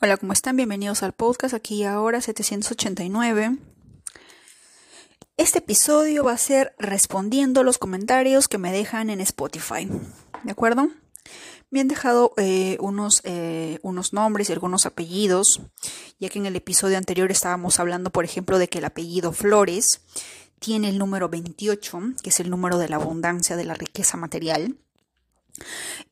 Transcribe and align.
Hola, 0.00 0.16
¿cómo 0.16 0.32
están? 0.32 0.54
Bienvenidos 0.54 1.02
al 1.02 1.12
podcast 1.12 1.54
aquí 1.54 1.82
ahora 1.82 2.20
789. 2.20 3.58
Este 5.36 5.58
episodio 5.58 6.22
va 6.22 6.34
a 6.34 6.38
ser 6.38 6.72
respondiendo 6.78 7.64
los 7.64 7.78
comentarios 7.78 8.46
que 8.46 8.58
me 8.58 8.70
dejan 8.70 9.10
en 9.10 9.20
Spotify. 9.20 9.88
¿De 10.44 10.52
acuerdo? 10.52 10.88
Me 11.70 11.80
han 11.80 11.88
dejado 11.88 12.32
eh, 12.36 12.76
unos, 12.78 13.22
eh, 13.24 13.80
unos 13.82 14.12
nombres 14.12 14.48
y 14.48 14.52
algunos 14.52 14.86
apellidos, 14.86 15.62
ya 16.20 16.28
que 16.28 16.38
en 16.38 16.46
el 16.46 16.54
episodio 16.54 16.96
anterior 16.96 17.32
estábamos 17.32 17.80
hablando, 17.80 18.10
por 18.10 18.24
ejemplo, 18.24 18.60
de 18.60 18.68
que 18.68 18.78
el 18.78 18.84
apellido 18.84 19.32
Flores 19.32 20.02
tiene 20.60 20.90
el 20.90 20.98
número 20.98 21.28
28, 21.28 21.98
que 22.22 22.30
es 22.30 22.38
el 22.38 22.50
número 22.50 22.78
de 22.78 22.88
la 22.88 22.96
abundancia, 22.96 23.56
de 23.56 23.64
la 23.64 23.74
riqueza 23.74 24.16
material. 24.16 24.76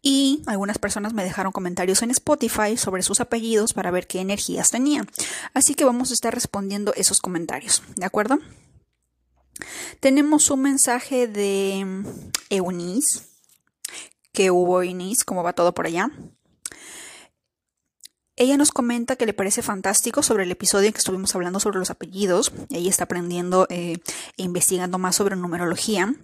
Y 0.02 0.42
algunas 0.46 0.78
personas 0.78 1.12
me 1.12 1.24
dejaron 1.24 1.52
comentarios 1.52 2.02
en 2.02 2.10
Spotify 2.10 2.76
sobre 2.76 3.02
sus 3.02 3.20
apellidos 3.20 3.72
para 3.72 3.90
ver 3.90 4.06
qué 4.06 4.20
energías 4.20 4.70
tenían. 4.70 5.08
Así 5.54 5.74
que 5.74 5.84
vamos 5.84 6.10
a 6.10 6.14
estar 6.14 6.34
respondiendo 6.34 6.92
esos 6.94 7.20
comentarios, 7.20 7.82
¿de 7.96 8.06
acuerdo? 8.06 8.38
Tenemos 10.00 10.50
un 10.50 10.62
mensaje 10.62 11.26
de 11.26 11.86
Eunice. 12.50 13.20
Que 14.32 14.50
hubo 14.50 14.82
Eunice? 14.82 15.24
¿Cómo 15.24 15.42
va 15.42 15.54
todo 15.54 15.72
por 15.72 15.86
allá? 15.86 16.10
Ella 18.38 18.58
nos 18.58 18.70
comenta 18.70 19.16
que 19.16 19.24
le 19.24 19.32
parece 19.32 19.62
fantástico 19.62 20.22
sobre 20.22 20.44
el 20.44 20.50
episodio 20.50 20.88
en 20.88 20.92
que 20.92 20.98
estuvimos 20.98 21.34
hablando 21.34 21.58
sobre 21.58 21.78
los 21.78 21.88
apellidos. 21.88 22.52
Ella 22.68 22.90
está 22.90 23.04
aprendiendo 23.04 23.66
eh, 23.70 23.98
e 24.36 24.42
investigando 24.42 24.98
más 24.98 25.16
sobre 25.16 25.36
numerología. 25.36 26.14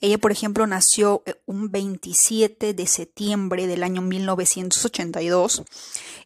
Ella, 0.00 0.16
por 0.18 0.30
ejemplo, 0.30 0.64
nació 0.68 1.24
eh, 1.26 1.34
un 1.44 1.72
27 1.72 2.72
de 2.72 2.86
septiembre 2.86 3.66
del 3.66 3.82
año 3.82 4.00
1982 4.00 5.64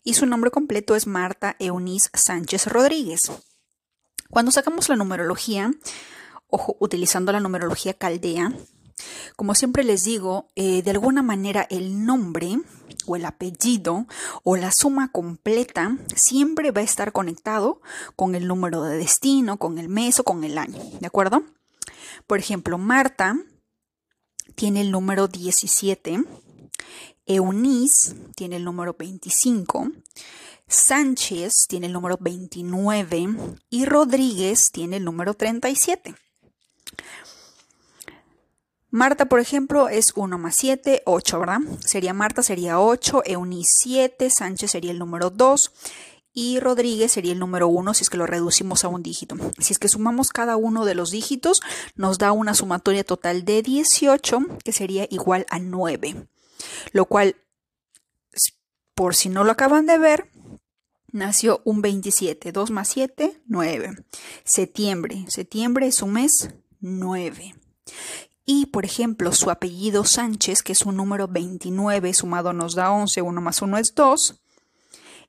y 0.05 0.13
su 0.13 0.27
nombre 0.27 0.51
completo 0.51 0.95
es 0.95 1.07
Marta 1.07 1.57
Eunice 1.59 2.11
Sánchez 2.13 2.67
Rodríguez. 2.67 3.33
Cuando 4.29 4.53
sacamos 4.53 4.91
la 4.91 4.97
numerología, 4.97 5.71
ojo, 6.49 6.77
utilizando 6.81 7.33
la 7.33 7.41
numerología 7.41 7.95
caldea, 7.95 8.53
como 9.37 9.55
siempre 9.55 9.85
les 9.85 10.05
digo, 10.05 10.49
eh, 10.55 10.83
de 10.83 10.91
alguna 10.91 11.23
manera 11.23 11.67
el 11.71 12.05
nombre 12.05 12.59
o 13.07 13.17
el 13.17 13.25
apellido 13.25 14.07
o 14.43 14.57
la 14.57 14.73
suma 14.73 15.11
completa 15.11 15.97
siempre 16.15 16.71
va 16.71 16.81
a 16.81 16.85
estar 16.85 17.13
conectado 17.13 17.81
con 18.17 18.35
el 18.35 18.47
número 18.47 18.83
de 18.83 18.99
destino, 18.99 19.59
con 19.59 19.79
el 19.79 19.89
mes 19.89 20.21
o 20.21 20.25
con 20.25 20.45
el 20.45 20.59
año, 20.59 20.81
¿de 21.01 21.07
acuerdo? 21.07 21.43
Por 22.27 22.39
ejemplo, 22.39 22.79
Marta 22.79 23.37
tiene 24.55 24.83
el 24.83 24.91
número 24.91 25.29
17, 25.29 26.25
Eunice 27.27 28.15
tiene 28.35 28.57
el 28.57 28.65
número 28.65 28.95
25, 28.99 29.91
Sánchez 30.67 31.67
tiene 31.69 31.87
el 31.87 31.93
número 31.93 32.17
29 32.21 33.27
y 33.71 33.85
Rodríguez 33.87 34.71
tiene 34.71 34.99
el 34.99 35.05
número 35.05 35.35
37. 35.35 36.15
Marta, 38.91 39.27
por 39.27 39.39
ejemplo, 39.39 39.89
es 39.89 40.13
1 40.17 40.37
más 40.39 40.57
7, 40.57 41.03
8, 41.07 41.39
¿verdad? 41.39 41.61
Sería 41.85 42.13
Marta, 42.13 42.43
sería 42.43 42.81
8, 42.81 43.23
Eunice 43.25 43.73
7, 43.83 44.29
Sánchez 44.31 44.73
sería 44.73 44.91
el 44.91 44.99
número 44.99 45.31
2 45.31 45.73
y 46.33 46.61
Rodríguez 46.61 47.13
sería 47.13 47.33
el 47.33 47.39
número 47.39 47.69
1 47.69 47.95
si 47.95 48.03
es 48.03 48.11
que 48.11 48.17
lo 48.17 48.27
reducimos 48.27 48.85
a 48.85 48.89
un 48.89 49.03
dígito. 49.03 49.37
Si 49.59 49.73
es 49.73 49.79
que 49.79 49.89
sumamos 49.89 50.31
cada 50.31 50.57
uno 50.57 50.85
de 50.85 50.95
los 50.95 51.11
dígitos, 51.11 51.61
nos 51.95 52.19
da 52.19 52.33
una 52.33 52.55
sumatoria 52.55 53.05
total 53.05 53.45
de 53.45 53.63
18, 53.63 54.41
que 54.65 54.73
sería 54.73 55.07
igual 55.11 55.47
a 55.51 55.59
9. 55.59 56.27
Lo 56.93 57.07
cual, 57.07 57.37
por 58.95 59.15
si 59.15 59.29
no 59.29 59.45
lo 59.45 59.53
acaban 59.53 59.87
de 59.87 59.99
ver, 59.99 60.31
nació 61.13 61.63
un 61.65 61.83
27. 61.83 62.53
2 62.53 62.71
más 62.71 62.89
7, 62.89 63.41
9. 63.47 64.05
Septiembre. 64.45 65.27
Septiembre 65.29 65.87
es 65.87 66.03
un 66.03 66.13
mes 66.13 66.51
9. 66.81 67.55
Y, 68.53 68.67
por 68.67 68.85
ejemplo, 68.85 69.33
su 69.33 69.49
apellido 69.49 70.05
Sánchez, 70.05 70.65
que 70.65 70.73
es 70.73 70.81
un 70.81 70.97
número 70.97 71.29
29, 71.29 72.13
sumado 72.13 72.53
nos 72.53 72.75
da 72.75 72.91
11, 72.91 73.23
1 73.23 73.41
más 73.41 73.63
1 73.63 73.79
es 73.79 73.95
2. 73.95 74.43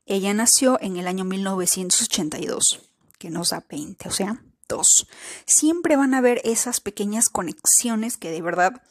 Ella 0.08 0.34
nació 0.34 0.80
en 0.82 0.98
el 0.98 1.06
año 1.06 1.24
1982, 1.24 2.80
que 3.20 3.30
nos 3.30 3.52
da 3.52 3.64
20, 3.70 4.10
o 4.10 4.12
sea, 4.12 4.44
2. 4.68 5.08
Siempre 5.46 5.98
van 5.98 6.16
a 6.16 6.18
haber 6.18 6.42
esas 6.46 6.80
pequeñas 6.80 7.30
conexiones 7.30 8.18
que 8.18 8.32
de 8.32 8.42
verdad 8.42 8.82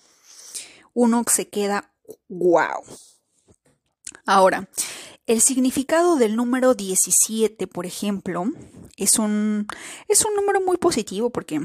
uno 0.95 1.25
se 1.27 1.49
queda 1.49 1.93
wow. 2.29 2.85
Ahora, 4.27 4.69
el 5.27 5.41
significado 5.41 6.15
del 6.15 6.37
número 6.37 6.75
17, 6.75 7.67
por 7.67 7.85
ejemplo, 7.85 8.45
es 8.97 9.19
un, 9.19 9.67
es 10.07 10.25
un 10.25 10.37
número 10.37 10.61
muy 10.61 10.77
positivo 10.77 11.31
porque 11.31 11.61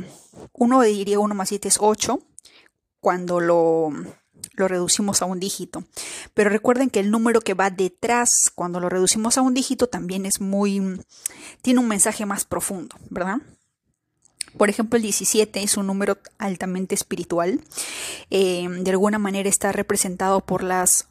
uno 0.52 0.82
diría 0.82 1.20
1 1.20 1.36
más 1.36 1.50
7 1.50 1.68
es 1.68 1.78
8, 1.80 2.20
cuando 3.06 3.40
lo, 3.40 3.92
reducimos 4.56 5.22
a 5.22 5.26
un 5.26 5.40
dígito. 5.40 5.84
Pero 6.34 6.50
recuerden 6.50 6.90
que 6.90 7.00
el 7.00 7.12
número 7.12 7.40
que 7.40 7.54
va 7.54 7.70
detrás 7.70 8.52
cuando 8.56 8.80
lo 8.80 8.90
reducimos 8.90 9.38
a 9.38 9.44
un 9.44 9.54
dígito 9.54 9.86
también 9.86 10.26
es 10.26 10.42
muy, 10.42 10.82
tiene 11.62 11.82
un 11.82 11.88
mensaje 11.88 12.26
más 12.26 12.46
profundo, 12.46 12.96
¿verdad? 13.12 13.38
Por 14.58 14.72
ejemplo, 14.72 14.98
el 14.98 15.04
17 15.04 15.62
es 15.62 15.78
un 15.78 15.86
número 15.86 16.18
altamente 16.40 16.96
espiritual. 16.96 17.62
Eh, 18.32 18.68
de 18.68 18.90
alguna 18.90 19.20
manera 19.20 19.50
está 19.50 19.72
representado 19.72 20.42
por 20.42 20.64
las 20.64 21.06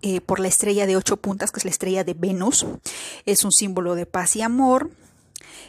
eh, 0.00 0.22
por 0.22 0.40
la 0.40 0.48
estrella 0.48 0.86
de 0.86 0.96
ocho 0.96 1.18
puntas, 1.18 1.52
que 1.52 1.58
es 1.58 1.66
la 1.66 1.72
estrella 1.72 2.04
de 2.04 2.14
Venus. 2.14 2.64
Es 3.26 3.44
un 3.44 3.52
símbolo 3.52 3.96
de 3.96 4.06
paz 4.06 4.34
y 4.36 4.40
amor 4.40 4.90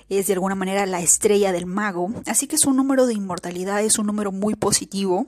es 0.09 0.28
de 0.28 0.34
alguna 0.34 0.56
manera 0.56 0.85
la 0.85 1.01
estrella 1.01 1.51
del 1.51 1.66
mago, 1.66 2.12
así 2.25 2.47
que 2.47 2.56
es 2.56 2.66
un 2.66 2.75
número 2.75 3.07
de 3.07 3.13
inmortalidad, 3.13 3.84
es 3.84 3.97
un 4.00 4.07
número 4.07 4.31
muy 4.31 4.56
positivo. 4.56 5.25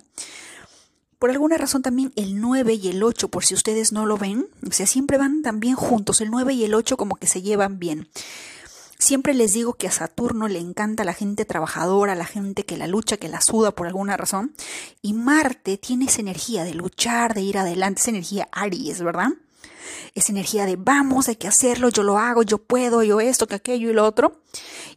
Por 1.20 1.32
alguna 1.32 1.58
razón 1.58 1.82
también 1.82 2.14
el 2.16 2.40
9 2.40 2.76
y 2.76 2.90
el 2.90 3.02
8, 3.02 3.30
por 3.30 3.44
si 3.44 3.56
ustedes 3.56 3.92
no 3.92 4.06
lo 4.06 4.18
ven, 4.18 4.48
o 4.68 4.72
sea, 4.72 4.86
siempre 4.86 5.18
van 5.18 5.42
también 5.42 5.76
juntos, 5.76 6.22
el 6.22 6.30
9 6.30 6.54
y 6.54 6.64
el 6.64 6.76
8 6.76 6.96
como 6.96 7.16
que 7.16 7.28
se 7.28 7.42
llevan 7.42 7.80
bien. 7.80 8.08
Siempre 9.00 9.36
les 9.36 9.54
digo 9.54 9.74
que 9.74 9.88
a 9.88 9.92
Saturno 9.92 10.48
le 10.48 10.58
encanta 10.60 11.04
la 11.04 11.14
gente 11.14 11.46
trabajadora, 11.46 12.16
la 12.16 12.26
gente 12.26 12.66
que 12.66 12.78
la 12.78 12.88
lucha, 12.88 13.18
que 13.18 13.30
la 13.30 13.42
suda 13.42 13.72
por 13.72 13.86
alguna 13.86 14.18
razón. 14.18 14.54
Y 15.04 15.14
Marte 15.14 15.78
tiene 15.78 16.06
esa 16.06 16.22
energía 16.22 16.64
de 16.64 16.74
luchar, 16.74 17.36
de 17.36 17.42
ir 17.42 17.60
adelante, 17.60 18.02
esa 18.02 18.10
energía 18.10 18.50
Aries, 18.52 19.04
¿verdad? 19.04 19.30
Esa 20.16 20.32
energía 20.32 20.66
de 20.66 20.76
vamos, 20.76 21.28
hay 21.28 21.36
que 21.36 21.48
hacerlo, 21.48 21.90
yo 21.90 22.04
lo 22.04 22.18
hago, 22.18 22.44
yo 22.44 22.58
puedo, 22.58 23.04
yo 23.04 23.20
esto, 23.20 23.48
que 23.48 23.56
aquello 23.56 23.90
y 23.90 23.94
lo 23.94 24.06
otro. 24.06 24.42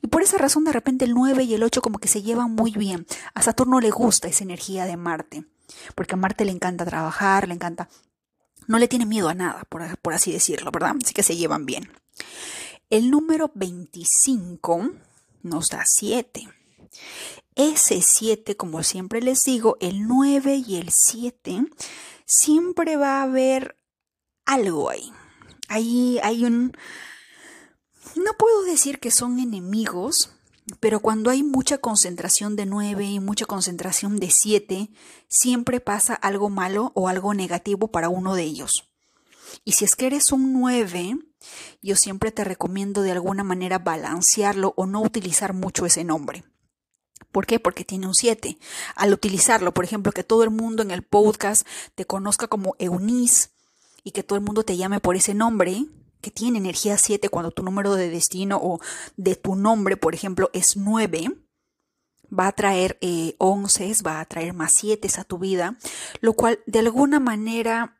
Y 0.03 0.09
por 0.09 0.23
esa 0.23 0.39
razón 0.39 0.65
de 0.65 0.73
repente 0.73 1.05
el 1.05 1.15
9 1.15 1.45
y 1.45 1.55
el 1.55 1.63
8 1.63 1.83
como 1.83 1.99
que 1.99 2.09
se 2.09 2.23
llevan 2.23 2.55
muy 2.55 2.73
bien. 2.73 3.07
A 3.35 3.43
Saturno 3.43 3.81
le 3.81 3.91
gusta 3.91 4.29
esa 4.29 4.45
energía 4.45 4.85
de 4.87 4.97
Marte, 4.97 5.45
porque 5.95 6.15
a 6.15 6.19
Marte 6.19 6.45
le 6.45 6.53
encanta 6.53 6.85
trabajar, 6.85 7.49
le 7.49 7.55
encanta... 7.55 7.89
No 8.67 8.79
le 8.79 8.89
tiene 8.89 9.07
miedo 9.07 9.29
a 9.29 9.35
nada, 9.35 9.65
por, 9.69 9.99
por 9.99 10.15
así 10.15 10.31
decirlo, 10.31 10.71
¿verdad? 10.71 10.95
Así 11.03 11.13
que 11.13 11.25
se 11.25 11.37
llevan 11.37 11.67
bien. 11.67 11.91
El 12.89 13.11
número 13.11 13.51
25 13.55 14.91
nos 15.43 15.71
da 15.71 15.83
7. 15.85 16.49
Ese 17.55 18.01
7, 18.01 18.57
como 18.57 18.83
siempre 18.83 19.21
les 19.21 19.45
digo, 19.45 19.77
el 19.81 20.07
9 20.07 20.63
y 20.67 20.77
el 20.77 20.91
7, 20.91 21.65
siempre 22.25 22.97
va 22.97 23.21
a 23.21 23.23
haber 23.23 23.77
algo 24.45 24.91
ahí. 24.91 25.13
Ahí 25.69 26.19
hay 26.23 26.45
un... 26.45 26.73
No 28.17 28.33
puedo 28.39 28.65
decir 28.65 28.99
que 28.99 29.11
son 29.11 29.39
enemigos, 29.39 30.31
pero 30.81 31.01
cuando 31.01 31.31
hay 31.31 31.43
mucha 31.43 31.79
concentración 31.79 32.57
de 32.57 32.67
9 32.67 33.05
y 33.05 33.21
mucha 33.21 33.47
concentración 33.47 34.19
de 34.19 34.31
7, 34.31 34.91
siempre 35.29 35.81
pasa 35.81 36.15
algo 36.15 36.51
malo 36.51 36.93
o 36.95 37.09
algo 37.09 37.35
negativo 37.35 37.89
para 37.89 38.09
uno 38.09 38.35
de 38.35 38.43
ellos. 38.43 38.91
Y 39.65 39.73
si 39.73 39.85
es 39.85 39.97
que 39.97 40.07
eres 40.07 40.33
un 40.33 40.53
9, 40.53 41.19
yo 41.83 41.97
siempre 41.97 42.31
te 42.31 42.45
recomiendo 42.45 43.03
de 43.03 43.13
alguna 43.13 43.45
manera 43.45 43.79
balancearlo 43.79 44.75
o 44.77 44.87
no 44.87 45.03
utilizar 45.03 45.55
mucho 45.55 45.87
ese 45.87 46.05
nombre. 46.05 46.45
¿Por 47.33 47.47
qué? 47.47 47.61
Porque 47.61 47.85
tiene 47.85 48.07
un 48.07 48.15
7. 48.15 48.59
Al 48.97 49.13
utilizarlo, 49.13 49.73
por 49.73 49.85
ejemplo, 49.85 50.13
que 50.13 50.25
todo 50.25 50.43
el 50.43 50.51
mundo 50.51 50.83
en 50.83 50.91
el 50.91 51.03
podcast 51.03 51.67
te 51.95 52.05
conozca 52.05 52.49
como 52.49 52.75
Eunice 52.79 53.51
y 54.05 54.13
que 54.13 54.23
todo 54.23 54.39
el 54.39 54.45
mundo 54.45 54.63
te 54.63 54.77
llame 54.77 55.01
por 55.01 55.17
ese 55.17 55.35
nombre 55.35 55.87
que 56.21 56.31
tiene 56.31 56.59
energía 56.59 56.99
7 56.99 57.29
cuando 57.29 57.51
tu 57.51 57.63
número 57.63 57.95
de 57.95 58.11
destino 58.11 58.59
o 58.63 58.81
de 59.17 59.37
tu 59.37 59.57
nombre, 59.57 59.97
por 59.97 60.15
ejemplo, 60.15 60.51
es 60.53 60.77
9, 60.77 61.33
va 62.37 62.49
a 62.49 62.53
traer 62.53 62.99
eh, 63.01 63.35
11, 63.39 63.95
va 64.07 64.21
a 64.21 64.25
traer 64.25 64.55
más 64.55 64.75
7 64.75 65.09
a 65.19 65.25
tu 65.25 65.39
vida, 65.39 65.79
lo 66.21 66.35
cual 66.35 66.61
de 66.67 66.81
alguna 66.81 67.21
manera 67.21 67.97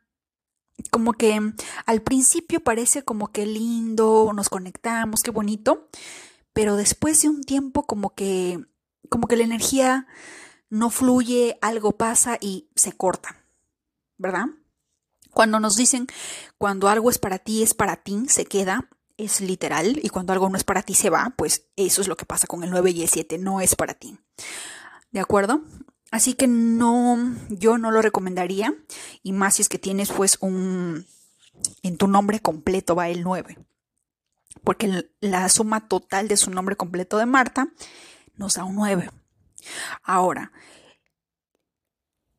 como 0.89 1.13
que 1.13 1.39
al 1.85 2.01
principio 2.01 2.59
parece 2.59 3.03
como 3.03 3.31
que 3.31 3.45
lindo, 3.45 4.31
nos 4.33 4.49
conectamos, 4.49 5.21
qué 5.21 5.31
bonito, 5.31 5.87
pero 6.53 6.75
después 6.75 7.21
de 7.21 7.29
un 7.29 7.43
tiempo 7.43 7.85
como 7.85 8.13
que 8.15 8.59
como 9.09 9.27
que 9.27 9.35
la 9.35 9.43
energía 9.43 10.07
no 10.69 10.89
fluye, 10.89 11.57
algo 11.61 11.97
pasa 11.97 12.37
y 12.39 12.69
se 12.75 12.93
corta, 12.93 13.43
¿verdad? 14.17 14.45
Cuando 15.33 15.59
nos 15.59 15.75
dicen 15.75 16.07
cuando 16.57 16.89
algo 16.89 17.09
es 17.09 17.17
para 17.17 17.39
ti, 17.39 17.63
es 17.63 17.73
para 17.73 17.95
ti, 17.97 18.25
se 18.27 18.45
queda, 18.45 18.89
es 19.17 19.41
literal 19.41 19.99
y 20.01 20.09
cuando 20.09 20.33
algo 20.33 20.49
no 20.49 20.57
es 20.57 20.63
para 20.63 20.83
ti 20.83 20.93
se 20.93 21.09
va, 21.09 21.33
pues 21.35 21.67
eso 21.75 22.01
es 22.01 22.07
lo 22.07 22.17
que 22.17 22.25
pasa 22.25 22.47
con 22.47 22.63
el 22.63 22.69
9 22.69 22.91
y 22.91 23.01
el 23.03 23.09
7, 23.09 23.37
no 23.37 23.61
es 23.61 23.75
para 23.75 23.93
ti. 23.93 24.17
¿De 25.11 25.19
acuerdo? 25.19 25.61
Así 26.11 26.33
que 26.33 26.47
no, 26.47 27.35
yo 27.49 27.77
no 27.77 27.91
lo 27.91 28.01
recomendaría 28.01 28.73
y 29.23 29.31
más 29.31 29.55
si 29.55 29.61
es 29.61 29.69
que 29.69 29.79
tienes 29.79 30.11
pues 30.11 30.37
un, 30.41 31.05
en 31.83 31.97
tu 31.97 32.07
nombre 32.07 32.39
completo 32.39 32.95
va 32.95 33.09
el 33.09 33.23
9. 33.23 33.57
Porque 34.63 35.09
la 35.21 35.47
suma 35.49 35.87
total 35.87 36.27
de 36.27 36.37
su 36.37 36.51
nombre 36.51 36.75
completo 36.75 37.17
de 37.17 37.25
Marta 37.25 37.69
nos 38.35 38.55
da 38.55 38.65
un 38.65 38.75
9. 38.75 39.09
Ahora, 40.03 40.51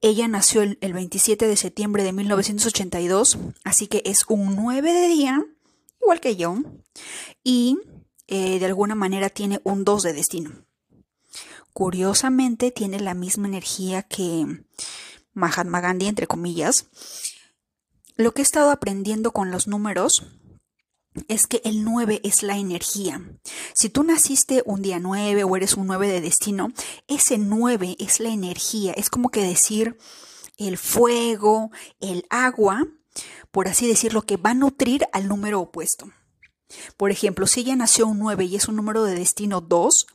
ella 0.02 0.26
nació 0.26 0.62
el, 0.62 0.92
27 0.92 1.46
de 1.46 1.56
septiembre 1.56 2.02
de 2.02 2.12
1982, 2.12 3.38
así 3.62 3.86
que 3.86 4.02
es 4.04 4.24
un 4.28 4.56
9 4.56 4.92
de 4.92 5.06
día, 5.06 5.46
igual 6.00 6.20
que 6.20 6.34
yo, 6.34 6.56
y 7.44 7.78
eh, 8.26 8.58
de 8.58 8.66
alguna 8.66 8.96
manera 8.96 9.30
tiene 9.30 9.60
un 9.62 9.84
2 9.84 10.02
de 10.02 10.12
destino. 10.12 10.50
Curiosamente, 11.72 12.72
tiene 12.72 12.98
la 12.98 13.14
misma 13.14 13.46
energía 13.46 14.02
que 14.02 14.64
Mahatma 15.34 15.80
Gandhi, 15.80 16.08
entre 16.08 16.26
comillas. 16.26 16.86
Lo 18.16 18.34
que 18.34 18.42
he 18.42 18.44
estado 18.44 18.70
aprendiendo 18.72 19.30
con 19.30 19.52
los 19.52 19.68
números 19.68 20.26
es 21.28 21.46
que 21.46 21.60
el 21.64 21.84
9 21.84 22.20
es 22.24 22.42
la 22.42 22.56
energía. 22.56 23.22
Si 23.74 23.88
tú 23.88 24.02
naciste 24.02 24.62
un 24.64 24.82
día 24.82 24.98
9 24.98 25.44
o 25.44 25.56
eres 25.56 25.74
un 25.74 25.86
9 25.86 26.08
de 26.08 26.20
destino, 26.20 26.72
ese 27.08 27.38
9 27.38 27.96
es 27.98 28.20
la 28.20 28.30
energía. 28.30 28.92
Es 28.92 29.10
como 29.10 29.30
que 29.30 29.42
decir 29.42 29.98
el 30.56 30.78
fuego, 30.78 31.70
el 32.00 32.24
agua, 32.30 32.86
por 33.50 33.68
así 33.68 33.86
decirlo, 33.86 34.22
que 34.22 34.36
va 34.36 34.50
a 34.50 34.54
nutrir 34.54 35.04
al 35.12 35.28
número 35.28 35.60
opuesto. 35.60 36.10
Por 36.96 37.10
ejemplo, 37.10 37.46
si 37.46 37.60
ella 37.60 37.76
nació 37.76 38.06
un 38.06 38.18
9 38.18 38.44
y 38.44 38.56
es 38.56 38.68
un 38.68 38.76
número 38.76 39.04
de 39.04 39.14
destino 39.14 39.60
2, 39.60 40.06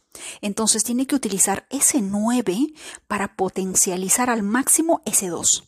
entonces 0.42 0.84
tiene 0.84 1.06
que 1.06 1.16
utilizar 1.16 1.68
ese 1.70 2.02
9 2.02 2.74
para 3.08 3.36
potencializar 3.36 4.32
al 4.32 4.42
máximo 4.42 5.02
ese 5.06 5.28
2. 5.28 5.64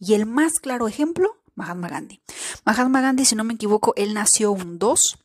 Y 0.00 0.14
el 0.14 0.24
más 0.24 0.54
claro 0.60 0.88
ejemplo 0.88 1.43
Mahatma 1.54 1.88
Gandhi. 1.88 2.20
Mahatma 2.64 3.00
Gandhi, 3.00 3.24
si 3.24 3.34
no 3.34 3.44
me 3.44 3.54
equivoco, 3.54 3.94
él 3.96 4.14
nació 4.14 4.52
un 4.52 4.78
2 4.78 5.18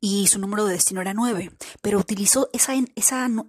y 0.00 0.28
su 0.28 0.38
número 0.38 0.64
de 0.64 0.74
destino 0.74 1.00
era 1.00 1.12
9, 1.14 1.50
pero 1.82 1.98
utilizó 1.98 2.48
esa, 2.52 2.72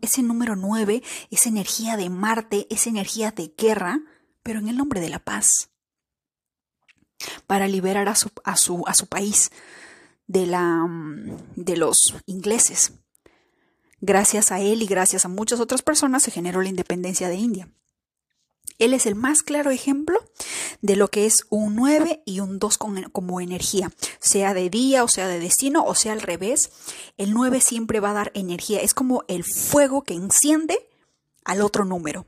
ese 0.02 0.24
número 0.24 0.56
9, 0.56 1.02
esa 1.30 1.50
energía 1.50 1.98
de 1.98 2.10
Marte, 2.10 2.68
esa 2.70 2.90
energía 2.90 3.32
de 3.32 3.54
guerra, 3.58 4.02
pero 4.44 4.60
en 4.60 4.68
el 4.68 4.78
nombre 4.78 5.00
de 5.00 5.10
la 5.10 5.20
paz, 5.20 5.70
para 7.48 7.68
liberar 7.68 8.10
a 8.10 8.16
su, 8.16 8.30
a 8.44 8.58
su, 8.58 8.84
a 8.88 8.94
su 8.94 9.08
país 9.08 9.52
de, 10.28 10.48
la, 10.48 10.88
de 11.56 11.78
los 11.78 12.16
ingleses. 12.26 12.94
Gracias 14.00 14.52
a 14.52 14.60
él 14.60 14.82
y 14.82 14.88
gracias 14.88 15.26
a 15.26 15.30
muchas 15.30 15.60
otras 15.60 15.84
personas 15.84 16.24
se 16.24 16.32
generó 16.32 16.62
la 16.62 16.70
independencia 16.70 17.30
de 17.30 17.36
India. 17.36 17.70
Él 18.82 18.96
es 18.96 19.06
el 19.06 19.14
más 19.14 19.44
claro 19.44 19.70
ejemplo 19.70 20.20
de 20.82 20.96
lo 20.96 21.10
que 21.10 21.28
es 21.28 21.44
un 21.50 21.76
9 21.76 22.24
y 22.26 22.40
un 22.40 22.58
2 22.58 22.80
como 23.12 23.40
energía, 23.40 23.92
sea 24.20 24.56
de 24.56 24.72
día 24.72 25.04
o 25.04 25.08
sea 25.08 25.28
de 25.28 25.40
destino 25.40 25.84
o 25.86 25.94
sea 25.94 26.14
al 26.14 26.22
revés. 26.22 26.72
El 27.18 27.32
9 27.34 27.62
siempre 27.62 28.00
va 28.00 28.10
a 28.10 28.14
dar 28.14 28.32
energía, 28.34 28.82
es 28.82 28.96
como 28.96 29.24
el 29.28 29.44
fuego 29.44 30.02
que 30.02 30.16
enciende 30.16 30.90
al 31.46 31.62
otro 31.62 31.86
número. 31.86 32.26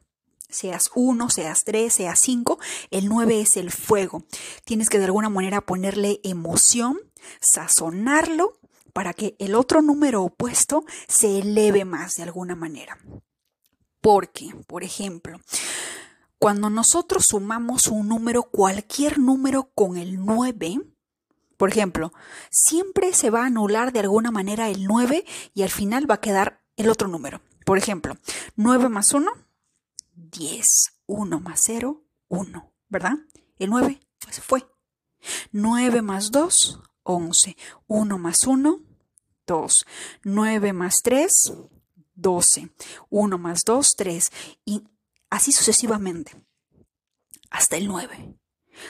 Seas 0.48 0.92
1, 0.94 1.32
seas 1.32 1.64
3, 1.64 1.92
seas 1.92 2.20
5, 2.20 2.60
el 2.92 3.10
9 3.10 3.42
es 3.42 3.58
el 3.58 3.72
fuego. 3.72 4.24
Tienes 4.64 4.90
que 4.90 5.00
de 5.00 5.06
alguna 5.06 5.30
manera 5.30 5.62
ponerle 5.62 6.20
emoción, 6.24 7.00
sazonarlo 7.42 8.60
para 8.94 9.16
que 9.16 9.36
el 9.40 9.56
otro 9.56 9.82
número 9.82 10.22
opuesto 10.22 10.86
se 11.08 11.40
eleve 11.40 11.84
más 11.84 12.14
de 12.14 12.24
alguna 12.24 12.56
manera. 12.56 13.00
Porque, 14.02 14.54
por 14.68 14.84
ejemplo, 14.84 15.40
cuando 16.44 16.70
nosotros 16.70 17.28
sumamos 17.28 17.88
un 17.88 18.10
número, 18.10 18.44
cualquier 18.44 19.18
número 19.18 19.72
con 19.74 19.96
el 19.96 20.26
9, 20.26 20.82
por 21.56 21.70
ejemplo, 21.70 22.12
siempre 22.52 23.14
se 23.14 23.30
va 23.30 23.44
a 23.44 23.46
anular 23.46 23.94
de 23.94 24.02
alguna 24.02 24.30
manera 24.30 24.70
el 24.70 24.84
9 24.84 25.24
y 25.54 25.62
al 25.62 25.70
final 25.70 26.12
va 26.12 26.16
a 26.16 26.20
quedar 26.20 26.62
el 26.76 26.90
otro 26.90 27.08
número. 27.08 27.40
Por 27.66 27.78
ejemplo, 27.78 28.18
9 28.58 28.90
más 28.90 29.14
1, 29.14 29.32
10. 30.16 30.68
1 31.06 31.40
más 31.40 31.62
0, 31.64 32.04
1, 32.28 32.74
¿verdad? 32.90 33.14
El 33.58 33.70
9 33.70 34.02
pues 34.20 34.42
fue. 34.42 34.68
9 35.54 36.02
más 36.02 36.30
2, 36.30 36.82
11. 37.04 37.56
1 37.88 38.18
más 38.18 38.46
1, 38.46 38.82
2. 39.48 39.86
9 40.26 40.74
más 40.74 41.02
3, 41.04 41.54
12. 42.16 42.70
1 43.10 43.38
más 43.38 43.64
2, 43.64 43.96
3. 43.96 44.32
Y 44.66 44.84
así 45.34 45.52
sucesivamente, 45.52 46.36
hasta 47.50 47.76
el 47.76 47.88
9. 47.88 48.36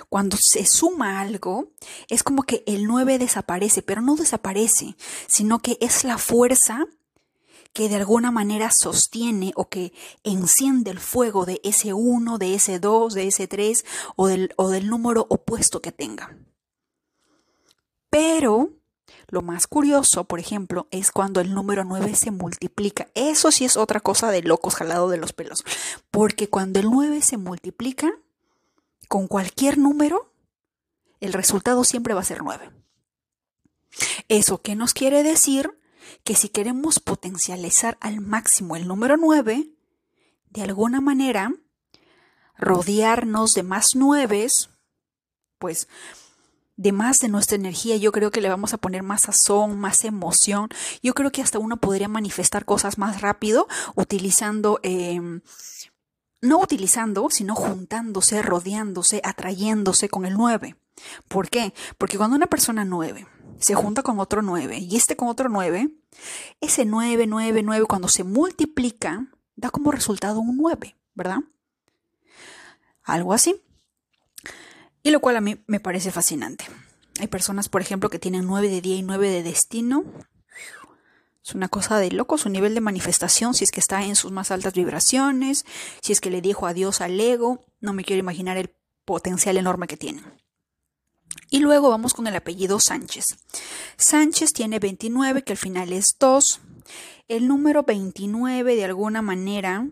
Cuando 0.09 0.37
se 0.37 0.65
suma 0.65 1.21
algo, 1.21 1.71
es 2.09 2.21
como 2.21 2.43
que 2.43 2.63
el 2.67 2.85
9 2.85 3.17
desaparece, 3.17 3.81
pero 3.81 4.01
no 4.01 4.15
desaparece, 4.15 4.97
sino 5.27 5.59
que 5.59 5.77
es 5.79 6.03
la 6.03 6.17
fuerza 6.17 6.85
que 7.71 7.87
de 7.87 7.95
alguna 7.95 8.29
manera 8.29 8.71
sostiene 8.71 9.53
o 9.55 9.69
que 9.69 9.93
enciende 10.23 10.91
el 10.91 10.99
fuego 10.99 11.45
de 11.45 11.61
ese 11.63 11.93
1, 11.93 12.37
de 12.37 12.55
ese 12.55 12.79
2, 12.79 13.13
de 13.13 13.27
ese 13.27 13.47
3 13.47 13.85
o 14.17 14.27
del, 14.27 14.53
o 14.57 14.69
del 14.69 14.89
número 14.89 15.25
opuesto 15.29 15.81
que 15.81 15.93
tenga. 15.93 16.37
Pero 18.09 18.69
lo 19.27 19.41
más 19.41 19.67
curioso, 19.67 20.25
por 20.25 20.39
ejemplo, 20.39 20.87
es 20.91 21.11
cuando 21.11 21.41
el 21.41 21.53
número 21.53 21.83
9 21.83 22.15
se 22.15 22.31
multiplica. 22.31 23.07
Eso 23.15 23.51
sí 23.51 23.65
es 23.65 23.77
otra 23.77 23.99
cosa 23.99 24.31
de 24.31 24.43
locos 24.43 24.75
jalado 24.75 25.09
de 25.09 25.17
los 25.17 25.33
pelos. 25.33 25.63
Porque 26.11 26.49
cuando 26.49 26.79
el 26.79 26.89
9 26.89 27.21
se 27.21 27.37
multiplica 27.37 28.11
con 29.07 29.27
cualquier 29.27 29.77
número, 29.77 30.31
el 31.19 31.33
resultado 31.33 31.83
siempre 31.83 32.13
va 32.13 32.21
a 32.21 32.25
ser 32.25 32.43
9. 32.43 32.69
¿Eso 34.27 34.61
qué 34.61 34.75
nos 34.75 34.93
quiere 34.93 35.23
decir? 35.23 35.77
Que 36.23 36.35
si 36.35 36.49
queremos 36.49 36.99
potencializar 36.99 37.97
al 38.01 38.21
máximo 38.21 38.75
el 38.75 38.87
número 38.87 39.17
9, 39.17 39.69
de 40.49 40.61
alguna 40.61 41.01
manera, 41.01 41.53
rodearnos 42.57 43.53
de 43.53 43.63
más 43.63 43.95
nueves, 43.95 44.69
pues 45.57 45.87
de 46.75 46.91
más 46.91 47.19
de 47.19 47.29
nuestra 47.29 47.55
energía, 47.55 47.97
yo 47.97 48.11
creo 48.11 48.31
que 48.31 48.41
le 48.41 48.49
vamos 48.49 48.73
a 48.73 48.77
poner 48.77 49.03
más 49.03 49.23
sazón, 49.23 49.79
más 49.79 50.03
emoción. 50.03 50.69
Yo 51.01 51.13
creo 51.13 51.31
que 51.31 51.41
hasta 51.41 51.59
uno 51.59 51.77
podría 51.77 52.07
manifestar 52.07 52.65
cosas 52.65 52.97
más 52.97 53.21
rápido 53.21 53.67
utilizando, 53.95 54.79
em, 54.83 55.41
no 56.41 56.59
utilizando, 56.59 57.29
sino 57.29 57.55
juntándose, 57.55 58.41
rodeándose, 58.41 59.21
atrayéndose 59.23 60.09
con 60.09 60.25
el 60.25 60.33
9. 60.33 60.75
¿Por 61.27 61.49
qué? 61.49 61.73
Porque 61.97 62.17
cuando 62.17 62.35
una 62.35 62.47
persona 62.47 62.85
9 62.85 63.27
se 63.59 63.75
junta 63.75 64.03
con 64.03 64.19
otro 64.19 64.41
9 64.41 64.77
y 64.79 64.95
este 64.95 65.15
con 65.15 65.29
otro 65.29 65.49
9, 65.49 65.89
ese 66.59 66.85
9, 66.85 67.27
9, 67.27 67.63
9, 67.63 67.85
cuando 67.85 68.07
se 68.07 68.23
multiplica, 68.23 69.27
da 69.55 69.69
como 69.69 69.91
resultado 69.91 70.39
un 70.39 70.57
9, 70.57 70.95
¿verdad? 71.13 71.39
Algo 73.03 73.33
así. 73.33 73.61
Y 75.03 75.11
lo 75.11 75.19
cual 75.19 75.35
a 75.35 75.41
mí 75.41 75.61
me 75.67 75.81
parece 75.81 76.11
fascinante. 76.11 76.65
Hay 77.19 77.27
personas, 77.27 77.69
por 77.69 77.81
ejemplo, 77.81 78.09
que 78.09 78.19
tienen 78.19 78.45
9 78.47 78.69
de 78.69 78.81
día 78.81 78.95
y 78.95 79.03
9 79.03 79.29
de 79.29 79.43
destino. 79.43 80.05
Es 81.45 81.53
una 81.53 81.67
cosa 81.67 81.99
de 81.99 82.09
loco 82.09 82.37
su 82.37 82.49
nivel 82.49 82.73
de 82.73 82.81
manifestación, 82.81 83.53
si 83.53 83.65
es 83.65 83.71
que 83.71 83.81
está 83.81 84.03
en 84.03 84.15
sus 84.15 84.31
más 84.31 84.49
altas 84.49 84.73
vibraciones, 84.73 85.65
si 86.01 86.13
es 86.13 86.21
que 86.21 86.31
le 86.31 86.41
dijo 86.41 86.65
adiós 86.65 87.01
al 87.01 87.19
ego, 87.19 87.65
no 87.81 87.91
me 87.91 88.05
quiero 88.05 88.21
imaginar 88.21 88.55
el 88.55 88.73
potencial 89.03 89.57
enorme 89.57 89.87
que 89.87 89.97
tienen. 89.97 90.23
Y 91.49 91.59
luego 91.59 91.89
vamos 91.89 92.13
con 92.13 92.27
el 92.27 92.35
apellido 92.35 92.79
Sánchez. 92.79 93.37
Sánchez 93.97 94.53
tiene 94.53 94.79
29, 94.79 95.43
que 95.43 95.53
al 95.53 95.57
final 95.57 95.91
es 95.91 96.15
2. 96.17 96.61
El 97.27 97.47
número 97.47 97.83
29, 97.83 98.75
de 98.75 98.85
alguna 98.85 99.21
manera, 99.21 99.87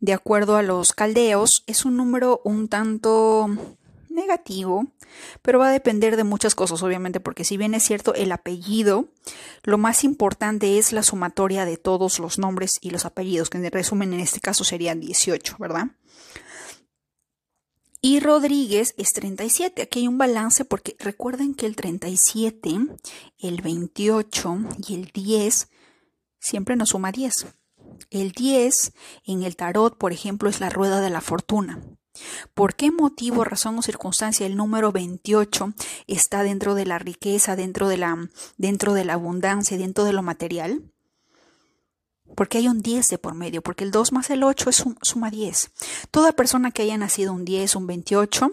de 0.00 0.12
acuerdo 0.14 0.56
a 0.56 0.62
los 0.62 0.92
caldeos, 0.92 1.64
es 1.66 1.84
un 1.84 1.96
número 1.96 2.40
un 2.44 2.68
tanto 2.68 3.48
negativo, 4.10 4.86
pero 5.42 5.58
va 5.58 5.68
a 5.68 5.72
depender 5.72 6.16
de 6.16 6.24
muchas 6.24 6.54
cosas, 6.54 6.82
obviamente, 6.82 7.20
porque 7.20 7.44
si 7.44 7.56
bien 7.56 7.74
es 7.74 7.82
cierto 7.82 8.14
el 8.14 8.32
apellido, 8.32 9.08
lo 9.62 9.78
más 9.78 10.04
importante 10.04 10.78
es 10.78 10.92
la 10.92 11.02
sumatoria 11.02 11.64
de 11.64 11.76
todos 11.76 12.18
los 12.18 12.38
nombres 12.38 12.78
y 12.80 12.90
los 12.90 13.04
apellidos, 13.04 13.50
que 13.50 13.58
en 13.58 13.70
resumen 13.70 14.12
en 14.12 14.20
este 14.20 14.40
caso 14.40 14.64
serían 14.64 15.00
18, 15.00 15.56
¿verdad? 15.58 15.88
Y 18.02 18.20
Rodríguez 18.20 18.94
es 18.96 19.12
37. 19.12 19.82
Aquí 19.82 20.00
hay 20.00 20.08
un 20.08 20.16
balance 20.16 20.64
porque 20.64 20.96
recuerden 20.98 21.54
que 21.54 21.66
el 21.66 21.76
37, 21.76 22.78
el 23.38 23.60
28 23.60 24.58
y 24.88 24.94
el 24.94 25.10
10 25.12 25.68
siempre 26.38 26.76
nos 26.76 26.90
suma 26.90 27.12
10. 27.12 27.46
El 28.08 28.32
10 28.32 28.92
en 29.26 29.42
el 29.42 29.56
tarot, 29.56 29.98
por 29.98 30.12
ejemplo, 30.12 30.48
es 30.48 30.60
la 30.60 30.70
rueda 30.70 31.02
de 31.02 31.10
la 31.10 31.20
fortuna. 31.20 31.82
¿Por 32.54 32.74
qué 32.74 32.90
motivo, 32.90 33.44
razón 33.44 33.78
o 33.78 33.82
circunstancia 33.82 34.46
el 34.46 34.56
número 34.56 34.92
28 34.92 35.74
está 36.06 36.42
dentro 36.42 36.74
de 36.74 36.86
la 36.86 36.98
riqueza, 36.98 37.56
dentro 37.56 37.88
de 37.88 37.98
la, 37.98 38.28
dentro 38.56 38.94
de 38.94 39.04
la 39.04 39.14
abundancia, 39.14 39.76
dentro 39.78 40.04
de 40.04 40.12
lo 40.12 40.22
material? 40.22 40.82
Porque 42.34 42.58
hay 42.58 42.68
un 42.68 42.80
10 42.80 43.08
de 43.08 43.18
por 43.18 43.34
medio, 43.34 43.62
porque 43.62 43.84
el 43.84 43.90
2 43.90 44.12
más 44.12 44.30
el 44.30 44.42
8 44.42 44.70
es 44.70 44.84
suma 45.02 45.30
10. 45.30 45.70
Toda 46.10 46.32
persona 46.32 46.70
que 46.70 46.82
haya 46.82 46.96
nacido 46.96 47.32
un 47.32 47.44
10, 47.44 47.76
un 47.76 47.86
28, 47.86 48.52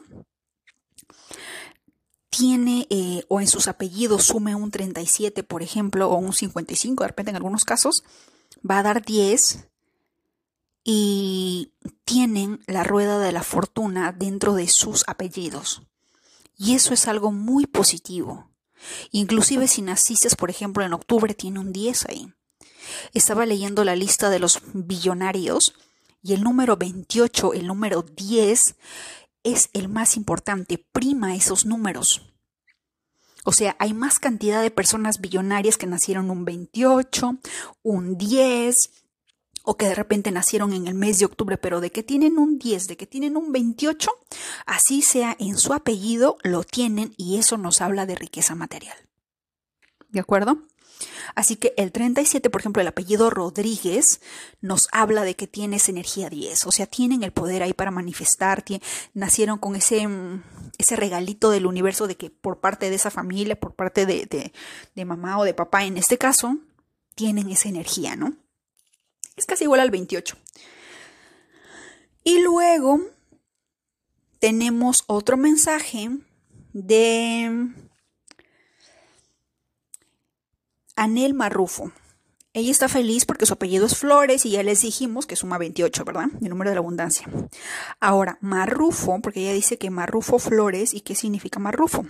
tiene 2.30 2.86
eh, 2.90 3.24
o 3.30 3.42
en 3.42 3.48
sus 3.48 3.68
apellidos 3.68 4.26
sume 4.26 4.54
un 4.56 4.72
37, 4.72 5.44
por 5.44 5.64
ejemplo, 5.64 6.10
o 6.10 6.18
un 6.18 6.34
55, 6.34 7.04
de 7.04 7.08
repente 7.08 7.32
en 7.32 7.36
algunos 7.36 7.66
casos, 7.66 8.04
va 8.70 8.80
a 8.80 8.84
dar 8.84 9.04
10 9.04 9.68
y 10.90 11.74
tienen 12.06 12.62
la 12.66 12.86
rueda 12.86 13.20
de 13.20 13.34
la 13.34 13.44
fortuna 13.44 14.14
dentro 14.14 14.54
de 14.54 14.70
sus 14.70 15.04
apellidos. 15.08 15.82
Y 16.56 16.76
eso 16.76 16.94
es 16.94 17.10
algo 17.10 17.34
muy 17.34 17.66
positivo. 17.66 18.50
Inclusive 19.12 19.68
si 19.68 19.82
naciste, 19.82 20.34
por 20.38 20.50
ejemplo, 20.50 20.86
en 20.86 20.94
octubre, 20.94 21.34
tiene 21.34 21.60
un 21.60 21.74
10 21.74 22.06
ahí. 22.06 22.34
Estaba 23.14 23.46
leyendo 23.46 23.84
la 23.84 23.98
lista 23.98 24.30
de 24.30 24.40
los 24.40 24.62
billonarios 24.74 25.74
y 26.24 26.32
el 26.32 26.42
número 26.42 26.78
28, 26.78 27.54
el 27.54 27.68
número 27.68 28.02
10, 28.04 28.78
es 29.44 29.70
el 29.74 29.90
más 29.90 30.16
importante, 30.16 30.88
prima 30.94 31.36
esos 31.36 31.66
números. 31.66 32.34
O 33.44 33.52
sea, 33.52 33.76
hay 33.80 33.94
más 33.94 34.20
cantidad 34.20 34.62
de 34.62 34.72
personas 34.72 35.20
billonarias 35.20 35.78
que 35.78 35.86
nacieron 35.86 36.32
un 36.32 36.46
28, 36.46 37.40
un 37.84 38.18
10, 38.18 38.90
o 39.70 39.76
que 39.76 39.88
de 39.88 39.96
repente 39.96 40.32
nacieron 40.32 40.72
en 40.72 40.88
el 40.88 40.94
mes 40.94 41.20
de 41.20 41.26
octubre, 41.26 41.58
pero 41.58 41.82
de 41.82 41.92
que 41.92 42.02
tienen 42.02 42.38
un 42.38 42.58
10, 42.58 42.88
de 42.88 42.96
que 42.96 43.06
tienen 43.06 43.36
un 43.36 43.52
28, 43.52 44.10
así 44.66 45.02
sea 45.02 45.36
en 45.40 45.58
su 45.58 45.74
apellido, 45.74 46.38
lo 46.42 46.64
tienen 46.64 47.14
y 47.18 47.38
eso 47.38 47.58
nos 47.58 47.82
habla 47.82 48.06
de 48.06 48.16
riqueza 48.16 48.56
material. 48.56 48.96
¿De 50.08 50.22
acuerdo? 50.22 50.60
Así 51.36 51.58
que 51.58 51.74
el 51.76 51.92
37, 51.92 52.50
por 52.50 52.62
ejemplo, 52.62 52.82
el 52.82 52.88
apellido 52.88 53.30
Rodríguez 53.30 54.22
nos 54.62 54.88
habla 54.94 55.26
de 55.26 55.36
que 55.36 55.48
tienes 55.48 55.90
energía 55.90 56.30
10, 56.30 56.66
o 56.66 56.72
sea, 56.72 56.86
tienen 56.86 57.24
el 57.24 57.34
poder 57.34 57.62
ahí 57.62 57.74
para 57.74 57.92
manifestar, 57.92 58.64
nacieron 59.14 59.58
con 59.58 59.76
ese, 59.76 60.08
mm, 60.08 60.44
ese 60.78 60.96
regalito 60.96 61.50
del 61.50 61.66
universo 61.66 62.08
de 62.08 62.16
que 62.16 62.30
por 62.30 62.62
parte 62.62 62.90
de 62.90 62.96
esa 62.96 63.12
familia, 63.12 63.60
por 63.60 63.76
parte 63.76 64.06
de, 64.06 64.54
de 64.96 65.06
mamá 65.06 65.38
o 65.38 65.44
de 65.44 65.54
papá, 65.54 65.84
en 65.84 65.98
este 65.98 66.18
caso, 66.18 66.56
tienen 67.16 67.50
esa 67.50 67.68
energía, 67.68 68.16
¿no? 68.16 68.34
Es 69.38 69.46
casi 69.46 69.64
igual 69.64 69.80
al 69.80 69.92
28. 69.92 70.36
Y 72.24 72.42
luego 72.42 73.00
tenemos 74.40 75.04
otro 75.08 75.38
mensaje 75.38 76.10
de 76.74 77.70
Anel 80.96 81.34
Marrufo. 81.34 81.92
Ella 82.54 82.72
está 82.72 82.90
feliz 82.90 83.26
porque 83.26 83.46
su 83.46 83.54
apellido 83.54 83.86
es 83.86 83.96
Flores 83.96 84.46
y 84.48 84.52
ya 84.52 84.64
les 84.64 84.82
dijimos 84.82 85.28
que 85.28 85.36
suma 85.36 85.60
28, 85.60 86.04
¿verdad? 86.04 86.26
El 86.42 86.50
número 86.50 86.72
de 86.72 86.76
la 86.76 86.80
abundancia. 86.80 87.30
Ahora, 88.00 88.40
Marrufo, 88.42 89.20
porque 89.22 89.42
ella 89.42 89.54
dice 89.54 89.78
que 89.78 89.92
Marrufo 89.92 90.40
Flores, 90.40 90.96
¿y 90.96 91.02
qué 91.02 91.14
significa 91.14 91.60
Marrufo? 91.60 92.06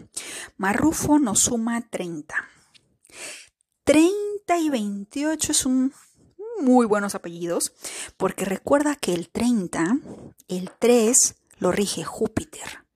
Marrufo 0.55 1.19
nos 1.19 1.41
suma 1.41 1.81
30. 1.89 2.33
30 3.83 4.57
y 4.57 4.69
28 4.69 5.51
es 5.51 5.65
un 5.65 5.93
muy 6.59 6.85
buenos 6.85 7.15
apellidos, 7.15 7.73
porque 8.17 8.45
recuerda 8.45 8.95
que 8.95 9.13
el 9.13 9.29
30, 9.29 9.99
el 10.47 10.71
3 10.79 11.35
lo 11.59 11.71
rige 11.71 12.03
Júpiter 12.03 12.87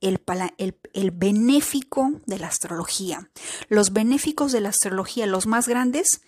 el, 0.00 1.10
benéfico 1.12 2.20
de 2.26 2.38
la 2.38 2.48
astrología. 2.48 3.30
Los 3.68 3.92
benéficos 3.92 4.52
de 4.52 4.60
la 4.60 4.70
astrología, 4.70 5.26
los 5.26 5.46
más 5.46 5.68
grandes, 5.68 6.22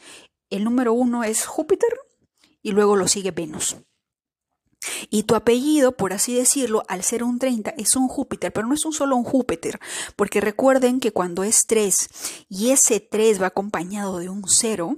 el 0.51 0.65
número 0.65 0.93
uno 0.93 1.25
es 1.25 1.47
Júpiter 1.47 1.91
y 2.63 2.73
luego 2.73 2.97
lo 2.97 3.09
sigue 3.09 3.31
Venus. 3.31 3.77
Y 5.11 5.25
tu 5.25 5.35
apellido, 5.35 5.97
por 5.97 6.13
así 6.13 6.35
decirlo, 6.35 6.85
al 6.89 7.03
ser 7.03 7.25
un 7.25 7.39
30, 7.39 7.71
es 7.71 7.97
un 7.97 8.09
Júpiter, 8.09 8.53
pero 8.53 8.67
no 8.67 8.75
es 8.75 8.85
un 8.85 8.93
solo 8.93 9.17
un 9.17 9.25
Júpiter, 9.25 9.81
porque 10.17 10.41
recuerden 10.41 11.01
que 11.01 11.13
cuando 11.13 11.43
es 11.43 11.67
3 11.67 12.47
y 12.49 12.71
ese 12.71 13.01
3 13.01 13.43
va 13.43 13.49
acompañado 13.49 14.19
de 14.19 14.29
un 14.29 14.45
0, 14.47 14.97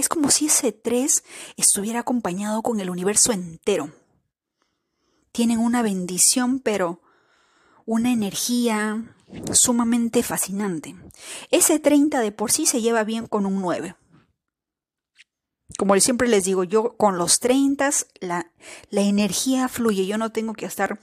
es 0.00 0.08
como 0.08 0.30
si 0.30 0.46
ese 0.46 0.72
3 0.72 1.22
estuviera 1.56 2.00
acompañado 2.00 2.62
con 2.62 2.80
el 2.80 2.90
universo 2.90 3.32
entero. 3.32 3.92
Tienen 5.32 5.58
una 5.58 5.82
bendición, 5.82 6.58
pero 6.58 7.00
una 7.86 8.12
energía 8.12 9.14
sumamente 9.52 10.22
fascinante. 10.22 10.96
Ese 11.50 11.78
30 11.78 12.20
de 12.20 12.32
por 12.32 12.50
sí 12.50 12.66
se 12.66 12.80
lleva 12.80 13.04
bien 13.04 13.26
con 13.26 13.46
un 13.46 13.60
9. 13.60 13.94
Como 15.78 15.98
siempre 16.00 16.28
les 16.28 16.44
digo, 16.44 16.64
yo 16.64 16.96
con 16.96 17.16
los 17.16 17.38
30 17.38 17.90
la, 18.20 18.50
la 18.90 19.00
energía 19.02 19.68
fluye, 19.68 20.06
yo 20.06 20.18
no 20.18 20.32
tengo 20.32 20.52
que 20.54 20.66
estar 20.66 20.98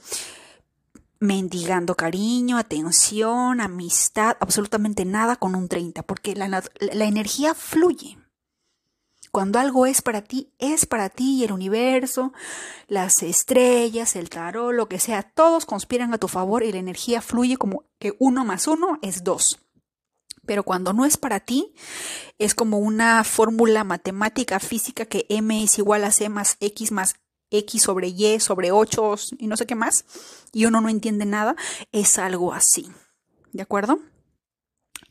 mendigando 1.20 1.96
cariño, 1.96 2.58
atención, 2.58 3.60
amistad, 3.60 4.36
absolutamente 4.40 5.04
nada 5.04 5.36
con 5.36 5.54
un 5.56 5.68
30, 5.68 6.02
porque 6.04 6.34
la, 6.34 6.48
la 6.48 7.04
energía 7.04 7.54
fluye. 7.54 8.18
Cuando 9.38 9.60
algo 9.60 9.86
es 9.86 10.02
para 10.02 10.22
ti, 10.22 10.52
es 10.58 10.84
para 10.84 11.10
ti 11.10 11.36
y 11.36 11.44
el 11.44 11.52
universo, 11.52 12.32
las 12.88 13.22
estrellas, 13.22 14.16
el 14.16 14.30
tarot, 14.30 14.74
lo 14.74 14.88
que 14.88 14.98
sea, 14.98 15.22
todos 15.22 15.64
conspiran 15.64 16.12
a 16.12 16.18
tu 16.18 16.26
favor 16.26 16.64
y 16.64 16.72
la 16.72 16.80
energía 16.80 17.22
fluye 17.22 17.56
como 17.56 17.84
que 18.00 18.16
uno 18.18 18.44
más 18.44 18.66
uno 18.66 18.98
es 19.00 19.22
dos. 19.22 19.60
Pero 20.44 20.64
cuando 20.64 20.92
no 20.92 21.04
es 21.04 21.16
para 21.16 21.38
ti, 21.38 21.72
es 22.38 22.56
como 22.56 22.80
una 22.80 23.22
fórmula 23.22 23.84
matemática 23.84 24.58
física 24.58 25.04
que 25.06 25.24
m 25.28 25.62
es 25.62 25.78
igual 25.78 26.02
a 26.02 26.10
c 26.10 26.28
más 26.28 26.56
x 26.58 26.90
más 26.90 27.14
x 27.52 27.80
sobre 27.80 28.08
y 28.08 28.40
sobre 28.40 28.72
8 28.72 29.14
y 29.38 29.46
no 29.46 29.56
sé 29.56 29.66
qué 29.66 29.76
más, 29.76 30.04
y 30.52 30.64
uno 30.64 30.80
no 30.80 30.88
entiende 30.88 31.26
nada, 31.26 31.54
es 31.92 32.18
algo 32.18 32.52
así. 32.52 32.90
¿De 33.52 33.62
acuerdo? 33.62 34.00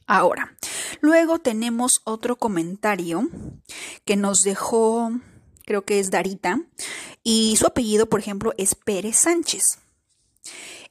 Ahora, 0.07 0.55
luego 1.01 1.39
tenemos 1.39 2.01
otro 2.05 2.37
comentario 2.37 3.29
que 4.05 4.15
nos 4.15 4.41
dejó, 4.41 5.11
creo 5.65 5.83
que 5.83 5.99
es 5.99 6.11
Darita, 6.11 6.61
y 7.23 7.57
su 7.57 7.67
apellido, 7.67 8.07
por 8.07 8.21
ejemplo, 8.21 8.53
es 8.57 8.73
Pérez 8.73 9.17
Sánchez. 9.17 9.79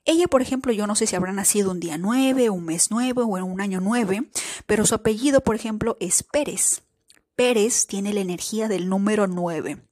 Ella, 0.05 0.29
por 0.29 0.43
ejemplo, 0.43 0.71
yo 0.71 0.87
no 0.87 0.95
sé 0.95 1.07
si 1.07 1.17
habrá 1.17 1.33
nacido 1.33 1.71
un 1.71 1.81
día 1.81 1.97
9, 1.97 2.51
un 2.51 2.67
mes 2.67 2.89
9 2.91 3.23
o 3.23 3.27
un 3.27 3.61
año 3.63 3.81
9, 3.81 4.31
pero 4.67 4.85
su 4.85 4.95
apellido, 4.95 5.41
por 5.41 5.57
ejemplo, 5.57 5.97
es 5.99 6.23
Pérez. 6.23 6.83
Pérez 7.35 7.87
tiene 7.87 8.13
la 8.13 8.21
energía 8.21 8.69
del 8.69 8.89
número 8.89 9.27
9. 9.27 9.83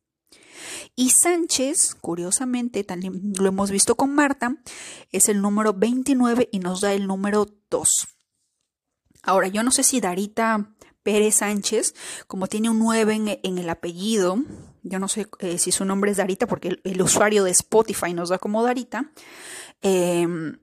Y 0.97 1.11
Sánchez, 1.11 1.95
curiosamente, 1.95 2.85
también 2.85 3.33
lo 3.39 3.49
hemos 3.49 3.71
visto 3.71 3.97
con 3.97 4.15
Marta, 4.15 4.55
es 5.13 5.31
el 5.31 5.41
número 5.41 5.73
29 5.73 6.51
y 6.53 6.59
nos 6.59 6.83
da 6.83 6.93
el 6.93 7.07
número 7.07 7.49
2. 7.71 8.14
Ahora, 9.25 9.49
yo 9.49 9.63
no 9.63 9.71
sé 9.71 9.83
si 9.83 10.01
Darita 10.01 10.71
Pérez 11.03 11.37
Sánchez, 11.37 11.95
como 12.27 12.47
tiene 12.47 12.71
un 12.71 12.79
9 12.79 13.41
en, 13.43 13.59
el 13.59 13.69
apellido, 13.69 14.39
yo 14.83 14.99
no 14.99 15.09
sé 15.09 15.29
eh, 15.41 15.59
si 15.59 15.71
su 15.71 15.85
nombre 15.85 16.11
es 16.11 16.17
Darita, 16.17 16.47
porque 16.47 16.81
el, 16.83 17.03
usuario 17.03 17.45
de 17.45 17.51
Spotify 17.51 18.15
nos 18.15 18.31
da 18.31 18.39
como 18.39 18.63
Darita, 18.63 19.11
em, 19.83 20.59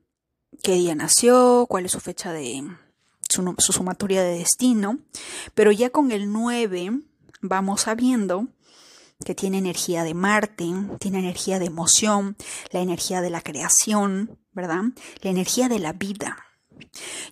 qué 0.62 0.74
día 0.74 0.94
nació, 0.94 1.66
cuál 1.68 1.86
es 1.86 1.92
su 1.92 2.00
fecha 2.00 2.32
de 2.32 2.64
su, 3.28 3.54
su 3.58 3.72
sumatoria 3.72 4.22
de 4.22 4.38
destino, 4.38 4.98
pero 5.54 5.70
ya 5.70 5.90
con 5.90 6.10
el 6.10 6.32
9 6.32 7.00
vamos 7.40 7.82
sabiendo 7.82 8.48
que 9.24 9.34
tiene 9.34 9.58
energía 9.58 10.02
de 10.04 10.14
Marte, 10.14 10.66
tiene 10.98 11.20
energía 11.20 11.58
de 11.58 11.66
emoción, 11.66 12.36
la 12.70 12.80
energía 12.80 13.20
de 13.20 13.30
la 13.30 13.40
creación, 13.40 14.38
¿verdad? 14.52 14.82
La 15.20 15.30
energía 15.30 15.68
de 15.68 15.78
la 15.78 15.92
vida. 15.92 16.36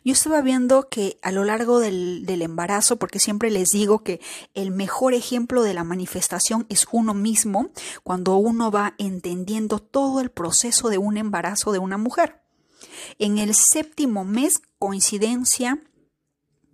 Yo 0.05 0.13
estaba 0.13 0.41
viendo 0.41 0.89
que 0.89 1.19
a 1.23 1.33
lo 1.33 1.45
largo 1.45 1.79
del, 1.79 2.25
embarazo, 2.29 2.99
porque 2.99 3.19
siempre 3.19 3.51
les 3.51 3.69
digo 3.71 4.03
que 4.03 4.21
el 4.55 4.71
mejor 4.71 5.15
ejemplo 5.15 5.63
de 5.63 5.75
la 5.75 5.85
manifestación 5.85 6.67
es 6.69 6.87
uno 6.93 7.15
mismo, 7.15 7.71
cuando 8.03 8.37
uno 8.37 8.71
va 8.71 8.95
entendiendo 8.99 9.79
todo 9.79 10.21
el 10.21 10.31
proceso 10.31 10.89
de 10.89 10.99
un 10.99 11.17
embarazo 11.17 11.73
de 11.73 11.79
una 11.79 11.99
mujer. 11.99 12.43
En 13.19 13.39
el 13.39 13.55
séptimo 13.55 14.25
mes, 14.25 14.63
coincidencia, 14.79 15.83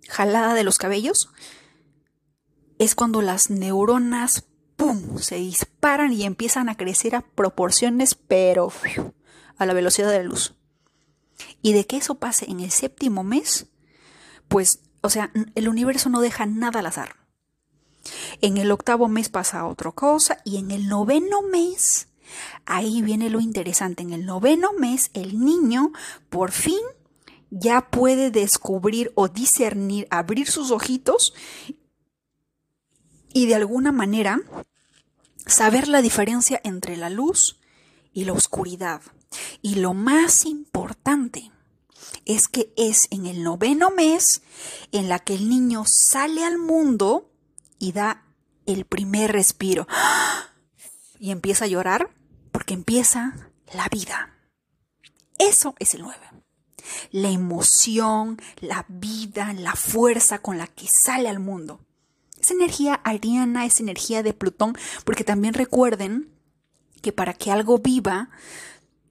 jalada 0.07 0.53
de 0.53 0.63
los 0.63 0.77
cabellos, 0.77 1.29
es 2.79 2.95
cuando 2.95 3.21
las 3.21 3.49
neuronas, 3.49 4.45
¡pum!, 4.75 5.17
se 5.19 5.35
disparan 5.35 6.13
y 6.13 6.23
empiezan 6.23 6.69
a 6.69 6.77
crecer 6.77 7.15
a 7.15 7.21
proporciones, 7.21 8.15
pero 8.15 8.71
a 9.57 9.65
la 9.65 9.73
velocidad 9.73 10.11
de 10.11 10.19
la 10.19 10.23
luz. 10.23 10.53
Y 11.61 11.73
de 11.73 11.85
que 11.85 11.97
eso 11.97 12.15
pase 12.15 12.49
en 12.49 12.59
el 12.59 12.71
séptimo 12.71 13.23
mes, 13.23 13.67
pues, 14.47 14.79
o 15.01 15.09
sea, 15.09 15.31
el 15.55 15.69
universo 15.69 16.09
no 16.09 16.21
deja 16.21 16.45
nada 16.45 16.79
al 16.79 16.87
azar. 16.87 17.15
En 18.41 18.57
el 18.57 18.71
octavo 18.71 19.07
mes 19.07 19.29
pasa 19.29 19.65
otra 19.65 19.91
cosa 19.91 20.39
y 20.45 20.57
en 20.57 20.71
el 20.71 20.87
noveno 20.87 21.41
mes 21.41 22.07
Ahí 22.65 23.01
viene 23.01 23.29
lo 23.29 23.39
interesante. 23.39 24.03
En 24.03 24.13
el 24.13 24.25
noveno 24.25 24.73
mes, 24.73 25.09
el 25.13 25.43
niño 25.43 25.91
por 26.29 26.51
fin 26.51 26.79
ya 27.49 27.89
puede 27.89 28.29
descubrir 28.31 29.11
o 29.15 29.27
discernir, 29.29 30.07
abrir 30.09 30.49
sus 30.49 30.71
ojitos 30.71 31.33
y 33.33 33.45
de 33.45 33.55
alguna 33.55 33.91
manera 33.91 34.41
saber 35.45 35.87
la 35.87 36.01
diferencia 36.01 36.59
entre 36.63 36.97
la 36.97 37.09
luz 37.09 37.57
y 38.13 38.25
la 38.25 38.33
oscuridad. 38.33 39.01
Y 39.61 39.75
lo 39.75 39.93
más 39.93 40.45
importante 40.45 41.51
es 42.25 42.47
que 42.47 42.73
es 42.77 43.07
en 43.11 43.25
el 43.25 43.43
noveno 43.43 43.91
mes 43.91 44.41
en 44.91 45.09
la 45.09 45.19
que 45.19 45.35
el 45.35 45.49
niño 45.49 45.83
sale 45.85 46.43
al 46.43 46.57
mundo 46.57 47.31
y 47.79 47.91
da 47.91 48.25
el 48.65 48.85
primer 48.85 49.31
respiro. 49.31 49.87
Y 51.19 51.31
empieza 51.31 51.65
a 51.65 51.67
llorar 51.67 52.11
porque 52.51 52.75
empieza 52.75 53.49
la 53.73 53.87
vida. 53.89 54.37
Eso 55.39 55.73
es 55.79 55.95
el 55.95 56.03
9. 56.03 56.17
La 57.11 57.29
emoción, 57.29 58.39
la 58.59 58.85
vida, 58.87 59.51
la 59.53 59.73
fuerza 59.73 60.39
con 60.39 60.59
la 60.59 60.67
que 60.67 60.87
sale 60.87 61.27
al 61.27 61.39
mundo. 61.39 61.79
Es 62.39 62.51
energía 62.51 63.01
ariana, 63.03 63.65
es 63.65 63.79
energía 63.79 64.21
de 64.21 64.33
Plutón, 64.33 64.77
porque 65.05 65.23
también 65.23 65.55
recuerden 65.55 66.29
que 67.01 67.11
para 67.11 67.33
que 67.33 67.51
algo 67.51 67.79
viva, 67.79 68.29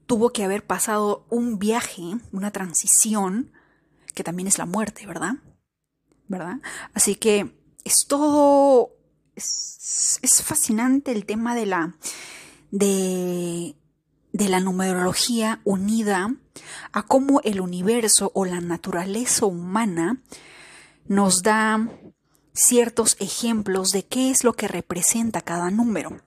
tuvo 0.06 0.30
que 0.30 0.44
haber 0.44 0.64
pasado 0.64 1.26
un 1.30 1.58
viaje, 1.58 2.02
una 2.32 2.50
transición, 2.50 3.52
que 4.14 4.24
también 4.24 4.46
es 4.46 4.58
la 4.58 4.66
muerte, 4.66 5.06
¿verdad? 5.06 5.34
¿Verdad? 6.28 6.56
Así 6.94 7.16
que 7.16 7.54
es 7.84 8.06
todo, 8.08 8.90
es, 9.34 10.42
fascinante 10.42 11.12
el 11.12 11.26
tema 11.26 11.54
de 11.54 11.66
la, 11.66 11.96
de, 12.70 13.76
de 14.32 14.48
la 14.48 14.60
numerología 14.60 15.60
unida 15.64 16.34
a 16.92 17.02
cómo 17.02 17.40
el 17.42 17.60
universo 17.60 18.32
o 18.34 18.44
la 18.44 18.60
naturaleza 18.60 19.46
humana 19.46 20.22
nos 21.06 21.42
da 21.42 21.88
ciertos 22.54 23.16
ejemplos 23.20 23.90
de 23.90 24.06
qué 24.06 24.30
es 24.30 24.44
lo 24.44 24.54
que 24.54 24.68
representa 24.68 25.42
cada 25.42 25.70
número. 25.70 26.20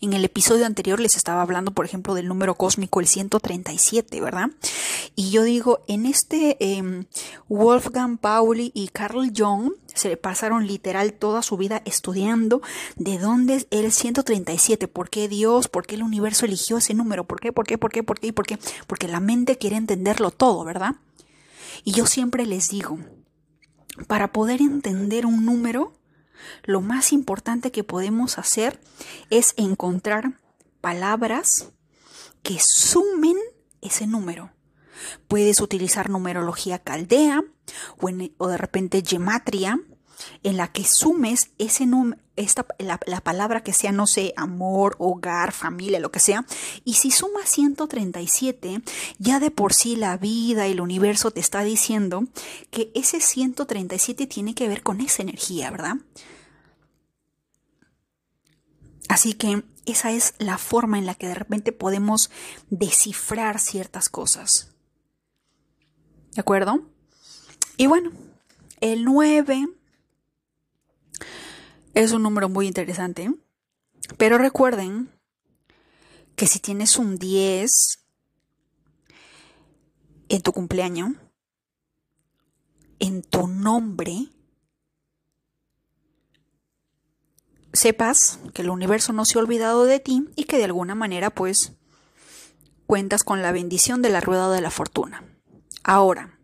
En 0.00 0.12
el 0.12 0.24
episodio 0.24 0.66
anterior 0.66 1.00
les 1.00 1.16
estaba 1.16 1.40
hablando, 1.40 1.70
por 1.70 1.86
ejemplo, 1.86 2.14
del 2.14 2.28
número 2.28 2.54
cósmico, 2.54 3.00
el 3.00 3.06
137, 3.06 4.20
¿verdad? 4.20 4.50
Y 5.14 5.30
yo 5.30 5.42
digo, 5.42 5.80
en 5.88 6.04
este 6.04 6.56
em, 6.60 7.06
Wolfgang 7.48 8.18
Pauli 8.18 8.72
y 8.74 8.88
Carl 8.88 9.32
Jung 9.34 9.72
se 9.94 10.16
pasaron 10.18 10.66
literal 10.66 11.14
toda 11.14 11.42
su 11.42 11.56
vida 11.56 11.80
estudiando 11.86 12.60
de 12.96 13.18
dónde 13.18 13.54
es 13.54 13.66
el 13.70 13.90
137, 13.90 14.86
por 14.88 15.08
qué 15.08 15.28
Dios, 15.28 15.68
por 15.68 15.86
qué 15.86 15.94
el 15.94 16.02
universo 16.02 16.44
eligió 16.44 16.76
ese 16.76 16.92
número, 16.92 17.24
por 17.24 17.40
qué, 17.40 17.52
por 17.52 17.66
qué, 17.66 17.78
por 17.78 17.90
qué, 17.90 18.02
por 18.02 18.20
qué 18.20 18.32
por 18.32 18.46
qué, 18.46 18.58
porque 18.86 19.08
la 19.08 19.20
mente 19.20 19.56
quiere 19.56 19.76
entenderlo 19.76 20.30
todo, 20.30 20.64
¿verdad? 20.64 20.96
Y 21.84 21.92
yo 21.92 22.06
siempre 22.06 22.44
les 22.44 22.68
digo, 22.68 22.98
para 24.06 24.32
poder 24.32 24.60
entender 24.60 25.24
un 25.24 25.46
número, 25.46 25.94
lo 26.64 26.80
más 26.80 27.12
importante 27.12 27.70
que 27.72 27.84
podemos 27.84 28.38
hacer 28.38 28.80
es 29.30 29.54
encontrar 29.56 30.34
palabras 30.80 31.70
que 32.42 32.58
sumen 32.60 33.36
ese 33.80 34.06
número. 34.06 34.52
Puedes 35.28 35.60
utilizar 35.60 36.10
numerología 36.10 36.78
caldea 36.78 37.42
o, 37.98 38.48
de 38.48 38.56
repente 38.56 39.02
gematria 39.04 39.80
en 40.42 40.56
la 40.56 40.68
que 40.68 40.84
sumes 40.84 41.50
ese 41.58 41.86
esta, 42.36 42.66
la, 42.78 43.00
la, 43.06 43.20
palabra 43.20 43.62
que 43.62 43.72
sea, 43.72 43.92
no 43.92 44.06
sé, 44.06 44.32
amor, 44.36 44.96
hogar, 44.98 45.52
familia, 45.52 46.00
lo 46.00 46.10
que 46.10 46.20
sea. 46.20 46.46
Y 46.84 46.94
si 46.94 47.10
sumas 47.10 47.48
137, 47.50 48.82
ya 49.18 49.40
de 49.40 49.50
por 49.50 49.74
sí 49.74 49.96
la 49.96 50.16
vida, 50.16 50.66
el 50.66 50.80
universo 50.80 51.30
te 51.30 51.40
está 51.40 51.64
diciendo 51.64 52.24
que 52.70 52.90
ese 52.94 53.20
137 53.20 54.26
tiene 54.26 54.54
que 54.54 54.68
ver 54.68 54.82
con 54.82 55.00
esa 55.00 55.22
energía, 55.22 55.70
¿verdad? 55.70 55.96
Así 59.08 59.34
que 59.34 59.62
esa 59.84 60.10
es 60.12 60.34
la 60.38 60.58
forma 60.58 60.98
en 60.98 61.06
la 61.06 61.14
que 61.14 61.28
de 61.28 61.34
repente 61.34 61.72
podemos 61.72 62.30
descifrar 62.70 63.60
ciertas 63.60 64.08
cosas. 64.08 64.74
¿De 66.34 66.40
acuerdo? 66.40 66.90
Y 67.76 67.86
bueno, 67.86 68.10
el 68.80 69.04
9 69.04 69.68
es 71.94 72.12
un 72.12 72.22
número 72.22 72.48
muy 72.48 72.66
interesante, 72.66 73.32
pero 74.18 74.38
recuerden 74.38 75.10
que 76.34 76.46
si 76.46 76.58
tienes 76.58 76.98
un 76.98 77.16
10 77.16 77.70
en 80.28 80.42
tu 80.42 80.52
cumpleaños, 80.52 81.12
en 82.98 83.22
tu 83.22 83.46
nombre, 83.46 84.28
sepas 87.76 88.38
que 88.54 88.62
el 88.62 88.70
universo 88.70 89.12
no 89.12 89.24
se 89.24 89.38
ha 89.38 89.42
olvidado 89.42 89.84
de 89.84 90.00
ti 90.00 90.28
y 90.36 90.44
que 90.44 90.58
de 90.58 90.64
alguna 90.64 90.94
manera 90.94 91.30
pues 91.30 91.72
cuentas 92.86 93.24
con 93.24 93.42
la 93.42 93.52
bendición 93.52 94.02
de 94.02 94.10
la 94.10 94.20
rueda 94.20 94.50
de 94.50 94.60
la 94.60 94.70
fortuna. 94.70 95.24
Ahora, 95.84 96.38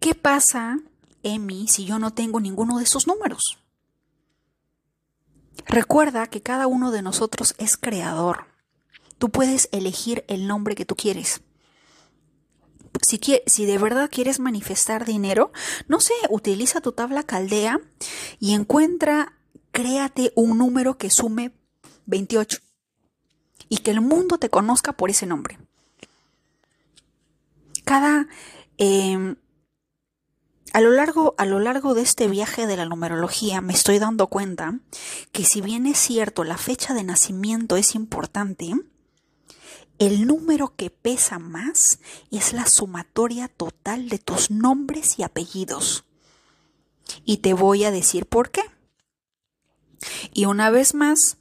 ¿qué 0.00 0.14
pasa, 0.14 0.78
Emi, 1.22 1.68
si 1.68 1.84
yo 1.84 1.98
no 1.98 2.12
tengo 2.12 2.40
ninguno 2.40 2.78
de 2.78 2.84
esos 2.84 3.06
números? 3.06 3.58
Recuerda 5.66 6.26
que 6.26 6.42
cada 6.42 6.66
uno 6.66 6.90
de 6.90 7.02
nosotros 7.02 7.54
es 7.58 7.76
creador. 7.76 8.46
Tú 9.18 9.30
puedes 9.30 9.68
elegir 9.72 10.24
el 10.28 10.46
nombre 10.46 10.74
que 10.74 10.84
tú 10.84 10.96
quieres. 10.96 11.40
Si, 13.02 13.20
si, 13.46 13.66
de 13.66 13.78
verdad 13.78 14.10
quieres 14.10 14.38
manifestar 14.38 15.04
dinero, 15.04 15.52
no 15.88 16.00
sé, 16.00 16.14
utiliza 16.30 16.80
tu 16.80 16.92
tabla 16.92 17.22
caldea 17.22 17.80
y 18.38 18.54
encuentra 18.54 19.34
créate 19.74 20.32
un 20.36 20.56
número 20.56 20.96
que 20.96 21.10
sume 21.10 21.52
28 22.06 22.58
y 23.68 23.78
que 23.78 23.90
el 23.90 24.00
mundo 24.00 24.38
te 24.38 24.48
conozca 24.48 24.92
por 24.94 25.10
ese 25.10 25.26
nombre. 25.26 25.58
Cada... 27.84 28.28
Em, 28.78 29.36
a 30.72 30.80
lo, 30.80 30.90
largo, 30.90 31.34
a 31.38 31.44
lo 31.44 31.60
largo 31.60 31.94
de 31.94 32.02
este 32.02 32.26
viaje 32.28 32.66
de 32.66 32.76
la 32.76 32.84
numerología 32.86 33.60
me 33.60 33.72
estoy 33.72 33.98
dando 33.98 34.26
cuenta 34.26 34.78
que 35.30 35.44
si 35.44 35.60
bien 35.60 35.86
es 35.86 35.98
cierto 35.98 36.42
la 36.42 36.56
fecha 36.56 36.94
de 36.94 37.04
nacimiento 37.04 37.76
es 37.76 37.94
importante, 37.94 38.72
el 39.98 40.26
número 40.26 40.74
que 40.76 40.90
pesa 40.90 41.38
más 41.38 42.00
es 42.30 42.52
la 42.52 42.66
sumatoria 42.66 43.48
total 43.48 44.08
de 44.08 44.18
tus 44.18 44.50
nombres 44.50 45.18
y 45.18 45.22
apellidos. 45.22 46.04
Y 47.24 47.38
te 47.38 47.54
voy 47.54 47.84
a 47.84 47.92
decir 47.92 48.26
por 48.26 48.50
qué. 48.50 48.62
Y 50.32 50.46
una 50.46 50.70
vez 50.70 50.94
más, 50.94 51.36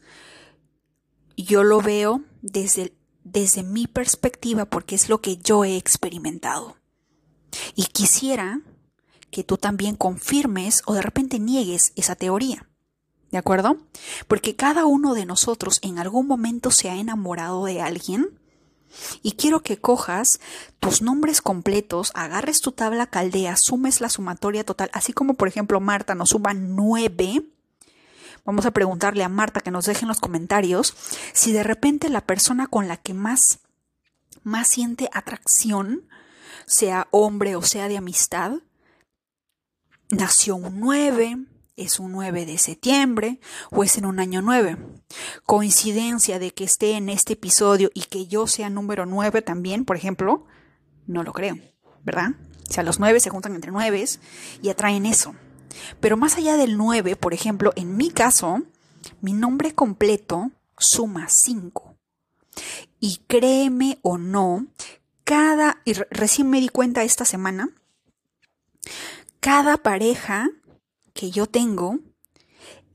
yo 1.37 1.63
lo 1.63 1.81
veo 1.81 2.21
desde, 2.41 2.93
desde 3.23 3.63
mi 3.63 3.87
perspectiva 3.87 4.65
porque 4.65 4.95
es 4.95 5.09
lo 5.09 5.21
que 5.21 5.37
yo 5.37 5.63
he 5.63 5.77
experimentado. 5.77 6.77
Y 7.75 7.85
quisiera 7.85 8.61
que 9.31 9.43
tú 9.43 9.57
también 9.57 9.95
confirmes 9.95 10.81
o 10.85 10.93
de 10.93 11.01
repente 11.01 11.39
niegues 11.39 11.91
esa 11.95 12.15
teoría. 12.15 12.67
¿De 13.31 13.39
acuerdo? 13.39 13.77
Porque 14.27 14.55
cada 14.55 14.85
uno 14.85 15.15
de 15.15 15.25
nosotros 15.25 15.79
en 15.81 15.97
algún 15.97 16.27
momento 16.27 16.69
se 16.69 16.91
ha 16.91 16.97
enamorado 16.97 17.65
de 17.65 17.81
alguien 17.81 18.39
y 19.23 19.31
quiero 19.31 19.63
que 19.63 19.77
cojas 19.77 20.39
tus 20.79 21.01
nombres 21.01 21.41
completos, 21.41 22.11
agarres 22.13 22.61
tu 22.61 22.73
tabla 22.73 23.07
caldea, 23.07 23.57
sumes 23.57 24.01
la 24.01 24.09
sumatoria 24.09 24.63
total, 24.63 24.91
así 24.93 25.13
como 25.13 25.33
por 25.33 25.47
ejemplo 25.47 25.79
Marta 25.79 26.13
nos 26.13 26.29
suma 26.29 26.53
nueve 26.53 27.43
Vamos 28.45 28.65
a 28.65 28.71
preguntarle 28.71 29.23
a 29.23 29.29
Marta 29.29 29.61
que 29.61 29.71
nos 29.71 29.85
deje 29.85 30.01
en 30.01 30.09
los 30.09 30.19
comentarios 30.19 30.95
si 31.31 31.53
de 31.53 31.63
repente 31.63 32.09
la 32.09 32.21
persona 32.21 32.67
con 32.67 32.89
la 32.89 32.97
que 32.97 33.13
más, 33.13 33.59
más 34.43 34.67
siente 34.67 35.09
atracción, 35.13 36.09
sea 36.65 37.07
hombre 37.11 37.55
o 37.55 37.61
sea 37.61 37.87
de 37.87 37.97
amistad, 37.97 38.53
nació 40.09 40.57
un 40.57 40.81
9, 40.81 41.37
es 41.77 41.99
un 41.99 42.11
9 42.11 42.45
de 42.45 42.57
septiembre 42.57 43.39
o 43.71 43.83
es 43.83 43.97
en 43.97 44.05
un 44.05 44.19
año 44.19 44.41
9. 44.41 44.77
Coincidencia 45.45 46.37
de 46.37 46.53
que 46.53 46.65
esté 46.65 46.97
en 46.97 47.07
este 47.07 47.33
episodio 47.33 47.91
y 47.93 48.01
que 48.03 48.27
yo 48.27 48.47
sea 48.47 48.69
número 48.69 49.05
9 49.05 49.41
también, 49.41 49.85
por 49.85 49.95
ejemplo, 49.95 50.47
no 51.07 51.23
lo 51.23 51.31
creo, 51.31 51.57
¿verdad? 52.03 52.31
O 52.69 52.73
sea, 52.73 52.83
los 52.83 52.99
9 52.99 53.21
se 53.21 53.29
juntan 53.29 53.55
entre 53.55 53.71
9 53.71 54.05
y 54.61 54.69
atraen 54.69 55.05
eso. 55.05 55.33
Pero 55.99 56.17
más 56.17 56.37
allá 56.37 56.57
del 56.57 56.77
9, 56.77 57.15
por 57.15 57.33
ejemplo, 57.33 57.73
en 57.75 57.97
mi 57.97 58.11
caso, 58.11 58.63
mi 59.21 59.33
nombre 59.33 59.73
completo 59.73 60.51
suma 60.77 61.27
5. 61.29 61.95
Y 62.99 63.21
créeme 63.27 63.99
o 64.01 64.17
no, 64.17 64.67
cada, 65.23 65.81
y 65.85 65.93
recién 65.93 66.49
me 66.49 66.59
di 66.59 66.69
cuenta 66.69 67.03
esta 67.03 67.25
semana, 67.25 67.69
cada 69.39 69.77
pareja 69.77 70.49
que 71.13 71.31
yo 71.31 71.47
tengo, 71.47 71.99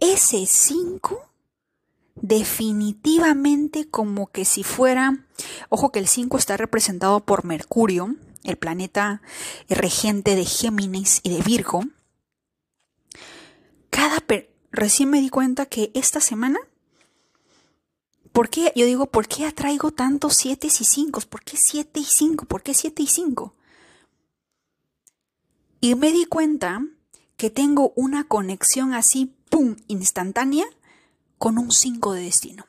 ese 0.01 0.47
5 0.47 1.29
definitivamente 2.23 3.89
como 3.89 4.29
que 4.29 4.45
si 4.45 4.63
fuera, 4.65 5.27
ojo 5.69 5.93
que 5.93 5.99
el 5.99 6.09
5 6.09 6.37
está 6.37 6.57
representado 6.57 7.21
por 7.21 7.45
Mercurio, 7.45 8.17
el 8.45 8.57
planeta 8.57 9.23
regente 9.69 10.35
de 10.37 10.45
Géminis 10.45 11.21
y 11.23 11.31
de 11.31 11.43
Virgo. 11.43 11.83
Cada 13.91 14.25
recién 14.71 15.11
me 15.11 15.21
di 15.21 15.31
cuenta 15.31 15.67
que 15.67 15.91
esta 15.95 16.21
semana 16.21 16.59
¿Por 18.39 18.51
qué? 18.51 18.73
Yo 18.77 18.87
digo, 18.87 19.07
¿por 19.07 19.27
qué 19.27 19.47
atraigo 19.47 19.91
tantos 19.91 20.37
7 20.37 20.69
y 20.69 20.71
5? 20.71 21.23
¿Por 21.29 21.43
qué 21.43 21.57
7 21.57 21.99
y 21.99 22.05
5? 22.05 22.45
¿Por 22.45 22.63
qué 22.63 22.73
7 22.73 23.03
y 23.03 23.07
5? 23.09 23.55
Y 25.81 25.95
me 25.97 26.13
di 26.13 26.25
cuenta 26.25 26.87
que 27.37 27.51
tengo 27.51 27.93
una 27.97 28.29
conexión 28.29 28.95
así, 28.95 29.35
¡pum!, 29.51 29.75
instantánea 29.89 30.67
con 31.39 31.59
un 31.59 31.73
5 31.73 32.13
de 32.13 32.23
destino. 32.23 32.67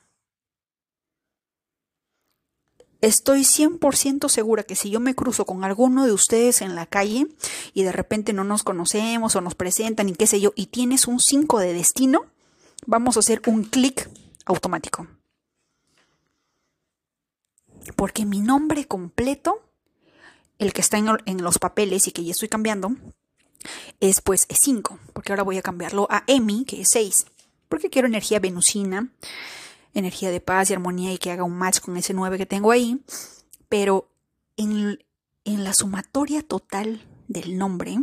Estoy 3.01 3.41
100% 3.41 4.27
segura 4.27 4.63
que 4.63 4.75
si 4.75 4.89
yo 4.89 4.99
me 4.99 5.15
cruzo 5.15 5.45
con 5.45 5.63
alguno 5.63 6.05
de 6.05 6.12
ustedes 6.12 6.62
en 6.62 6.75
la 6.75 6.85
calle 6.85 7.27
y 7.73 7.83
de 7.83 7.93
repente 7.93 8.33
no 8.33 8.43
nos 8.43 8.63
conocemos 8.63 9.35
o 9.35 9.41
nos 9.41 9.55
presentan 9.55 10.09
y 10.09 10.13
qué 10.13 10.27
sé 10.27 10.41
yo, 10.41 10.51
y 10.55 10.67
tienes 10.67 11.07
un 11.07 11.21
5 11.21 11.59
de 11.59 11.73
destino, 11.73 12.25
vamos 12.85 13.15
a 13.15 13.21
hacer 13.21 13.41
un 13.45 13.63
clic 13.63 14.09
automático. 14.45 15.07
Porque 17.95 18.25
mi 18.25 18.41
nombre 18.41 18.85
completo, 18.85 19.62
el 20.57 20.73
que 20.73 20.81
está 20.81 20.97
en, 20.97 21.41
los 21.41 21.57
papeles 21.57 22.05
y 22.07 22.12
que 22.12 22.25
ya 22.25 22.31
estoy 22.31 22.49
cambiando, 22.49 22.91
es 24.01 24.19
pues 24.19 24.45
5, 24.49 24.99
porque 25.13 25.31
ahora 25.31 25.43
voy 25.43 25.57
a 25.57 25.62
cambiarlo 25.62 26.05
a 26.09 26.25
Emi, 26.27 26.65
que 26.65 26.81
es 26.81 26.89
6, 26.91 27.25
porque 27.69 27.89
quiero 27.89 28.09
energía 28.09 28.39
venusina, 28.39 29.09
energía 29.93 30.32
de 30.32 30.41
paz 30.41 30.69
y 30.69 30.73
armonía 30.73 31.13
y 31.13 31.17
que 31.17 31.32
haga 31.32 31.43
un 31.43 31.58
match 31.58 31.80
con 31.80 31.97
ese 31.97 32.13
9 32.13 32.38
que 32.38 32.45
tengo 32.45 32.71
ahí, 32.71 33.02
pero 33.67 34.10
en, 34.58 35.04
en 35.45 35.63
la 35.63 35.73
sumatoria 35.73 36.41
total 36.43 37.06
del 37.28 37.58
nombre, 37.58 37.99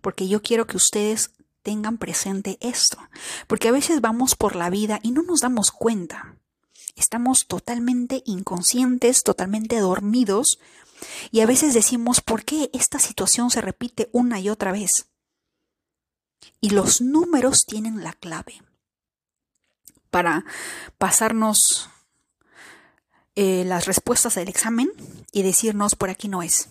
porque 0.00 0.28
yo 0.28 0.42
quiero 0.42 0.66
que 0.66 0.76
ustedes 0.76 1.32
tengan 1.62 1.98
presente 1.98 2.58
esto, 2.60 2.98
porque 3.46 3.68
a 3.68 3.72
veces 3.72 4.00
vamos 4.00 4.36
por 4.36 4.56
la 4.56 4.70
vida 4.70 5.00
y 5.02 5.10
no 5.10 5.22
nos 5.22 5.40
damos 5.40 5.70
cuenta. 5.70 6.36
Estamos 6.94 7.46
totalmente 7.46 8.22
inconscientes, 8.24 9.22
totalmente 9.22 9.78
dormidos, 9.80 10.58
y 11.30 11.40
a 11.40 11.46
veces 11.46 11.74
decimos, 11.74 12.20
¿por 12.20 12.44
qué 12.44 12.70
esta 12.72 12.98
situación 12.98 13.50
se 13.50 13.60
repite 13.60 14.08
una 14.12 14.40
y 14.40 14.48
otra 14.48 14.72
vez? 14.72 15.08
Y 16.60 16.70
los 16.70 17.00
números 17.00 17.66
tienen 17.66 18.02
la 18.02 18.12
clave 18.12 18.62
para 20.10 20.44
pasarnos 20.98 21.88
eh, 23.34 23.64
las 23.66 23.86
respuestas 23.86 24.34
del 24.34 24.48
examen 24.48 24.90
y 25.32 25.42
decirnos 25.42 25.94
por 25.94 26.10
aquí 26.10 26.28
no 26.28 26.42
es. 26.42 26.70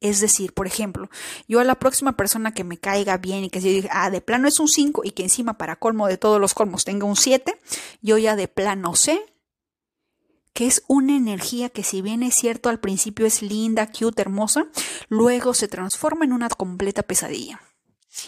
Es 0.00 0.20
decir, 0.20 0.52
por 0.52 0.66
ejemplo, 0.66 1.08
yo 1.46 1.60
a 1.60 1.64
la 1.64 1.76
próxima 1.76 2.16
persona 2.16 2.52
que 2.52 2.64
me 2.64 2.76
caiga 2.76 3.16
bien 3.18 3.44
y 3.44 3.50
que 3.50 3.60
yo 3.60 3.68
diga, 3.68 3.90
ah, 3.92 4.10
de 4.10 4.20
plano 4.20 4.48
es 4.48 4.58
un 4.58 4.66
5 4.66 5.02
y 5.04 5.12
que 5.12 5.22
encima 5.22 5.58
para 5.58 5.76
colmo 5.76 6.08
de 6.08 6.18
todos 6.18 6.40
los 6.40 6.54
colmos 6.54 6.84
tenga 6.84 7.06
un 7.06 7.14
7, 7.14 7.56
yo 8.00 8.18
ya 8.18 8.34
de 8.34 8.48
plano 8.48 8.96
sé 8.96 9.24
que 10.52 10.66
es 10.66 10.82
una 10.88 11.16
energía 11.16 11.70
que 11.70 11.84
si 11.84 12.02
bien 12.02 12.24
es 12.24 12.34
cierto 12.34 12.68
al 12.68 12.80
principio 12.80 13.26
es 13.26 13.42
linda, 13.42 13.86
cute, 13.86 14.20
hermosa, 14.20 14.66
luego 15.08 15.54
se 15.54 15.68
transforma 15.68 16.24
en 16.24 16.32
una 16.32 16.48
completa 16.48 17.04
pesadilla. 17.04 17.60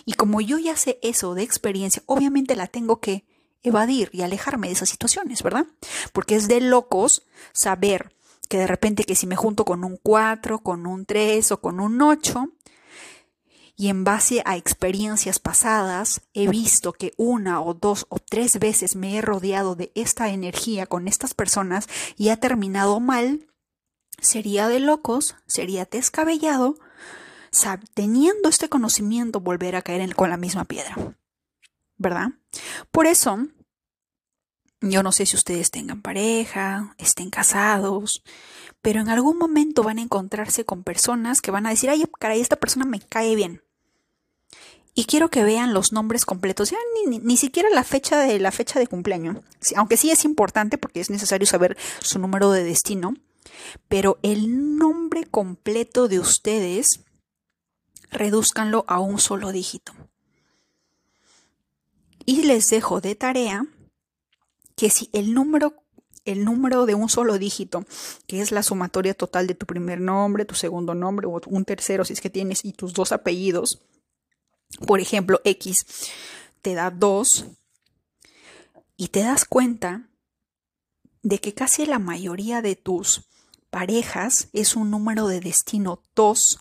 Y 0.04 0.14
como 0.14 0.40
yo 0.40 0.58
ya 0.58 0.76
sé 0.76 0.98
eso 1.02 1.34
de 1.34 1.42
experiencia, 1.42 2.02
obviamente 2.06 2.56
la 2.56 2.68
tengo 2.68 3.00
que 3.00 3.24
evadir 3.64 4.10
y 4.12 4.22
alejarme 4.22 4.68
de 4.68 4.74
esas 4.74 4.88
situaciones, 4.88 5.42
¿verdad? 5.42 5.66
Porque 6.12 6.36
es 6.36 6.46
de 6.46 6.60
locos 6.60 7.22
saber 7.52 8.14
que 8.48 8.58
de 8.58 8.66
repente 8.66 9.04
que 9.04 9.16
si 9.16 9.26
me 9.26 9.36
junto 9.36 9.64
con 9.64 9.82
un 9.82 9.98
4, 10.00 10.60
con 10.60 10.86
un 10.86 11.06
3 11.06 11.50
o 11.52 11.60
con 11.60 11.80
un 11.80 12.00
8, 12.00 12.50
y 13.76 13.88
en 13.88 14.04
base 14.04 14.42
a 14.44 14.56
experiencias 14.56 15.38
pasadas 15.38 16.20
he 16.32 16.48
visto 16.48 16.92
que 16.92 17.12
una 17.16 17.60
o 17.60 17.74
dos 17.74 18.06
o 18.08 18.18
tres 18.18 18.58
veces 18.60 18.94
me 18.94 19.16
he 19.16 19.20
rodeado 19.20 19.74
de 19.74 19.90
esta 19.96 20.28
energía 20.28 20.86
con 20.86 21.08
estas 21.08 21.34
personas 21.34 21.88
y 22.16 22.28
ha 22.28 22.36
terminado 22.36 23.00
mal, 23.00 23.48
sería 24.20 24.68
de 24.68 24.78
locos, 24.78 25.34
sería 25.46 25.86
descabellado, 25.86 26.76
teniendo 27.94 28.48
este 28.48 28.68
conocimiento 28.68 29.40
volver 29.40 29.76
a 29.76 29.82
caer 29.82 30.14
con 30.14 30.30
la 30.30 30.36
misma 30.36 30.64
piedra. 30.64 31.16
¿Verdad? 31.96 32.28
Por 32.90 33.06
eso, 33.06 33.38
yo 34.80 35.02
no 35.02 35.12
sé 35.12 35.26
si 35.26 35.36
ustedes 35.36 35.70
tengan 35.70 36.02
pareja, 36.02 36.94
estén 36.98 37.30
casados, 37.30 38.22
pero 38.82 39.00
en 39.00 39.08
algún 39.08 39.38
momento 39.38 39.82
van 39.82 39.98
a 39.98 40.02
encontrarse 40.02 40.64
con 40.64 40.84
personas 40.84 41.40
que 41.40 41.50
van 41.50 41.66
a 41.66 41.70
decir, 41.70 41.90
ay, 41.90 42.04
caray, 42.18 42.40
esta 42.40 42.56
persona 42.56 42.84
me 42.84 43.00
cae 43.00 43.34
bien. 43.34 43.62
Y 44.96 45.06
quiero 45.06 45.28
que 45.28 45.42
vean 45.42 45.74
los 45.74 45.92
nombres 45.92 46.24
completos, 46.24 46.70
ya 46.70 46.76
ni, 47.06 47.36
siquiera 47.36 47.68
la 47.70 47.82
fecha 47.82 48.20
de 48.20 48.38
la 48.38 48.52
fecha 48.52 48.78
de 48.78 48.86
cumpleaños, 48.86 49.38
aunque 49.74 49.96
sí 49.96 50.10
es 50.10 50.24
importante 50.24 50.78
porque 50.78 51.00
es 51.00 51.10
necesario 51.10 51.46
saber 51.46 51.76
su 52.00 52.20
número 52.20 52.52
de 52.52 52.62
destino, 52.62 53.14
pero 53.88 54.18
el 54.22 54.76
nombre 54.76 55.24
completo 55.24 56.06
de 56.06 56.20
ustedes 56.20 57.00
reduzcanlo 58.10 58.84
a 58.86 59.00
un 59.00 59.18
solo 59.18 59.50
dígito. 59.50 59.94
Y 62.26 62.42
les 62.42 62.68
dejo 62.68 63.00
de 63.00 63.14
tarea 63.14 63.66
que 64.76 64.90
si 64.90 65.10
el 65.12 65.34
número 65.34 65.74
el 66.24 66.44
número 66.44 66.86
de 66.86 66.94
un 66.94 67.10
solo 67.10 67.38
dígito, 67.38 67.84
que 68.26 68.40
es 68.40 68.50
la 68.50 68.62
sumatoria 68.62 69.12
total 69.12 69.46
de 69.46 69.54
tu 69.54 69.66
primer 69.66 70.00
nombre, 70.00 70.46
tu 70.46 70.54
segundo 70.54 70.94
nombre 70.94 71.26
o 71.26 71.38
un 71.46 71.64
tercero 71.66 72.04
si 72.04 72.14
es 72.14 72.22
que 72.22 72.30
tienes 72.30 72.64
y 72.64 72.72
tus 72.72 72.94
dos 72.94 73.12
apellidos, 73.12 73.82
por 74.86 75.00
ejemplo, 75.00 75.40
X 75.44 75.84
te 76.62 76.74
da 76.74 76.90
2 76.90 77.46
y 78.96 79.08
te 79.08 79.20
das 79.20 79.44
cuenta 79.44 80.08
de 81.22 81.38
que 81.40 81.54
casi 81.54 81.86
la 81.86 81.98
mayoría 81.98 82.62
de 82.62 82.76
tus 82.76 83.28
parejas 83.70 84.48
es 84.52 84.76
un 84.76 84.90
número 84.90 85.26
de 85.28 85.40
destino 85.40 86.02
2, 86.14 86.58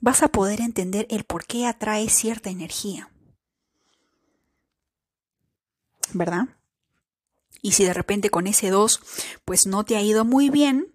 vas 0.00 0.22
a 0.22 0.28
poder 0.28 0.60
entender 0.60 1.06
el 1.10 1.24
por 1.24 1.44
qué 1.44 1.66
atrae 1.66 2.08
cierta 2.08 2.50
energía. 2.50 3.11
¿Verdad? 6.12 6.48
Y 7.60 7.72
si 7.72 7.84
de 7.84 7.94
repente 7.94 8.30
con 8.30 8.46
ese 8.46 8.70
2 8.70 9.00
pues 9.44 9.66
no 9.66 9.84
te 9.84 9.96
ha 9.96 10.02
ido 10.02 10.24
muy 10.24 10.50
bien, 10.50 10.92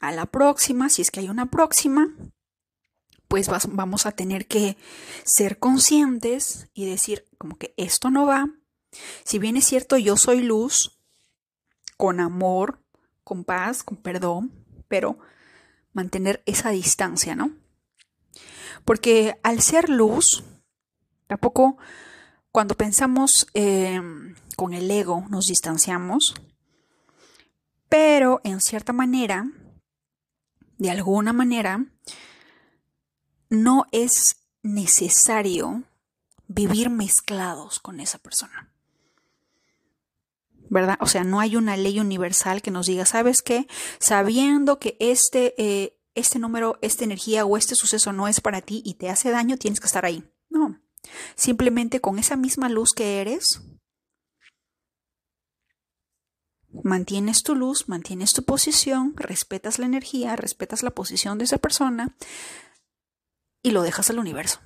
a 0.00 0.12
la 0.12 0.26
próxima, 0.26 0.88
si 0.88 1.02
es 1.02 1.10
que 1.10 1.20
hay 1.20 1.28
una 1.28 1.50
próxima, 1.50 2.08
pues 3.26 3.48
vamos 3.68 4.06
a 4.06 4.12
tener 4.12 4.46
que 4.46 4.76
ser 5.24 5.58
conscientes 5.58 6.68
y 6.72 6.86
decir 6.86 7.26
como 7.36 7.58
que 7.58 7.74
esto 7.76 8.10
no 8.10 8.26
va. 8.26 8.48
Si 9.24 9.38
bien 9.38 9.56
es 9.56 9.66
cierto, 9.66 9.98
yo 9.98 10.16
soy 10.16 10.42
luz, 10.42 10.98
con 11.96 12.20
amor, 12.20 12.80
con 13.24 13.44
paz, 13.44 13.82
con 13.82 13.98
perdón, 13.98 14.52
pero 14.88 15.18
mantener 15.92 16.42
esa 16.46 16.70
distancia, 16.70 17.34
¿no? 17.34 17.50
Porque 18.84 19.38
al 19.42 19.60
ser 19.60 19.90
luz, 19.90 20.44
tampoco 21.26 21.76
cuando 22.52 22.76
pensamos 22.76 23.46
em, 23.54 24.34
con 24.56 24.74
el 24.74 24.90
ego 24.90 25.24
nos 25.30 25.46
distanciamos, 25.46 26.34
pero 27.88 28.40
en 28.44 28.60
cierta 28.60 28.92
manera, 28.92 29.50
de 30.76 30.90
alguna 30.90 31.32
manera, 31.32 31.86
no 33.48 33.86
es 33.92 34.36
necesario 34.62 35.84
vivir 36.46 36.90
mezclados 36.90 37.78
con 37.78 38.00
esa 38.00 38.18
persona. 38.18 38.72
¿Verdad? 40.70 40.98
O 41.00 41.06
sea, 41.06 41.24
no 41.24 41.40
hay 41.40 41.56
una 41.56 41.76
ley 41.76 41.98
universal 41.98 42.60
que 42.60 42.70
nos 42.70 42.86
diga, 42.86 43.06
¿sabes 43.06 43.40
qué? 43.40 43.66
Sabiendo 44.00 44.78
que 44.78 44.96
este, 45.00 45.54
eh, 45.56 45.98
este 46.14 46.38
número, 46.38 46.78
esta 46.82 47.04
energía 47.04 47.46
o 47.46 47.56
este 47.56 47.74
suceso 47.74 48.12
no 48.12 48.28
es 48.28 48.42
para 48.42 48.60
ti 48.60 48.82
y 48.84 48.94
te 48.94 49.08
hace 49.08 49.30
daño, 49.30 49.56
tienes 49.56 49.80
que 49.80 49.86
estar 49.86 50.04
ahí. 50.04 50.24
No. 50.50 50.78
Simplemente 51.34 52.00
con 52.00 52.18
esa 52.18 52.36
misma 52.36 52.68
luz 52.68 52.92
que 52.92 53.20
eres, 53.20 53.60
mantienes 56.82 57.42
tu 57.42 57.54
luz, 57.54 57.88
mantienes 57.88 58.32
tu 58.32 58.44
posición, 58.44 59.14
respetas 59.16 59.78
la 59.78 59.86
energía, 59.86 60.36
respetas 60.36 60.82
la 60.82 60.90
posición 60.90 61.38
de 61.38 61.44
esa 61.44 61.58
persona, 61.58 62.16
y 63.62 63.70
lo 63.70 63.82
dejas 63.82 64.10
al 64.10 64.18
universo. 64.18 64.60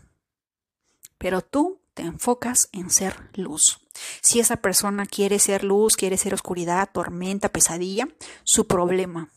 Pero 1.19 1.43
tú 1.43 1.81
te 1.95 2.03
enfocas 2.03 2.69
en 2.73 2.91
ser 2.91 3.31
luz. 3.35 3.81
Si 4.23 4.41
esa 4.41 4.57
persona 4.57 5.07
quiere 5.07 5.39
ser 5.39 5.65
luz, 5.65 5.97
quiere 5.97 6.17
ser 6.17 6.35
oscuridad, 6.35 6.91
tormenta, 6.93 7.51
pesadilla, 7.51 8.09
su 8.45 8.67
problema. 8.67 9.31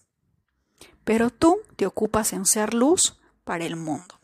Pero 1.04 1.30
tú 1.30 1.60
te 1.76 1.86
ocupas 1.86 2.34
en 2.34 2.46
ser 2.46 2.74
luz 2.74 3.20
para 3.44 3.66
el 3.66 3.76
mundo. 3.76 4.20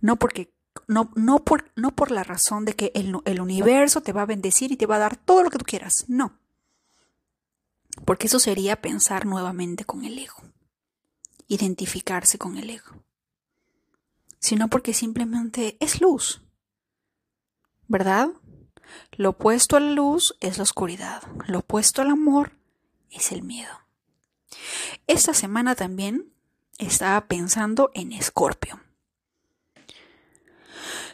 No 0.00 0.16
porque 0.16 0.52
no, 0.86 1.10
no, 1.14 1.44
por, 1.44 1.70
no 1.76 1.94
por 1.94 2.10
la 2.10 2.24
razón 2.24 2.64
de 2.64 2.74
que 2.74 2.92
el, 2.94 3.16
el 3.24 3.40
universo 3.40 4.00
te 4.02 4.12
va 4.12 4.22
a 4.22 4.26
bendecir 4.26 4.72
y 4.72 4.76
te 4.76 4.86
va 4.86 4.96
a 4.96 5.00
dar 5.00 5.16
todo 5.16 5.42
lo 5.42 5.50
que 5.50 5.58
tú 5.58 5.64
quieras, 5.64 6.04
no. 6.08 6.38
Porque 8.04 8.26
eso 8.26 8.38
sería 8.38 8.80
pensar 8.80 9.26
nuevamente 9.26 9.84
con 9.84 10.04
el 10.04 10.18
ego, 10.18 10.36
identificarse 11.46 12.38
con 12.38 12.56
el 12.56 12.70
ego, 12.70 13.04
sino 14.38 14.68
porque 14.68 14.94
simplemente 14.94 15.76
es 15.78 16.00
luz, 16.00 16.42
¿verdad? 17.88 18.30
Lo 19.12 19.30
opuesto 19.30 19.76
a 19.76 19.80
la 19.80 19.92
luz 19.92 20.34
es 20.40 20.56
la 20.56 20.64
oscuridad, 20.64 21.22
lo 21.46 21.60
opuesto 21.60 22.02
al 22.02 22.10
amor 22.10 22.52
es 23.10 23.32
el 23.32 23.42
miedo. 23.42 23.82
Esta 25.06 25.34
semana 25.34 25.74
también 25.74 26.32
estaba 26.78 27.26
pensando 27.26 27.90
en 27.94 28.12
Escorpio. 28.12 28.81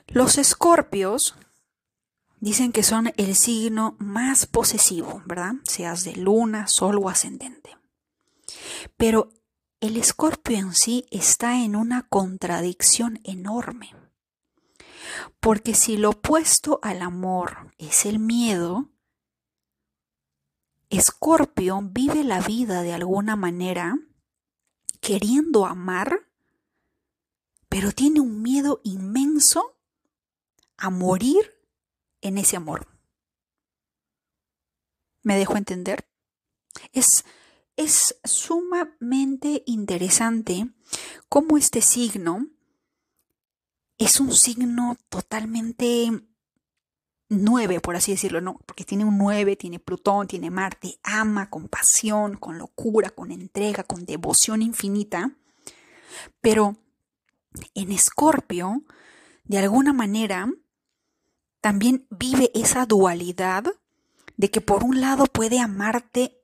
Los 0.09 0.39
escorpios 0.39 1.37
dicen 2.41 2.73
que 2.73 2.83
son 2.83 3.13
el 3.17 3.35
signo 3.35 3.97
más 3.99 4.47
posesivo, 4.47 5.23
¿verdad? 5.27 5.55
Seas 5.65 6.05
de 6.05 6.17
luna, 6.17 6.67
sol 6.67 6.99
o 6.99 7.09
ascendente. 7.09 7.77
Pero 8.97 9.33
el 9.81 9.97
escorpio 9.97 10.57
en 10.57 10.75
sí 10.75 11.07
está 11.11 11.63
en 11.63 11.77
una 11.77 12.03
contradicción 12.09 13.21
enorme. 13.25 13.95
Porque 15.41 15.75
si 15.75 15.97
lo 15.97 16.11
opuesto 16.11 16.81
al 16.83 17.03
amor 17.03 17.73
es 17.79 18.07
el 18.07 18.19
miedo, 18.19 18.89
Escorpio 20.91 21.81
vive 21.83 22.25
la 22.25 22.41
vida 22.41 22.81
de 22.81 22.95
alguna 22.95 23.37
manera 23.37 23.99
queriendo 25.01 25.67
amar, 25.67 26.27
pero 27.69 27.93
tiene 27.93 28.21
un 28.21 28.41
miedo 28.41 28.81
inmenso 28.85 29.78
a 30.79 30.91
morir 30.91 31.55
en 32.21 32.39
ese 32.39 32.57
amor. 32.57 32.87
¿Me 35.23 35.37
dejo 35.37 35.57
entender? 35.57 36.09
Es, 36.93 37.25
es 37.77 38.19
sumamente 38.25 39.63
interesante 39.67 40.69
cómo 41.29 41.59
este 41.59 41.83
signo 41.83 42.47
es 43.99 44.21
un 44.21 44.33
signo 44.33 44.97
totalmente 45.09 46.11
nueve, 47.29 47.81
por 47.81 47.97
así 47.97 48.13
decirlo, 48.13 48.41
no, 48.41 48.59
porque 48.65 48.85
tiene 48.85 49.05
un 49.05 49.19
nueve, 49.19 49.57
tiene 49.57 49.81
Plutón, 49.81 50.29
tiene 50.29 50.51
Marte, 50.51 50.99
ama 51.03 51.51
con 51.51 51.69
pasión, 51.69 52.37
con 52.37 52.59
locura, 52.59 53.11
con 53.11 53.33
entrega, 53.33 53.83
con 53.83 54.07
devoción 54.07 54.63
infinita, 54.63 55.37
pero 56.41 56.77
en 57.75 57.93
Escorpio, 57.93 58.85
de 59.45 59.59
alguna 59.59 59.93
manera, 59.93 60.49
también 61.61 62.07
vive 62.11 62.51
esa 62.55 62.87
dualidad 62.87 63.65
de 64.37 64.51
que 64.51 64.61
por 64.61 64.85
un 64.85 65.01
lado 65.01 65.27
puede 65.27 65.61
amarte 65.61 66.41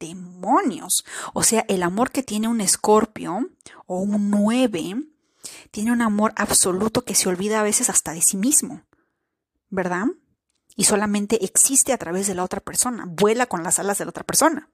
demonios. 0.00 1.04
O 1.34 1.42
sea, 1.42 1.64
el 1.68 1.82
amor 1.82 2.10
que 2.10 2.22
tiene 2.22 2.48
un 2.48 2.60
escorpio 2.60 3.50
o 3.86 4.00
un 4.00 4.30
nueve 4.30 4.96
tiene 5.70 5.92
un 5.92 6.02
amor 6.02 6.32
absoluto 6.36 7.04
que 7.04 7.14
se 7.14 7.28
olvida 7.28 7.60
a 7.60 7.64
veces 7.64 7.90
hasta 7.90 8.12
de 8.12 8.22
sí 8.22 8.36
mismo, 8.36 8.82
¿verdad? 9.68 10.06
Y 10.74 10.84
solamente 10.84 11.44
existe 11.44 11.92
a 11.92 11.98
través 11.98 12.26
de 12.26 12.34
la 12.34 12.44
otra 12.44 12.60
persona, 12.60 13.04
vuela 13.06 13.46
con 13.46 13.62
las 13.62 13.78
alas 13.78 13.98
de 13.98 14.04
la 14.04 14.10
otra 14.10 14.24
persona. 14.24 14.70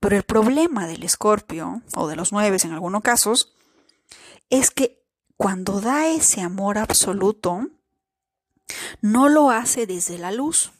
Pero 0.00 0.16
el 0.16 0.24
problema 0.24 0.86
del 0.86 1.04
escorpio, 1.04 1.82
o 1.94 2.08
de 2.08 2.16
los 2.16 2.32
nueve 2.32 2.56
en 2.62 2.72
algunos 2.72 3.02
casos, 3.02 3.54
es 4.50 4.70
que 4.70 5.02
cuando 5.36 5.80
da 5.80 6.08
ese 6.08 6.40
amor 6.40 6.76
absoluto, 6.76 7.68
no 9.00 9.28
lo 9.28 9.50
hace 9.50 9.86
desde 9.86 10.18
la 10.18 10.32
luz, 10.32 10.72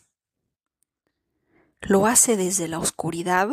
lo 1.81 2.07
hace 2.07 2.37
desde 2.37 2.69
la 2.69 2.79
oscuridad. 2.79 3.49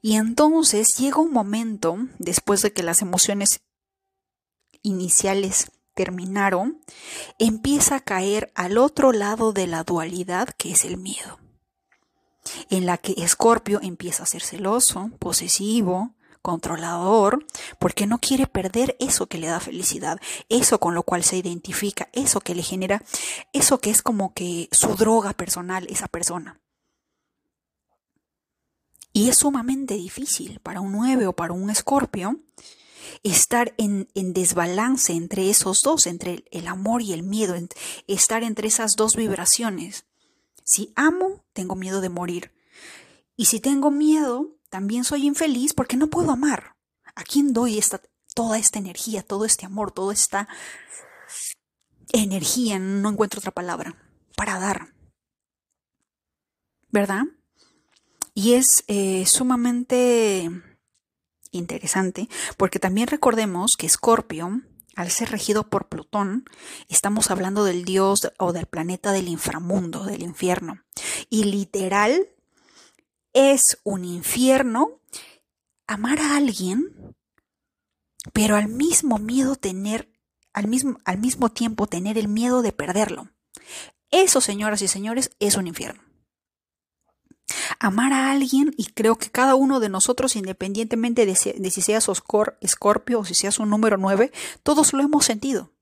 Y 0.00 0.16
entonces 0.16 0.96
llega 0.96 1.18
un 1.18 1.32
momento, 1.32 1.98
después 2.18 2.62
de 2.62 2.72
que 2.72 2.82
las 2.82 3.02
emociones 3.02 3.60
iniciales 4.82 5.70
terminaron, 5.94 6.80
empieza 7.38 7.96
a 7.96 8.00
caer 8.00 8.52
al 8.54 8.78
otro 8.78 9.12
lado 9.12 9.52
de 9.52 9.66
la 9.66 9.82
dualidad 9.82 10.48
que 10.50 10.70
es 10.70 10.84
el 10.84 10.98
miedo, 10.98 11.38
en 12.70 12.86
la 12.86 12.98
que 12.98 13.14
Escorpio 13.16 13.80
empieza 13.82 14.22
a 14.22 14.26
ser 14.26 14.42
celoso, 14.42 15.10
posesivo, 15.18 16.14
controlador, 16.46 17.44
porque 17.80 18.06
no 18.06 18.18
quiere 18.18 18.46
perder 18.46 18.96
eso 19.00 19.26
que 19.26 19.38
le 19.38 19.48
da 19.48 19.58
felicidad, 19.58 20.20
eso 20.48 20.78
con 20.78 20.94
lo 20.94 21.02
cual 21.02 21.24
se 21.24 21.36
identifica, 21.36 22.08
eso 22.12 22.38
que 22.38 22.54
le 22.54 22.62
genera, 22.62 23.02
eso 23.52 23.80
que 23.80 23.90
es 23.90 24.00
como 24.00 24.32
que 24.32 24.68
su 24.70 24.94
droga 24.94 25.32
personal, 25.32 25.88
esa 25.90 26.06
persona. 26.06 26.60
Y 29.12 29.28
es 29.28 29.38
sumamente 29.38 29.94
difícil 29.94 30.60
para 30.60 30.80
un 30.80 30.92
9 30.92 31.26
o 31.26 31.32
para 31.32 31.52
un 31.52 31.68
escorpio 31.68 32.38
estar 33.24 33.74
en, 33.76 34.08
en, 34.14 34.32
desbalance 34.32 35.14
entre 35.14 35.50
esos 35.50 35.82
dos, 35.82 36.06
entre 36.06 36.44
el 36.52 36.68
amor 36.68 37.02
y 37.02 37.12
el 37.12 37.24
miedo, 37.24 37.56
estar 38.06 38.44
entre 38.44 38.68
esas 38.68 38.94
dos 38.94 39.16
vibraciones. 39.16 40.04
Si 40.62 40.92
amo, 40.94 41.42
tengo 41.52 41.74
miedo 41.74 42.00
de 42.00 42.08
morir. 42.08 42.52
Y 43.36 43.46
si 43.46 43.58
tengo 43.58 43.90
miedo, 43.90 44.55
también 44.68 45.04
soy 45.04 45.26
infeliz 45.26 45.74
porque 45.74 45.96
no 45.96 46.08
puedo 46.08 46.30
amar. 46.30 46.76
¿A 47.14 47.22
quién 47.22 47.52
doy 47.52 47.78
esta, 47.78 48.00
toda 48.34 48.58
esta 48.58 48.78
energía, 48.78 49.22
todo 49.22 49.44
este 49.44 49.66
amor, 49.66 49.92
toda 49.92 50.12
esta 50.12 50.48
energía, 52.12 52.78
no 52.78 53.08
encuentro 53.08 53.38
otra 53.38 53.52
palabra, 53.52 53.96
para 54.36 54.58
dar? 54.58 54.92
¿Verdad? 56.90 57.24
Y 58.34 58.52
es 58.54 58.84
eh, 58.86 59.24
sumamente 59.26 60.50
interesante 61.52 62.28
porque 62.56 62.78
también 62.78 63.08
recordemos 63.08 63.76
que 63.76 63.86
Escorpio, 63.86 64.62
al 64.94 65.10
ser 65.10 65.30
regido 65.30 65.68
por 65.68 65.88
Plutón, 65.88 66.44
estamos 66.88 67.30
hablando 67.30 67.64
del 67.64 67.84
dios 67.84 68.30
o 68.38 68.52
del 68.52 68.66
planeta 68.66 69.12
del 69.12 69.28
inframundo, 69.28 70.04
del 70.04 70.22
infierno. 70.22 70.82
Y 71.30 71.44
literal, 71.44 72.28
es 73.36 73.78
un 73.84 74.06
infierno 74.06 75.02
amar 75.86 76.20
a 76.20 76.38
alguien, 76.38 77.14
pero 78.32 78.56
al 78.56 78.68
mismo 78.68 79.18
miedo 79.18 79.56
tener, 79.56 80.10
al 80.54 80.68
mismo, 80.68 80.96
al 81.04 81.18
mismo 81.18 81.50
tiempo 81.50 81.86
tener 81.86 82.16
el 82.16 82.28
miedo 82.28 82.62
de 82.62 82.72
perderlo. 82.72 83.28
Eso, 84.10 84.40
señoras 84.40 84.80
y 84.80 84.88
señores, 84.88 85.32
es 85.38 85.56
un 85.56 85.66
infierno. 85.66 86.02
Amar 87.78 88.14
a 88.14 88.30
alguien, 88.30 88.72
y 88.78 88.86
creo 88.86 89.16
que 89.16 89.30
cada 89.30 89.54
uno 89.54 89.80
de 89.80 89.90
nosotros, 89.90 90.34
independientemente 90.34 91.26
de 91.26 91.36
si, 91.36 91.82
seas 91.82 92.08
escorpio 92.62 93.20
o 93.20 93.24
si 93.26 93.34
seas 93.34 93.58
un 93.58 93.68
número 93.68 93.98
9, 93.98 94.32
todos 94.62 94.94
lo 94.94 95.02
hemos 95.02 95.26
sentido. 95.26 95.74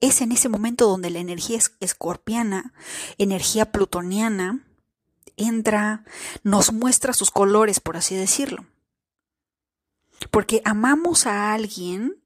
Es 0.00 0.20
en 0.20 0.32
ese 0.32 0.50
momento 0.50 0.86
donde 0.86 1.08
la 1.08 1.20
energía 1.20 1.56
es 1.56 1.72
escorpiana, 1.80 2.74
energía 3.16 3.72
plutoniana, 3.72 4.66
entra, 5.36 6.04
nos 6.42 6.72
muestra 6.72 7.12
sus 7.12 7.30
colores, 7.30 7.80
por 7.80 7.96
así 7.96 8.14
decirlo. 8.14 8.66
Porque 10.30 10.62
amamos 10.64 11.26
a 11.26 11.52
alguien, 11.52 12.22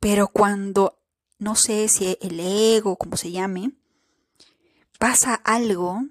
pero 0.00 0.28
cuando, 0.28 1.00
no 1.38 1.56
sé 1.56 1.88
si 1.88 2.18
el 2.20 2.40
ego, 2.40 2.96
como 2.96 3.16
se 3.16 3.32
llame, 3.32 3.72
pasa 4.98 5.34
algo 5.34 6.04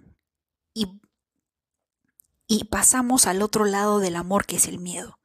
y, 0.74 1.00
y 2.48 2.66
pasamos 2.66 3.28
al 3.28 3.42
otro 3.42 3.66
lado 3.66 4.00
del 4.00 4.16
amor 4.16 4.46
que 4.46 4.58
es 4.58 4.68
el 4.68 4.80
miedo. 4.80 5.18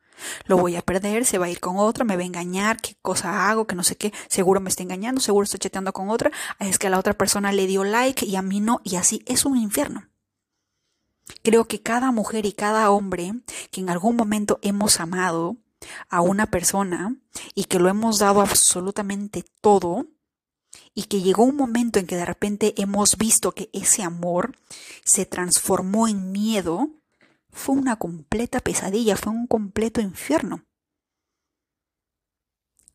Lo 0.47 0.57
voy 0.57 0.77
a 0.77 0.83
perder, 0.83 1.25
se 1.27 1.39
va 1.39 1.47
a 1.47 1.51
ir 1.51 1.61
con 1.61 1.77
otra, 1.77 2.05
me 2.05 2.17
va 2.17 2.23
a 2.23 2.27
engañar, 2.27 2.81
qué 2.81 2.97
cosa 3.03 3.49
hago, 3.49 3.67
que 3.67 3.75
no 3.75 3.83
sé 3.83 3.97
qué, 3.97 4.13
seguro 4.29 4.61
me 4.61 4.71
está 4.71 4.83
engañando, 4.83 5.21
seguro 5.21 5.45
estoy 5.45 5.61
chateando 5.61 5.93
con 5.93 6.09
otra, 6.09 6.31
es 6.59 6.79
que 6.79 6.87
a 6.87 6.91
la 6.91 6.99
otra 6.99 7.15
persona 7.15 7.53
le 7.53 7.67
dio 7.67 7.85
like 7.85 8.25
y 8.25 8.37
a 8.37 8.43
mí 8.43 8.61
no, 8.61 8.81
y 8.85 8.97
así 8.97 9.23
es 9.27 9.45
un 9.45 9.57
infierno. 9.59 10.09
Creo 11.43 11.67
que 11.67 11.83
cada 11.83 12.13
mujer 12.13 12.47
y 12.47 12.53
cada 12.53 12.91
hombre 12.91 13.35
que 13.71 13.81
en 13.81 13.91
algún 13.91 14.17
momento 14.17 14.59
hemos 14.63 15.01
amado 15.01 15.57
a 16.09 16.21
una 16.21 16.51
persona 16.51 17.17
y 17.55 17.65
que 17.65 17.79
lo 17.79 17.89
hemos 17.89 18.19
dado 18.19 18.41
absolutamente 18.41 19.45
todo 19.61 20.07
y 20.95 21.05
que 21.05 21.23
llegó 21.23 21.45
un 21.45 21.57
momento 21.57 21.99
en 21.99 22.07
que 22.07 22.17
de 22.17 22.25
repente 22.25 22.75
hemos 22.81 23.17
visto 23.17 23.53
que 23.53 23.71
ese 23.73 24.03
amor 24.03 24.57
se 25.05 25.27
transformó 25.27 26.09
en 26.09 26.33
miedo, 26.33 26.91
fue 27.51 27.75
una 27.75 27.97
completa 27.97 28.61
pesadilla, 28.61 29.17
fue 29.17 29.33
un 29.33 29.47
completo 29.47 30.01
infierno. 30.01 30.65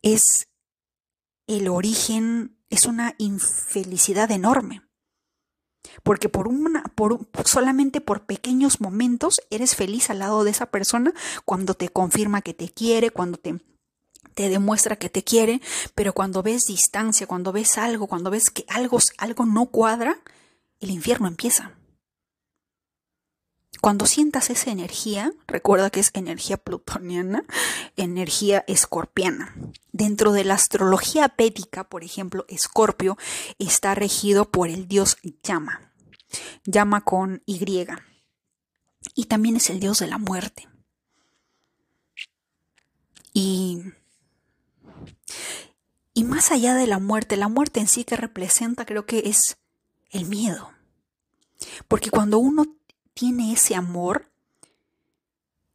Es 0.02 0.48
el 1.46 1.68
origen, 1.68 2.58
es 2.70 2.86
una 2.86 3.14
infelicidad 3.18 4.30
enorme. 4.30 4.82
Porque 6.02 6.28
por 6.28 6.48
una, 6.48 6.82
por, 6.94 7.26
solamente 7.44 8.00
por 8.00 8.22
pequeños 8.24 8.80
momentos 8.80 9.40
eres 9.50 9.74
feliz 9.74 10.10
al 10.10 10.20
lado 10.20 10.44
de 10.44 10.50
esa 10.50 10.66
persona 10.66 11.12
cuando 11.44 11.74
te 11.74 11.88
confirma 11.88 12.42
que 12.42 12.54
te 12.54 12.68
quiere, 12.68 13.10
cuando 13.10 13.38
te, 13.38 13.60
te 14.34 14.48
demuestra 14.48 14.96
que 14.96 15.10
te 15.10 15.24
quiere, 15.24 15.60
pero 15.94 16.12
cuando 16.12 16.42
ves 16.42 16.62
distancia, 16.66 17.26
cuando 17.26 17.52
ves 17.52 17.78
algo, 17.78 18.06
cuando 18.06 18.30
ves 18.30 18.50
que 18.50 18.64
algo, 18.68 18.98
algo 19.18 19.44
no 19.44 19.66
cuadra, 19.66 20.18
el 20.80 20.90
infierno 20.90 21.28
empieza. 21.28 21.72
Cuando 23.80 24.06
sientas 24.06 24.50
esa 24.50 24.70
energía, 24.70 25.32
recuerda 25.46 25.90
que 25.90 26.00
es 26.00 26.10
energía 26.14 26.56
plutoniana, 26.56 27.44
energía 27.96 28.64
escorpiana. 28.68 29.56
Dentro 29.92 30.32
de 30.32 30.44
la 30.44 30.54
astrología 30.54 31.34
védica, 31.36 31.88
por 31.88 32.04
ejemplo, 32.04 32.44
Escorpio 32.48 33.16
está 33.58 33.94
regido 33.94 34.50
por 34.50 34.68
el 34.68 34.86
dios 34.86 35.16
Yama. 35.42 35.92
Yama 36.64 37.00
con 37.02 37.42
Y. 37.46 37.86
Y 39.14 39.24
también 39.24 39.56
es 39.56 39.68
el 39.70 39.80
dios 39.80 39.98
de 39.98 40.06
la 40.06 40.18
muerte. 40.18 40.68
Y, 43.32 43.82
y 46.14 46.24
más 46.24 46.52
allá 46.52 46.74
de 46.74 46.86
la 46.86 46.98
muerte, 46.98 47.36
la 47.36 47.48
muerte 47.48 47.80
en 47.80 47.88
sí 47.88 48.04
que 48.04 48.16
representa 48.16 48.84
creo 48.84 49.06
que 49.06 49.22
es 49.26 49.56
el 50.10 50.26
miedo. 50.26 50.70
Porque 51.88 52.10
cuando 52.10 52.38
uno 52.38 52.76
tiene 53.14 53.52
ese 53.52 53.74
amor. 53.74 54.30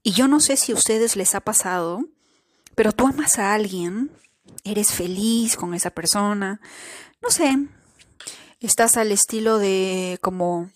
Y 0.03 0.11
yo 0.11 0.27
no 0.27 0.39
sé 0.39 0.57
si 0.57 0.71
a 0.71 0.75
ustedes 0.75 1.15
les 1.15 1.35
ha 1.35 1.41
pasado, 1.41 2.05
pero 2.75 2.91
tú 2.91 3.07
amas 3.07 3.39
a 3.39 3.53
alguien, 3.53 4.11
eres 4.63 4.93
feliz 4.93 5.55
con 5.55 5.73
esa 5.73 5.89
persona, 5.89 6.61
no 7.21 7.29
sé, 7.29 7.57
estás 8.59 8.97
al 8.97 9.11
estilo 9.11 9.57
de 9.57 10.19
como... 10.21 10.69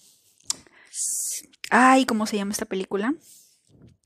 Ay, 1.69 2.05
¿cómo 2.05 2.25
se 2.25 2.35
llama 2.35 2.51
esta 2.51 2.65
película? 2.65 3.13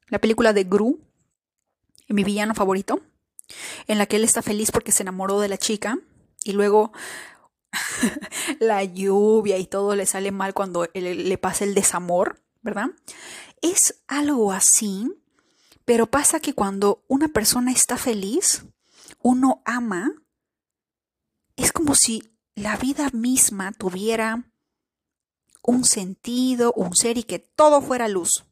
La 0.10 0.20
película 0.20 0.54
de 0.54 0.66
Gru, 0.66 1.00
mi 2.08 2.24
villano 2.24 2.54
favorito, 2.54 3.02
en 3.88 3.98
la 3.98 4.06
que 4.06 4.18
él 4.18 4.24
está 4.24 4.44
feliz 4.44 4.72
porque 4.72 4.92
se 4.92 5.02
enamoró 5.02 5.40
de 5.40 5.50
la 5.50 5.58
chica 5.58 5.98
y 6.44 6.52
luego 6.52 6.92
la 8.60 8.84
lluvia 8.84 9.58
y 9.58 9.66
todo 9.66 9.96
le 9.96 10.06
sale 10.06 10.32
mal 10.32 10.54
cuando 10.54 10.88
le 10.94 11.38
pasa 11.38 11.64
el 11.64 11.74
desamor. 11.74 12.45
¿Verdad? 12.66 12.88
Es 13.62 14.02
algo 14.08 14.52
así, 14.52 15.08
pero 15.86 16.08
pasa 16.08 16.40
que 16.40 16.54
cuando 16.56 17.06
una 17.08 17.28
persona 17.28 17.72
está 17.72 17.96
feliz, 17.96 18.66
uno 19.22 19.62
ama, 19.66 20.12
es 21.56 21.72
como 21.72 21.94
si 21.94 22.24
la 22.56 22.76
vida 22.76 23.10
misma 23.14 23.72
tuviera 23.72 24.52
un 25.62 25.86
sentido, 25.86 26.74
un 26.74 26.96
ser 26.96 27.20
y 27.20 27.24
que 27.24 27.38
todo 27.38 27.82
fuera 27.82 28.08
luz. 28.08 28.46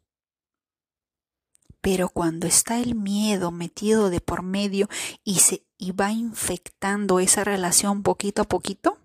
Pero 1.82 2.08
cuando 2.08 2.46
está 2.46 2.80
el 2.80 2.94
miedo 2.94 3.50
metido 3.50 4.12
de 4.12 4.22
por 4.22 4.44
medio 4.44 4.88
y 5.24 5.40
se 5.40 5.66
y 5.78 5.92
va 5.92 6.12
infectando 6.12 7.20
esa 7.20 7.44
relación 7.44 8.04
poquito 8.04 8.44
a 8.44 8.46
poquito, 8.48 9.00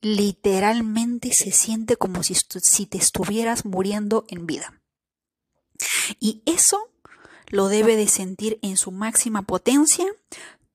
literalmente 0.00 1.32
se 1.32 1.50
siente 1.52 1.96
como 1.96 2.22
si, 2.22 2.34
si 2.34 2.86
te 2.86 2.98
estuvieras 2.98 3.64
muriendo 3.64 4.24
en 4.28 4.46
vida. 4.46 4.80
Y 6.20 6.42
eso 6.46 6.90
lo 7.48 7.68
debe 7.68 7.96
de 7.96 8.08
sentir 8.08 8.58
en 8.62 8.76
su 8.76 8.90
máxima 8.90 9.42
potencia 9.42 10.06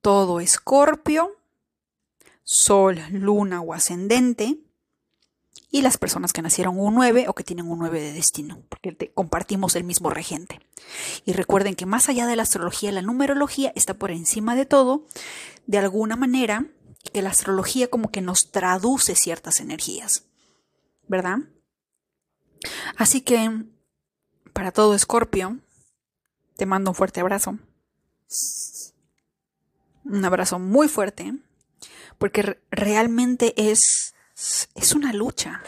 todo 0.01 0.39
escorpio, 0.39 1.35
sol, 2.43 2.99
luna 3.11 3.61
o 3.61 3.73
ascendente, 3.73 4.57
y 5.71 5.81
las 5.81 5.97
personas 5.97 6.33
que 6.33 6.41
nacieron 6.41 6.79
un 6.79 6.95
9 6.95 7.25
o 7.27 7.33
que 7.33 7.43
tienen 7.43 7.69
un 7.69 7.79
9 7.79 8.01
de 8.01 8.13
destino, 8.13 8.63
porque 8.69 9.11
compartimos 9.13 9.75
el 9.75 9.83
mismo 9.83 10.09
regente. 10.09 10.59
Y 11.25 11.33
recuerden 11.33 11.75
que 11.75 11.85
más 11.85 12.09
allá 12.09 12.25
de 12.25 12.35
la 12.35 12.43
astrología, 12.43 12.91
la 12.91 13.03
numerología 13.03 13.71
está 13.75 13.93
por 13.93 14.09
encima 14.09 14.55
de 14.55 14.65
todo, 14.65 15.05
de 15.67 15.77
alguna 15.77 16.15
manera, 16.15 16.65
que 17.13 17.21
la 17.21 17.29
astrología 17.29 17.89
como 17.89 18.11
que 18.11 18.21
nos 18.21 18.51
traduce 18.51 19.15
ciertas 19.15 19.59
energías, 19.59 20.25
¿verdad? 21.07 21.39
Así 22.97 23.21
que, 23.21 23.65
para 24.53 24.71
todo 24.71 24.95
Escorpio, 24.95 25.59
te 26.57 26.65
mando 26.65 26.91
un 26.91 26.95
fuerte 26.95 27.21
abrazo. 27.21 27.57
Un 30.03 30.25
abrazo 30.25 30.59
muy 30.59 30.87
fuerte, 30.87 31.33
porque 32.17 32.61
realmente 32.69 33.53
es, 33.71 34.13
es 34.75 34.93
una 34.93 35.13
lucha, 35.13 35.63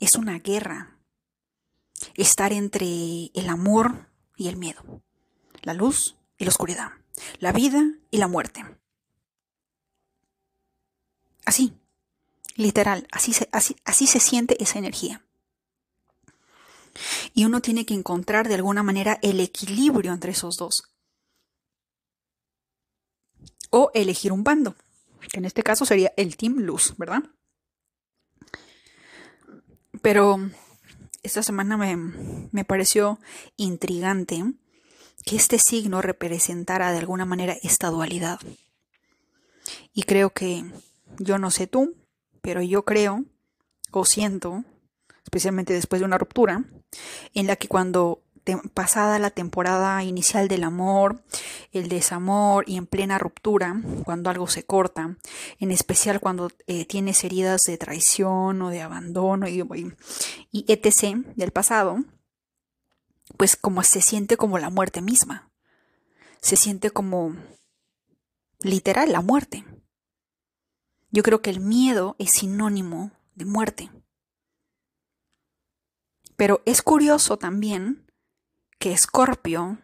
es 0.00 0.16
una 0.16 0.38
guerra. 0.38 0.90
Estar 2.14 2.52
entre 2.52 3.30
el 3.32 3.48
amor 3.48 4.10
y 4.36 4.48
el 4.48 4.56
miedo, 4.56 5.02
la 5.62 5.72
luz 5.72 6.16
y 6.36 6.44
la 6.44 6.50
oscuridad, 6.50 6.90
la 7.38 7.52
vida 7.52 7.82
y 8.10 8.18
la 8.18 8.28
muerte. 8.28 8.64
Así, 11.44 11.74
literal, 12.56 13.06
así 13.12 13.32
se, 13.32 13.48
así, 13.52 13.76
así 13.84 14.06
se 14.06 14.20
siente 14.20 14.62
esa 14.62 14.78
energía. 14.78 15.22
Y 17.34 17.44
uno 17.44 17.60
tiene 17.60 17.84
que 17.84 17.94
encontrar 17.94 18.48
de 18.48 18.54
alguna 18.54 18.82
manera 18.82 19.18
el 19.22 19.40
equilibrio 19.40 20.12
entre 20.12 20.32
esos 20.32 20.56
dos. 20.56 20.84
O 23.70 23.90
elegir 23.94 24.32
un 24.32 24.44
bando, 24.44 24.76
que 25.32 25.38
en 25.38 25.44
este 25.44 25.62
caso 25.62 25.84
sería 25.84 26.12
el 26.16 26.36
Team 26.36 26.58
Luz, 26.58 26.94
¿verdad? 26.96 27.24
Pero 30.00 30.38
esta 31.22 31.42
semana 31.42 31.76
me, 31.76 31.96
me 31.96 32.64
pareció 32.64 33.18
intrigante 33.56 34.44
que 35.24 35.36
este 35.36 35.58
signo 35.58 36.02
representara 36.02 36.92
de 36.92 36.98
alguna 36.98 37.24
manera 37.24 37.56
esta 37.62 37.88
dualidad. 37.88 38.38
Y 39.92 40.02
creo 40.02 40.30
que 40.30 40.64
yo 41.18 41.38
no 41.38 41.50
sé 41.50 41.66
tú, 41.66 41.94
pero 42.40 42.62
yo 42.62 42.84
creo 42.84 43.24
o 43.90 44.04
siento, 44.04 44.64
especialmente 45.22 45.72
después 45.72 46.00
de 46.00 46.06
una 46.06 46.18
ruptura, 46.18 46.64
en 47.32 47.46
la 47.46 47.56
que 47.56 47.68
cuando 47.68 48.24
pasada 48.74 49.18
la 49.18 49.30
temporada 49.30 50.02
inicial 50.04 50.48
del 50.48 50.64
amor, 50.64 51.22
el 51.72 51.88
desamor 51.88 52.64
y 52.68 52.76
en 52.76 52.86
plena 52.86 53.18
ruptura, 53.18 53.80
cuando 54.04 54.30
algo 54.30 54.46
se 54.46 54.64
corta, 54.64 55.16
en 55.58 55.70
especial 55.70 56.20
cuando 56.20 56.50
eh, 56.66 56.84
tienes 56.84 57.24
heridas 57.24 57.62
de 57.66 57.78
traición 57.78 58.60
o 58.62 58.68
de 58.68 58.82
abandono 58.82 59.48
y, 59.48 59.62
y 60.50 60.64
etc. 60.68 61.24
del 61.36 61.52
pasado, 61.52 62.04
pues 63.36 63.56
como 63.56 63.82
se 63.82 64.02
siente 64.02 64.36
como 64.36 64.58
la 64.58 64.70
muerte 64.70 65.00
misma, 65.00 65.50
se 66.40 66.56
siente 66.56 66.90
como 66.90 67.34
literal 68.60 69.10
la 69.10 69.22
muerte. 69.22 69.64
Yo 71.14 71.22
creo 71.22 71.42
que 71.42 71.50
el 71.50 71.60
miedo 71.60 72.16
es 72.18 72.32
sinónimo 72.32 73.12
de 73.36 73.44
muerte. 73.44 73.88
Pero 76.34 76.60
es 76.66 76.82
curioso 76.82 77.38
también 77.38 78.10
que 78.80 78.92
Escorpio 78.92 79.78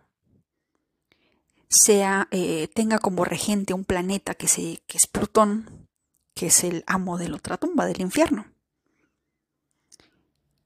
sea, 1.68 2.26
eh, 2.32 2.66
tenga 2.74 2.98
como 2.98 3.24
regente 3.24 3.74
un 3.74 3.84
planeta 3.84 4.34
que, 4.34 4.48
que 4.48 4.98
es 4.98 5.06
Plutón, 5.06 5.88
que 6.34 6.46
es 6.48 6.64
el 6.64 6.82
amo 6.88 7.16
de 7.16 7.28
la 7.28 7.36
otra 7.36 7.58
tumba, 7.58 7.86
del 7.86 8.00
infierno. 8.00 8.46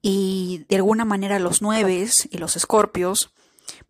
Y 0.00 0.64
de 0.70 0.76
alguna 0.76 1.04
manera 1.04 1.38
los 1.40 1.60
nueves 1.60 2.26
y 2.30 2.38
los 2.38 2.56
escorpios 2.56 3.34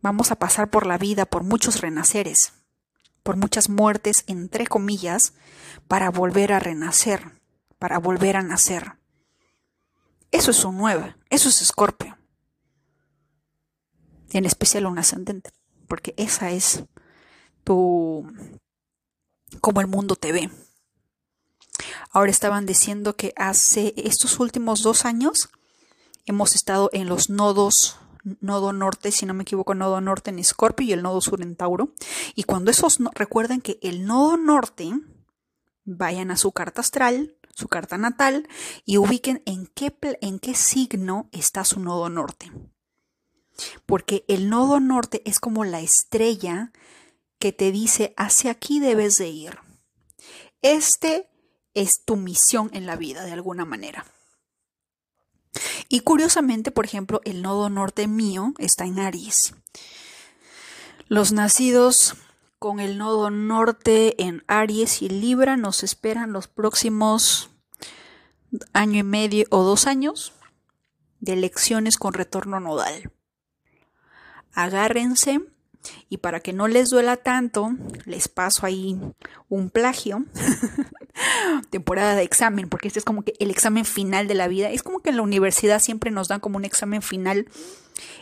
vamos 0.03 0.33
a 0.33 0.41
pasar 0.41 0.71
por 0.71 0.87
la 0.87 0.99
vida 0.99 1.25
por 1.25 1.45
muchos 1.45 1.81
renaceres 1.81 2.53
por 3.25 3.37
muchas 3.37 3.69
muertes, 3.69 4.23
entre 4.29 4.69
comillas, 4.69 5.33
para 5.89 6.11
volver 6.11 6.53
a 6.53 6.61
renacer, 6.61 7.41
para 7.81 7.99
volver 7.99 8.37
a 8.37 8.43
nacer. 8.43 8.93
Eso 10.31 10.53
es 10.53 10.65
un 10.65 10.77
9, 10.77 11.17
eso 11.31 11.49
es 11.49 11.63
escorpio. 11.63 12.17
En 14.31 14.45
especial 14.45 14.87
un 14.87 14.99
ascendente, 14.99 15.51
porque 15.89 16.15
esa 16.17 16.51
es 16.51 16.85
tu... 17.65 18.31
como 19.61 19.81
el 19.81 19.87
mundo 19.87 20.17
te 20.17 20.33
ve. 20.33 20.51
Ahora 22.11 22.31
estaban 22.31 22.67
diciendo 22.67 23.17
que 23.17 23.33
hace 23.37 23.95
estos 23.97 24.39
últimos 24.39 24.83
dos 24.83 25.05
años 25.05 25.49
hemos 26.27 26.55
estado 26.55 26.91
en 26.93 27.09
los 27.09 27.31
nodos 27.31 27.99
nodo 28.41 28.73
norte, 28.73 29.13
si 29.13 29.27
no 29.27 29.35
me 29.35 29.43
equivoco, 29.43 29.75
nodo 29.75 30.01
norte 30.01 30.31
en 30.31 30.39
Escorpio 30.39 30.87
y 30.87 30.93
el 30.93 31.03
nodo 31.03 31.21
sur 31.21 31.43
en 31.43 31.57
Tauro. 31.57 31.95
Y 32.35 32.45
cuando 32.45 32.71
esos, 32.71 32.99
recuerden 33.15 33.61
que 33.61 33.79
el 33.83 34.07
nodo 34.07 34.37
norte, 34.37 34.93
vayan 35.85 36.31
a 36.31 36.37
su 36.37 36.53
carta 36.53 36.81
astral, 36.81 37.37
su 37.55 37.69
carta 37.69 37.99
natal, 37.99 38.49
y 38.85 38.99
ubiquen 38.99 39.43
en 39.47 39.67
qué, 39.67 39.97
en 40.21 40.39
qué 40.39 40.55
signo 40.55 41.29
está 41.33 41.65
su 41.65 41.81
nodo 41.81 42.09
norte. 42.09 42.51
Porque 43.87 44.25
el 44.29 44.49
nodo 44.49 44.81
norte 44.81 45.23
es 45.25 45.39
como 45.39 45.65
la 45.65 45.81
estrella 45.81 46.73
que 47.39 47.53
te 47.53 47.71
dice 47.71 48.15
hacia 48.17 48.51
aquí 48.51 48.81
debes 48.81 49.17
de 49.17 49.29
ir. 49.29 49.59
Este 50.63 51.29
es 51.75 52.05
tu 52.05 52.17
misión 52.17 52.71
en 52.73 52.87
la 52.87 52.97
vida 52.97 53.25
de 53.25 53.33
alguna 53.33 53.65
manera. 53.65 54.07
Y 55.89 56.01
curiosamente, 56.01 56.71
por 56.71 56.85
ejemplo, 56.85 57.21
el 57.25 57.43
nodo 57.43 57.69
norte 57.71 58.07
mío 58.07 58.55
está 58.59 58.85
en 58.85 58.99
Aries. 58.99 59.55
Los 61.09 61.33
nacidos 61.33 62.17
con 62.59 62.81
el 62.81 62.99
nodo 62.99 63.31
norte 63.31 64.23
en 64.23 64.43
Aries 64.47 65.03
y 65.03 65.09
Libra 65.09 65.57
nos 65.57 65.83
esperan 65.83 66.33
los 66.33 66.49
próximos 66.49 67.51
año 68.73 69.01
y 69.01 69.03
medio 69.03 69.47
o 69.51 69.63
dos 69.63 69.87
años 69.87 70.33
de 71.21 71.37
lecciones 71.37 71.99
con 71.99 72.15
retorno 72.15 72.61
nodal. 72.61 73.13
Agárrense 74.53 75.41
y 76.09 76.19
para 76.19 76.41
que 76.41 76.53
no 76.53 76.69
les 76.69 76.91
duela 76.91 77.17
tanto, 77.17 77.71
les 78.05 78.29
paso 78.29 78.67
ahí 78.67 78.99
un 79.49 79.71
plagio. 79.71 80.25
temporada 81.71 82.15
de 82.17 82.23
examen, 82.23 82.69
porque 82.69 82.89
este 82.89 82.99
es 82.99 83.05
como 83.05 83.23
que 83.23 83.35
el 83.39 83.51
examen 83.51 83.85
final 83.85 84.27
de 84.27 84.35
la 84.35 84.49
vida. 84.49 84.71
Es 84.71 84.83
como 84.83 85.01
que 85.01 85.11
en 85.11 85.17
la 85.17 85.23
universidad 85.23 85.81
siempre 85.81 86.11
nos 86.11 86.29
dan 86.29 86.41
como 86.41 86.57
un 86.57 86.65
examen 86.65 87.03
final 87.03 87.47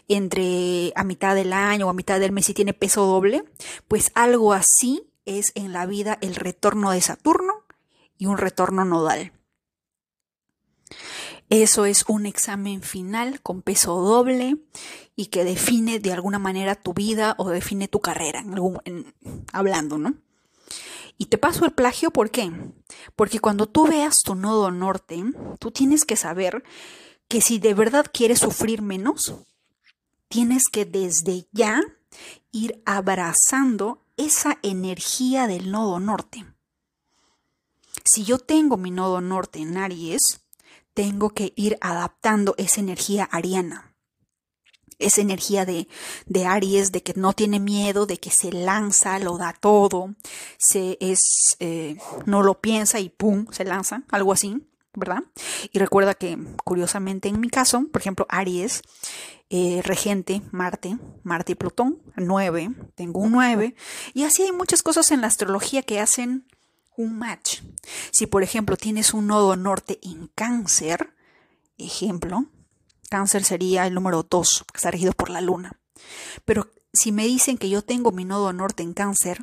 entre 0.09 0.93
a 0.95 1.05
mitad 1.05 1.35
del 1.35 1.53
año 1.53 1.87
o 1.87 1.91
a 1.91 1.95
mitad 1.95 2.21
del 2.21 2.33
mes 2.33 2.49
y 2.49 2.55
tiene 2.55 2.75
peso 2.75 3.07
doble. 3.07 3.45
Pues 3.89 4.13
algo 4.15 4.53
así 4.53 5.05
es 5.25 5.53
en 5.55 5.73
la 5.73 5.87
vida 5.87 6.19
el 6.21 6.35
retorno 6.35 6.91
de 6.91 7.01
Saturno 7.01 7.65
y 8.19 8.27
un 8.27 8.39
retorno 8.39 8.85
nodal. 8.85 9.33
Eso 11.53 11.85
es 11.85 12.07
un 12.09 12.25
examen 12.25 12.81
final 12.81 13.43
con 13.43 13.61
peso 13.61 14.01
doble 14.01 14.57
y 15.15 15.27
que 15.27 15.45
define 15.45 15.99
de 15.99 16.11
alguna 16.11 16.39
manera 16.39 16.77
tu 16.77 16.95
vida 16.95 17.35
o 17.37 17.51
define 17.51 17.89
tu 17.89 18.01
carrera, 18.01 18.43
hablando, 19.53 19.99
¿no? 19.99 20.15
Y 21.19 21.27
te 21.27 21.37
paso 21.37 21.67
el 21.67 21.73
plagio, 21.73 22.11
¿por 22.11 22.31
qué? 22.31 22.51
Porque 23.17 23.39
cuando 23.39 23.67
tú 23.67 23.87
veas 23.87 24.23
tu 24.23 24.35
nodo 24.35 24.71
norte, 24.71 25.23
tú 25.59 25.71
tienes 25.71 26.07
que 26.07 26.17
saber 26.17 26.65
que 27.29 27.43
si 27.43 27.59
de 27.59 27.75
verdad 27.75 28.07
quieres 28.11 28.39
sufrir 28.39 28.81
menos, 28.81 29.35
tienes 30.29 30.71
que 30.73 30.87
desde 30.87 31.49
ya 31.53 31.83
ir 32.51 32.83
abrazando 32.87 34.01
esa 34.17 34.59
energía 34.63 35.47
del 35.47 35.71
nodo 35.71 36.01
norte. 36.01 36.47
Si 38.05 38.25
yo 38.25 38.39
tengo 38.39 38.79
mi 38.79 38.91
nodo 38.91 39.21
norte 39.21 39.59
en 39.59 39.77
Aries, 39.77 40.42
tengo 40.95 41.31
que 41.31 41.53
ir 41.57 41.79
adaptando 41.81 42.55
esa 42.59 42.81
energía 42.81 43.25
ariana. 43.25 43.95
Esa 44.99 45.21
energía 45.21 45.65
de, 45.65 45.89
de 46.27 46.47
Aries, 46.47 46.93
de 46.93 47.03
que 47.03 47.15
no 47.17 47.33
tiene 47.33 47.59
miedo, 47.59 48.07
de 48.07 48.19
que 48.19 48.31
se 48.31 48.53
lanza, 48.53 49.19
lo 49.19 49.37
da 49.37 49.53
todo, 49.53 50.15
se 50.59 50.97
es, 51.01 51.57
eh, 51.59 51.97
no 52.25 52.43
lo 52.43 52.61
piensa 52.61 53.01
y 53.01 53.09
pum, 53.09 53.47
se 53.51 53.65
lanza, 53.65 54.03
algo 54.11 54.33
así, 54.33 54.65
¿verdad? 54.95 55.25
Y 55.73 55.79
recuerda 55.79 56.15
que, 56.15 56.39
curiosamente, 56.65 57.29
en 57.29 57.41
mi 57.41 57.49
caso, 57.49 57.85
por 57.91 58.01
ejemplo, 58.01 58.27
Aries, 58.29 58.83
eh, 59.51 59.81
regente, 59.83 60.43
Marte, 60.53 60.97
Marte 61.25 61.53
y 61.53 61.55
Plutón, 61.57 62.01
9, 62.17 62.71
tengo 62.95 63.21
un 63.21 63.33
9, 63.33 63.75
y 64.15 64.23
así 64.23 64.43
hay 64.43 64.53
muchas 64.53 64.83
cosas 64.83 65.11
en 65.11 65.21
la 65.21 65.27
astrología 65.27 65.83
que 65.83 66.01
hacen 66.01 66.47
un 66.97 67.19
match. 67.19 67.61
Si 68.11 68.27
por 68.27 68.43
ejemplo 68.43 68.77
tienes 68.77 69.15
un 69.15 69.27
nodo 69.27 69.57
norte 69.57 69.99
en 70.03 70.29
cáncer, 70.29 71.15
ejemplo, 71.79 72.47
cáncer 73.09 73.45
sería 73.45 73.87
el 73.87 73.95
número 73.95 74.23
2, 74.23 74.65
que 74.73 74.77
está 74.77 74.91
regido 74.91 75.13
por 75.13 75.31
la 75.31 75.41
luna. 75.41 75.79
Pero 76.45 76.71
si 76.93 77.13
me 77.13 77.27
dicen 77.27 77.59
que 77.59 77.71
yo 77.71 77.83
tengo 77.83 78.13
mi 78.13 78.25
nodo 78.25 78.53
norte 78.53 78.83
en 78.83 78.95
cáncer, 78.95 79.39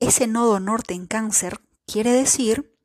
ese 0.00 0.26
nodo 0.26 0.60
norte 0.60 0.94
en 0.94 1.06
cáncer 1.06 1.60
quiere 1.86 2.12
decir, 2.12 2.76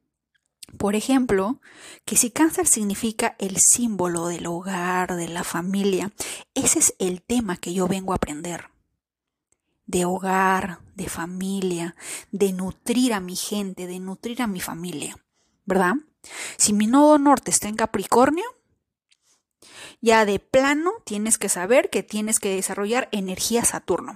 por 0.77 0.95
ejemplo, 0.95 1.61
que 2.05 2.17
si 2.17 2.29
cáncer 2.29 2.67
significa 2.67 3.35
el 3.39 3.57
símbolo 3.57 4.27
del 4.27 4.47
hogar, 4.47 5.15
de 5.15 5.27
la 5.27 5.43
familia, 5.43 6.11
ese 6.53 6.79
es 6.79 6.95
el 6.99 7.21
tema 7.21 7.57
que 7.57 7.73
yo 7.73 7.87
vengo 7.87 8.11
a 8.11 8.17
aprender 8.17 8.69
de 9.87 10.05
hogar, 10.05 10.81
de 10.95 11.09
familia, 11.09 11.95
de 12.31 12.53
nutrir 12.53 13.13
a 13.13 13.19
mi 13.19 13.35
gente, 13.35 13.87
de 13.87 13.99
nutrir 13.99 14.41
a 14.41 14.47
mi 14.47 14.59
familia, 14.59 15.17
¿verdad? 15.65 15.95
Si 16.57 16.73
mi 16.73 16.87
nodo 16.87 17.17
norte 17.17 17.51
está 17.51 17.69
en 17.69 17.75
Capricornio, 17.75 18.45
ya 20.01 20.25
de 20.25 20.39
plano 20.39 20.91
tienes 21.05 21.37
que 21.37 21.49
saber 21.49 21.89
que 21.89 22.03
tienes 22.03 22.39
que 22.39 22.55
desarrollar 22.55 23.09
energía 23.11 23.63
Saturno. 23.65 24.15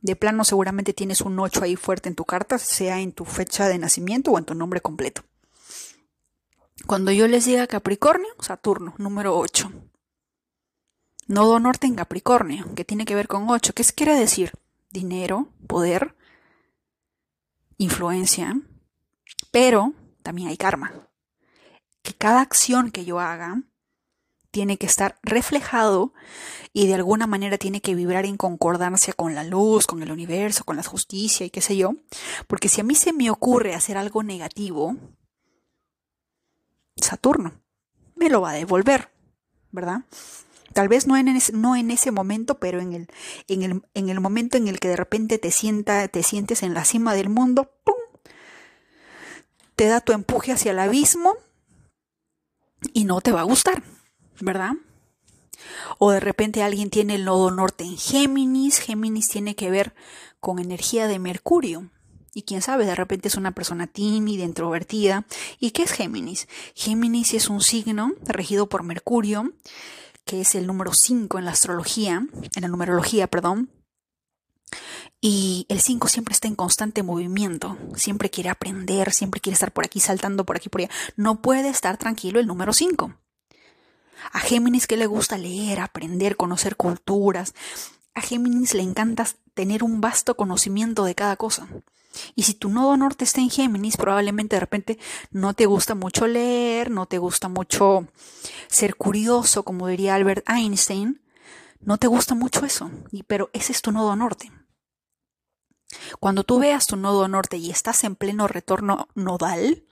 De 0.00 0.16
plano 0.16 0.44
seguramente 0.44 0.94
tienes 0.94 1.20
un 1.20 1.38
8 1.38 1.64
ahí 1.64 1.76
fuerte 1.76 2.08
en 2.08 2.14
tu 2.14 2.24
carta, 2.24 2.58
sea 2.58 3.00
en 3.00 3.12
tu 3.12 3.26
fecha 3.26 3.68
de 3.68 3.78
nacimiento 3.78 4.30
o 4.30 4.38
en 4.38 4.46
tu 4.46 4.54
nombre 4.54 4.80
completo. 4.80 5.22
Cuando 6.86 7.10
yo 7.12 7.28
les 7.28 7.44
diga 7.44 7.66
Capricornio, 7.66 8.30
Saturno, 8.40 8.94
número 8.96 9.36
8. 9.36 9.89
Nodo 11.30 11.60
norte 11.60 11.86
en 11.86 11.94
Capricornio, 11.94 12.74
que 12.74 12.84
tiene 12.84 13.04
que 13.04 13.14
ver 13.14 13.28
con 13.28 13.48
8. 13.48 13.72
¿Qué 13.72 13.84
quiere 13.84 14.16
decir? 14.16 14.50
Dinero, 14.90 15.46
poder, 15.68 16.16
influencia, 17.78 18.60
pero 19.52 19.92
también 20.24 20.48
hay 20.48 20.56
karma. 20.56 20.92
Que 22.02 22.14
cada 22.14 22.40
acción 22.40 22.90
que 22.90 23.04
yo 23.04 23.20
haga 23.20 23.62
tiene 24.50 24.76
que 24.76 24.86
estar 24.86 25.20
reflejado 25.22 26.12
y 26.72 26.88
de 26.88 26.94
alguna 26.94 27.28
manera 27.28 27.58
tiene 27.58 27.80
que 27.80 27.94
vibrar 27.94 28.26
en 28.26 28.36
concordancia 28.36 29.12
con 29.12 29.36
la 29.36 29.44
luz, 29.44 29.86
con 29.86 30.02
el 30.02 30.10
universo, 30.10 30.64
con 30.64 30.74
la 30.74 30.82
justicia 30.82 31.46
y 31.46 31.50
qué 31.50 31.60
sé 31.60 31.76
yo. 31.76 31.94
Porque 32.48 32.68
si 32.68 32.80
a 32.80 32.84
mí 32.84 32.96
se 32.96 33.12
me 33.12 33.30
ocurre 33.30 33.76
hacer 33.76 33.96
algo 33.96 34.24
negativo, 34.24 34.96
Saturno 36.96 37.52
me 38.16 38.28
lo 38.28 38.40
va 38.40 38.50
a 38.50 38.54
devolver, 38.54 39.12
¿verdad? 39.70 40.00
Tal 40.72 40.88
vez 40.88 41.06
no 41.06 41.16
en, 41.16 41.28
ese, 41.28 41.52
no 41.52 41.74
en 41.74 41.90
ese 41.90 42.10
momento, 42.10 42.58
pero 42.58 42.80
en 42.80 42.92
el, 42.92 43.08
en, 43.48 43.62
el, 43.62 43.82
en 43.94 44.08
el, 44.08 44.20
momento 44.20 44.56
en 44.56 44.68
el 44.68 44.78
que 44.78 44.88
de 44.88 44.96
repente 44.96 45.38
te, 45.38 45.50
sienta, 45.50 46.06
te 46.08 46.22
sientes 46.22 46.62
en 46.62 46.74
la 46.74 46.84
cima 46.84 47.14
del 47.14 47.28
mundo, 47.28 47.70
¡pum! 47.84 47.96
te 49.80 49.86
da 49.86 50.02
tu 50.02 50.12
empuje 50.12 50.52
hacia 50.52 50.72
el 50.72 50.78
abismo 50.78 51.36
y 52.92 53.04
no 53.04 53.22
te 53.22 53.32
va 53.32 53.40
a 53.40 53.44
gustar, 53.44 53.82
¿verdad? 54.38 54.72
O 55.96 56.10
de 56.10 56.20
repente 56.20 56.62
alguien 56.62 56.90
tiene 56.90 57.14
el 57.14 57.24
nodo 57.24 57.50
norte 57.50 57.84
en 57.84 57.96
Géminis, 57.96 58.78
Géminis 58.78 59.28
tiene 59.28 59.56
que 59.56 59.70
ver 59.70 59.94
con 60.38 60.58
energía 60.58 61.06
de 61.06 61.18
Mercurio. 61.18 61.88
Y 62.34 62.42
quién 62.42 62.60
sabe, 62.60 62.84
de 62.84 62.94
repente 62.94 63.28
es 63.28 63.36
una 63.36 63.52
persona 63.52 63.86
tímida, 63.86 64.44
introvertida. 64.44 65.24
¿Y 65.58 65.70
qué 65.70 65.84
es 65.84 65.92
Géminis? 65.92 66.46
Géminis 66.74 67.32
es 67.32 67.48
un 67.48 67.62
signo 67.62 68.12
regido 68.26 68.68
por 68.68 68.82
Mercurio 68.82 69.54
que 70.30 70.42
es 70.42 70.54
el 70.54 70.68
número 70.68 70.92
5 70.94 71.40
en 71.40 71.44
la 71.44 71.50
astrología, 71.50 72.24
en 72.54 72.62
la 72.62 72.68
numerología, 72.68 73.26
perdón. 73.26 73.68
Y 75.20 75.66
el 75.68 75.80
5 75.80 76.06
siempre 76.06 76.34
está 76.34 76.46
en 76.46 76.54
constante 76.54 77.02
movimiento, 77.02 77.76
siempre 77.96 78.30
quiere 78.30 78.48
aprender, 78.48 79.12
siempre 79.12 79.40
quiere 79.40 79.54
estar 79.54 79.72
por 79.72 79.84
aquí, 79.84 79.98
saltando 79.98 80.46
por 80.46 80.56
aquí, 80.56 80.68
por 80.68 80.82
allá. 80.82 80.90
No 81.16 81.42
puede 81.42 81.68
estar 81.68 81.96
tranquilo 81.98 82.38
el 82.38 82.46
número 82.46 82.72
5. 82.72 83.12
A 84.30 84.38
Géminis 84.38 84.86
que 84.86 84.96
le 84.96 85.06
gusta 85.06 85.36
leer, 85.36 85.80
aprender, 85.80 86.36
conocer 86.36 86.76
culturas. 86.76 87.52
A 88.14 88.20
Géminis 88.20 88.74
le 88.74 88.82
encanta 88.82 89.26
tener 89.54 89.82
un 89.82 90.00
vasto 90.00 90.36
conocimiento 90.36 91.02
de 91.02 91.16
cada 91.16 91.34
cosa. 91.34 91.66
Y 92.34 92.42
si 92.42 92.54
tu 92.54 92.68
nodo 92.68 92.96
norte 92.96 93.24
está 93.24 93.40
en 93.40 93.50
Géminis, 93.50 93.96
probablemente 93.96 94.56
de 94.56 94.60
repente 94.60 94.98
no 95.30 95.54
te 95.54 95.66
gusta 95.66 95.94
mucho 95.94 96.26
leer, 96.26 96.90
no 96.90 97.06
te 97.06 97.18
gusta 97.18 97.48
mucho 97.48 98.08
ser 98.68 98.96
curioso, 98.96 99.62
como 99.62 99.86
diría 99.86 100.14
Albert 100.14 100.48
Einstein, 100.48 101.22
no 101.80 101.98
te 101.98 102.06
gusta 102.06 102.34
mucho 102.34 102.66
eso, 102.66 102.90
pero 103.26 103.50
ese 103.52 103.72
es 103.72 103.82
tu 103.82 103.92
nodo 103.92 104.14
norte. 104.16 104.50
Cuando 106.20 106.44
tú 106.44 106.58
veas 106.58 106.86
tu 106.86 106.96
nodo 106.96 107.26
norte 107.28 107.56
y 107.56 107.70
estás 107.70 108.04
en 108.04 108.16
pleno 108.16 108.46
retorno 108.48 109.08
nodal, 109.14 109.84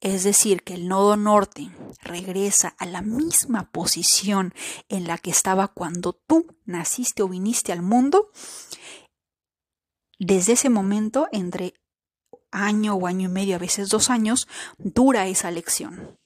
es 0.00 0.24
decir, 0.24 0.62
que 0.62 0.74
el 0.74 0.88
nodo 0.88 1.16
norte 1.16 1.70
regresa 2.02 2.74
a 2.78 2.86
la 2.86 3.02
misma 3.02 3.70
posición 3.70 4.54
en 4.88 5.06
la 5.06 5.18
que 5.18 5.30
estaba 5.30 5.68
cuando 5.68 6.12
tú 6.12 6.46
naciste 6.64 7.22
o 7.22 7.28
viniste 7.28 7.72
al 7.72 7.82
mundo, 7.82 8.30
desde 10.20 10.52
ese 10.52 10.68
momento, 10.68 11.28
entre 11.32 11.74
año 12.52 12.94
o 12.94 13.06
año 13.06 13.28
y 13.28 13.32
medio, 13.32 13.56
a 13.56 13.58
veces 13.58 13.88
dos 13.88 14.10
años, 14.10 14.46
dura 14.78 15.26
esa 15.26 15.50
lección. 15.50 16.18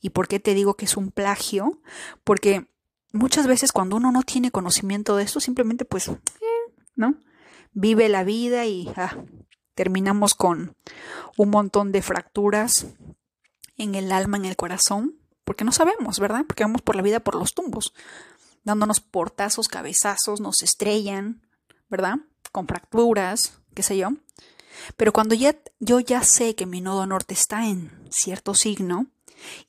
¿Y 0.00 0.10
por 0.10 0.28
qué 0.28 0.38
te 0.38 0.54
digo 0.54 0.74
que 0.74 0.84
es 0.84 0.96
un 0.96 1.10
plagio? 1.10 1.80
Porque 2.24 2.68
muchas 3.12 3.46
veces 3.46 3.72
cuando 3.72 3.96
uno 3.96 4.12
no 4.12 4.22
tiene 4.22 4.50
conocimiento 4.50 5.16
de 5.16 5.24
esto, 5.24 5.40
simplemente 5.40 5.86
pues, 5.86 6.08
eh, 6.08 6.16
¿no? 6.94 7.18
Vive 7.72 8.08
la 8.10 8.22
vida 8.22 8.66
y 8.66 8.92
ah, 8.96 9.16
terminamos 9.74 10.34
con 10.34 10.76
un 11.38 11.50
montón 11.50 11.92
de 11.92 12.02
fracturas 12.02 12.86
en 13.78 13.94
el 13.94 14.12
alma, 14.12 14.36
en 14.36 14.44
el 14.44 14.56
corazón, 14.56 15.16
porque 15.44 15.64
no 15.64 15.72
sabemos, 15.72 16.20
¿verdad? 16.20 16.44
Porque 16.46 16.64
vamos 16.64 16.82
por 16.82 16.96
la 16.96 17.02
vida 17.02 17.20
por 17.20 17.34
los 17.34 17.54
tumbos, 17.54 17.94
dándonos 18.62 19.00
portazos, 19.00 19.68
cabezazos, 19.68 20.40
nos 20.40 20.62
estrellan, 20.62 21.46
¿verdad? 21.88 22.16
Con 22.52 22.66
fracturas, 22.66 23.60
qué 23.74 23.82
sé 23.82 23.96
yo. 23.96 24.10
Pero 24.96 25.12
cuando 25.12 25.34
ya, 25.34 25.56
yo 25.78 26.00
ya 26.00 26.22
sé 26.22 26.54
que 26.54 26.66
mi 26.66 26.80
nodo 26.80 27.06
norte 27.06 27.34
está 27.34 27.66
en 27.66 28.08
cierto 28.10 28.54
signo 28.54 29.06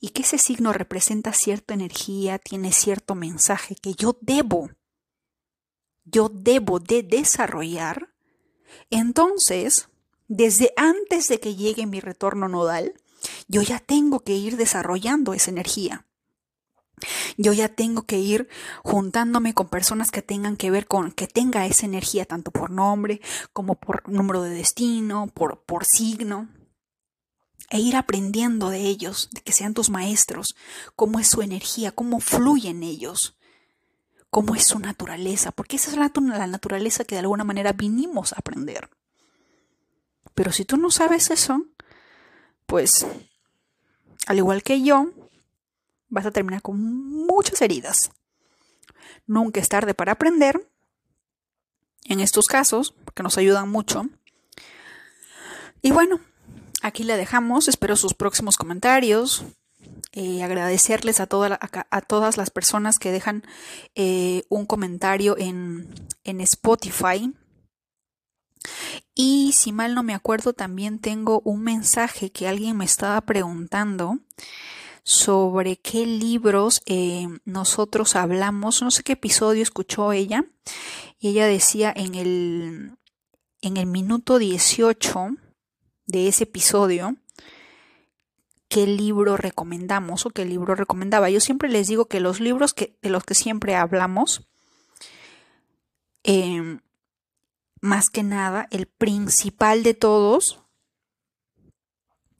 y 0.00 0.10
que 0.10 0.22
ese 0.22 0.38
signo 0.38 0.72
representa 0.72 1.32
cierta 1.32 1.74
energía, 1.74 2.38
tiene 2.38 2.72
cierto 2.72 3.14
mensaje 3.14 3.74
que 3.74 3.94
yo 3.94 4.16
debo 4.20 4.70
yo 6.04 6.28
debo 6.28 6.80
de 6.80 7.02
desarrollar, 7.02 8.10
entonces, 8.90 9.88
desde 10.28 10.72
antes 10.76 11.28
de 11.28 11.40
que 11.40 11.54
llegue 11.54 11.86
mi 11.86 12.00
retorno 12.00 12.48
nodal, 12.48 12.94
yo 13.48 13.62
ya 13.62 13.78
tengo 13.78 14.20
que 14.20 14.34
ir 14.34 14.56
desarrollando 14.56 15.34
esa 15.34 15.50
energía. 15.50 16.06
Yo 17.36 17.52
ya 17.52 17.68
tengo 17.68 18.02
que 18.02 18.18
ir 18.18 18.48
juntándome 18.82 19.54
con 19.54 19.68
personas 19.68 20.10
que 20.10 20.22
tengan 20.22 20.56
que 20.56 20.70
ver 20.70 20.86
con 20.86 21.12
que 21.12 21.26
tenga 21.26 21.66
esa 21.66 21.86
energía 21.86 22.24
tanto 22.24 22.50
por 22.50 22.70
nombre 22.70 23.20
como 23.52 23.74
por 23.74 24.08
número 24.08 24.42
de 24.42 24.50
destino, 24.50 25.28
por, 25.34 25.62
por 25.64 25.84
signo 25.84 26.48
e 27.70 27.80
ir 27.80 27.96
aprendiendo 27.96 28.68
de 28.68 28.80
ellos, 28.80 29.30
de 29.32 29.40
que 29.40 29.52
sean 29.52 29.72
tus 29.72 29.88
maestros, 29.88 30.54
cómo 30.94 31.18
es 31.18 31.28
su 31.28 31.40
energía, 31.40 31.90
cómo 31.90 32.20
fluyen 32.20 32.82
ellos, 32.82 33.34
cómo 34.28 34.54
es 34.54 34.66
su 34.66 34.78
naturaleza, 34.78 35.52
porque 35.52 35.76
esa 35.76 35.90
es 35.90 35.96
la, 35.96 36.12
la 36.36 36.46
naturaleza 36.46 37.04
que 37.04 37.14
de 37.14 37.20
alguna 37.20 37.44
manera 37.44 37.72
vinimos 37.72 38.34
a 38.34 38.40
aprender. 38.40 38.90
Pero 40.34 40.52
si 40.52 40.66
tú 40.66 40.76
no 40.76 40.90
sabes 40.90 41.30
eso, 41.30 41.62
pues, 42.66 43.06
al 44.26 44.38
igual 44.38 44.62
que 44.62 44.82
yo, 44.82 45.10
vas 46.12 46.26
a 46.26 46.30
terminar 46.30 46.60
con 46.60 46.78
muchas 47.26 47.60
heridas. 47.62 48.10
Nunca 49.26 49.60
es 49.60 49.68
tarde 49.68 49.94
para 49.94 50.12
aprender, 50.12 50.68
en 52.04 52.20
estos 52.20 52.46
casos, 52.46 52.94
porque 53.04 53.22
nos 53.22 53.38
ayudan 53.38 53.70
mucho. 53.70 54.08
Y 55.80 55.90
bueno, 55.90 56.20
aquí 56.82 57.02
le 57.02 57.16
dejamos, 57.16 57.66
espero 57.66 57.96
sus 57.96 58.14
próximos 58.14 58.56
comentarios. 58.56 59.44
Eh, 60.12 60.42
agradecerles 60.42 61.20
a, 61.20 61.28
a, 61.90 62.00
todas 62.02 62.36
las 62.36 62.50
personas 62.50 62.98
que 62.98 63.10
dejan 63.10 63.42
eh, 63.94 64.42
un 64.50 64.66
comentario 64.66 65.38
en, 65.38 65.88
en 66.24 66.40
Spotify. 66.42 67.32
Y 69.14 69.52
si 69.52 69.72
mal 69.72 69.94
no 69.94 70.02
me 70.02 70.14
acuerdo, 70.14 70.52
también 70.52 70.98
tengo 70.98 71.40
un 71.44 71.62
mensaje 71.62 72.30
que 72.30 72.48
alguien 72.48 72.76
me 72.76 72.84
estaba 72.84 73.18
preguntando 73.22 74.18
sobre 75.02 75.76
qué 75.76 76.06
libros 76.06 76.82
eh, 76.86 77.26
nosotros 77.44 78.16
hablamos. 78.16 78.82
No 78.82 78.90
sé 78.90 79.02
qué 79.02 79.12
episodio 79.12 79.62
escuchó 79.62 80.12
ella. 80.12 80.44
Y 81.18 81.28
ella 81.28 81.46
decía 81.46 81.92
en 81.94 82.14
el, 82.14 82.96
en 83.60 83.76
el 83.76 83.86
minuto 83.86 84.38
18 84.38 85.36
de 86.06 86.28
ese 86.28 86.44
episodio 86.44 87.16
qué 88.68 88.86
libro 88.86 89.36
recomendamos 89.36 90.24
o 90.24 90.30
qué 90.30 90.44
libro 90.44 90.74
recomendaba. 90.74 91.28
Yo 91.28 91.40
siempre 91.40 91.68
les 91.68 91.88
digo 91.88 92.06
que 92.06 92.20
los 92.20 92.40
libros 92.40 92.72
que, 92.72 92.96
de 93.02 93.10
los 93.10 93.24
que 93.24 93.34
siempre 93.34 93.76
hablamos, 93.76 94.48
em, 96.22 96.80
más 97.82 98.08
que 98.08 98.22
nada, 98.22 98.68
el 98.70 98.86
principal 98.86 99.82
de 99.82 99.92
todos, 99.92 100.61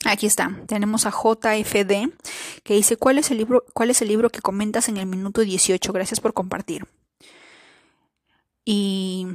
aquí 0.04 0.26
está, 0.26 0.60
tenemos 0.66 1.06
a 1.06 1.10
JFD, 1.10 2.12
que 2.62 2.74
dice, 2.74 2.96
¿cuál 2.96 3.18
es 3.18 3.30
el 3.30 3.38
libro, 3.38 3.64
cuál 3.72 3.90
es 3.90 4.02
el 4.02 4.08
libro 4.08 4.30
que 4.30 4.40
comentas 4.40 4.88
en 4.88 4.96
el 4.96 5.06
minuto 5.06 5.42
18? 5.42 5.92
Gracias 5.92 6.20
por 6.20 6.34
compartir. 6.34 6.86
Y 8.64 9.26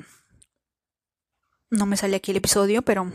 no 1.69 1.85
me 1.85 1.97
sale 1.97 2.15
aquí 2.15 2.31
el 2.31 2.37
episodio, 2.37 2.81
pero 2.81 3.11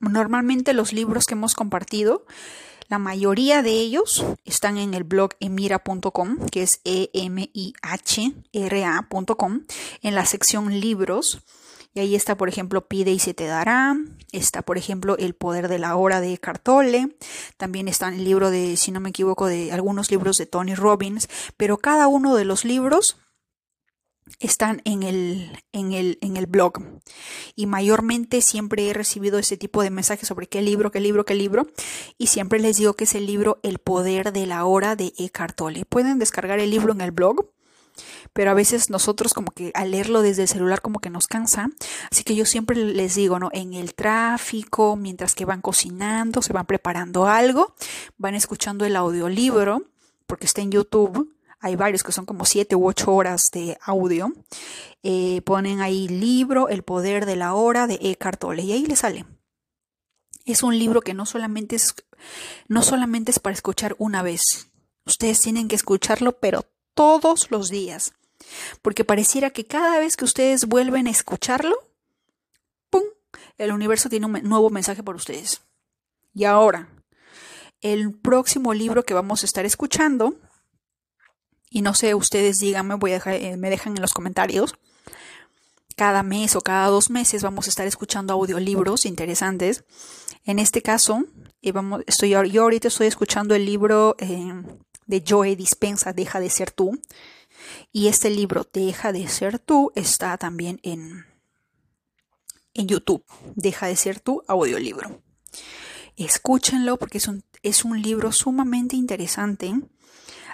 Normalmente 0.00 0.74
los 0.74 0.92
libros 0.92 1.26
que 1.26 1.34
hemos 1.34 1.54
compartido, 1.54 2.26
la 2.88 2.98
mayoría 2.98 3.62
de 3.62 3.72
ellos 3.72 4.24
están 4.44 4.76
en 4.76 4.94
el 4.94 5.04
blog 5.04 5.30
emira.com, 5.40 6.38
que 6.50 6.62
es 6.62 6.80
e 6.84 7.10
m 7.14 7.50
i 7.52 7.72
h 7.82 8.32
r 8.52 8.84
acom 8.84 9.64
en 10.02 10.14
la 10.14 10.26
sección 10.26 10.80
libros. 10.80 11.40
Y 11.96 12.00
ahí 12.00 12.14
está, 12.14 12.36
por 12.36 12.50
ejemplo, 12.50 12.86
Pide 12.86 13.10
y 13.10 13.18
se 13.18 13.32
te 13.32 13.46
dará. 13.46 13.96
Está, 14.30 14.60
por 14.60 14.76
ejemplo, 14.76 15.16
El 15.16 15.32
poder 15.32 15.68
de 15.68 15.78
la 15.78 15.96
hora 15.96 16.20
de 16.20 16.36
Cartole. 16.36 17.16
También 17.56 17.88
está 17.88 18.08
el 18.08 18.22
libro 18.22 18.50
de, 18.50 18.76
si 18.76 18.92
no 18.92 19.00
me 19.00 19.08
equivoco, 19.08 19.46
de 19.46 19.72
algunos 19.72 20.10
libros 20.10 20.36
de 20.36 20.44
Tony 20.44 20.74
Robbins. 20.74 21.26
Pero 21.56 21.78
cada 21.78 22.06
uno 22.06 22.34
de 22.34 22.44
los 22.44 22.66
libros 22.66 23.16
están 24.40 24.82
en 24.84 25.04
el, 25.04 25.58
en 25.72 25.92
el, 25.92 26.18
en 26.20 26.36
el 26.36 26.44
blog. 26.46 26.82
Y 27.54 27.64
mayormente 27.64 28.42
siempre 28.42 28.90
he 28.90 28.92
recibido 28.92 29.38
ese 29.38 29.56
tipo 29.56 29.82
de 29.82 29.88
mensajes 29.88 30.28
sobre 30.28 30.48
qué 30.48 30.60
libro, 30.60 30.90
qué 30.90 31.00
libro, 31.00 31.24
qué 31.24 31.34
libro. 31.34 31.66
Y 32.18 32.26
siempre 32.26 32.60
les 32.60 32.76
digo 32.76 32.92
que 32.92 33.04
es 33.04 33.14
el 33.14 33.24
libro 33.24 33.58
El 33.62 33.78
poder 33.78 34.34
de 34.34 34.44
la 34.44 34.66
hora 34.66 34.96
de 34.96 35.14
Eckhart 35.16 35.56
Tolle. 35.56 35.86
Pueden 35.86 36.18
descargar 36.18 36.58
el 36.58 36.68
libro 36.68 36.92
en 36.92 37.00
el 37.00 37.12
blog, 37.12 37.46
pero 38.36 38.50
a 38.50 38.54
veces 38.54 38.90
nosotros 38.90 39.32
como 39.32 39.50
que 39.50 39.72
al 39.74 39.92
leerlo 39.92 40.20
desde 40.20 40.42
el 40.42 40.48
celular 40.48 40.82
como 40.82 41.00
que 41.00 41.08
nos 41.08 41.26
cansa. 41.26 41.70
Así 42.12 42.22
que 42.22 42.36
yo 42.36 42.44
siempre 42.44 42.76
les 42.76 43.14
digo, 43.14 43.38
¿no? 43.38 43.48
En 43.54 43.72
el 43.72 43.94
tráfico, 43.94 44.94
mientras 44.94 45.34
que 45.34 45.46
van 45.46 45.62
cocinando, 45.62 46.42
se 46.42 46.52
van 46.52 46.66
preparando 46.66 47.26
algo, 47.26 47.74
van 48.18 48.34
escuchando 48.34 48.84
el 48.84 48.94
audiolibro, 48.94 49.84
porque 50.26 50.44
está 50.44 50.60
en 50.60 50.70
YouTube 50.70 51.32
hay 51.58 51.74
varios 51.74 52.02
que 52.02 52.12
son 52.12 52.26
como 52.26 52.44
siete 52.44 52.76
u 52.76 52.86
ocho 52.86 53.14
horas 53.14 53.50
de 53.50 53.78
audio. 53.82 54.32
Eh, 55.02 55.40
ponen 55.42 55.80
ahí 55.80 56.06
libro 56.06 56.68
El 56.68 56.82
poder 56.82 57.24
de 57.24 57.36
la 57.36 57.54
hora 57.54 57.86
de 57.86 57.98
Eckhart 58.00 58.38
Tolle 58.38 58.62
y 58.62 58.72
ahí 58.72 58.84
le 58.84 58.94
sale. 58.94 59.24
Es 60.44 60.62
un 60.62 60.78
libro 60.78 61.00
que 61.00 61.14
no 61.14 61.24
solamente 61.24 61.74
es, 61.74 61.94
no 62.68 62.82
solamente 62.82 63.30
es 63.30 63.38
para 63.38 63.54
escuchar 63.54 63.96
una 63.98 64.22
vez. 64.22 64.70
Ustedes 65.06 65.40
tienen 65.40 65.66
que 65.66 65.76
escucharlo, 65.76 66.38
pero 66.38 66.66
todos 66.94 67.50
los 67.50 67.68
días. 67.70 68.12
Porque 68.82 69.04
pareciera 69.04 69.50
que 69.50 69.64
cada 69.64 69.98
vez 69.98 70.16
que 70.16 70.24
ustedes 70.24 70.66
vuelven 70.66 71.06
a 71.06 71.10
escucharlo, 71.10 71.76
¡pum! 72.90 73.02
El 73.58 73.72
universo 73.72 74.08
tiene 74.08 74.26
un 74.26 74.32
nuevo 74.42 74.70
mensaje 74.70 75.02
para 75.02 75.16
ustedes. 75.16 75.62
Y 76.34 76.44
ahora, 76.44 76.88
el 77.80 78.12
próximo 78.12 78.74
libro 78.74 79.04
que 79.04 79.14
vamos 79.14 79.42
a 79.42 79.46
estar 79.46 79.64
escuchando 79.64 80.34
y 81.70 81.82
no 81.82 81.94
sé, 81.94 82.14
ustedes 82.14 82.56
díganme, 82.58 82.94
voy 82.94 83.10
a 83.10 83.14
dejar, 83.14 83.34
eh, 83.34 83.56
me 83.56 83.70
dejan 83.70 83.94
en 83.96 84.02
los 84.02 84.14
comentarios. 84.14 84.74
Cada 85.96 86.22
mes 86.22 86.56
o 86.56 86.60
cada 86.60 86.88
dos 86.88 87.10
meses 87.10 87.42
vamos 87.42 87.66
a 87.66 87.70
estar 87.70 87.86
escuchando 87.86 88.32
audiolibros 88.32 89.06
interesantes. 89.06 89.84
En 90.44 90.58
este 90.58 90.82
caso, 90.82 91.24
eh, 91.62 91.72
vamos, 91.72 92.02
yo 92.22 92.62
ahorita 92.62 92.88
estoy 92.88 93.08
escuchando 93.08 93.54
el 93.54 93.64
libro 93.64 94.16
eh, 94.18 94.62
de 95.06 95.24
Joe 95.26 95.56
Dispensa, 95.56 96.12
Deja 96.12 96.40
de 96.40 96.50
ser 96.50 96.70
tú. 96.70 96.98
Y 97.92 98.08
este 98.08 98.30
libro, 98.30 98.66
Deja 98.72 99.12
de 99.12 99.28
ser 99.28 99.58
tú, 99.58 99.92
está 99.94 100.36
también 100.38 100.80
en, 100.82 101.26
en 102.74 102.86
YouTube. 102.86 103.24
Deja 103.54 103.86
de 103.86 103.96
ser 103.96 104.20
tú, 104.20 104.42
audiolibro. 104.48 105.22
Escúchenlo 106.16 106.98
porque 106.98 107.18
es 107.18 107.28
un, 107.28 107.44
es 107.62 107.84
un 107.84 108.00
libro 108.00 108.32
sumamente 108.32 108.96
interesante 108.96 109.74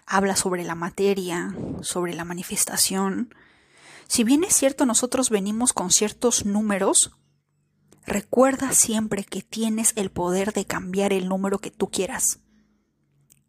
habla 0.06 0.36
sobre 0.36 0.64
la 0.64 0.74
materia, 0.74 1.54
sobre 1.80 2.14
la 2.14 2.24
manifestación. 2.24 3.34
Si 4.08 4.24
bien 4.24 4.44
es 4.44 4.54
cierto 4.54 4.86
nosotros 4.86 5.30
venimos 5.30 5.72
con 5.72 5.90
ciertos 5.90 6.44
números, 6.44 7.12
recuerda 8.04 8.72
siempre 8.72 9.24
que 9.24 9.42
tienes 9.42 9.92
el 9.96 10.10
poder 10.10 10.52
de 10.52 10.64
cambiar 10.64 11.12
el 11.12 11.28
número 11.28 11.58
que 11.58 11.70
tú 11.70 11.90
quieras. 11.90 12.40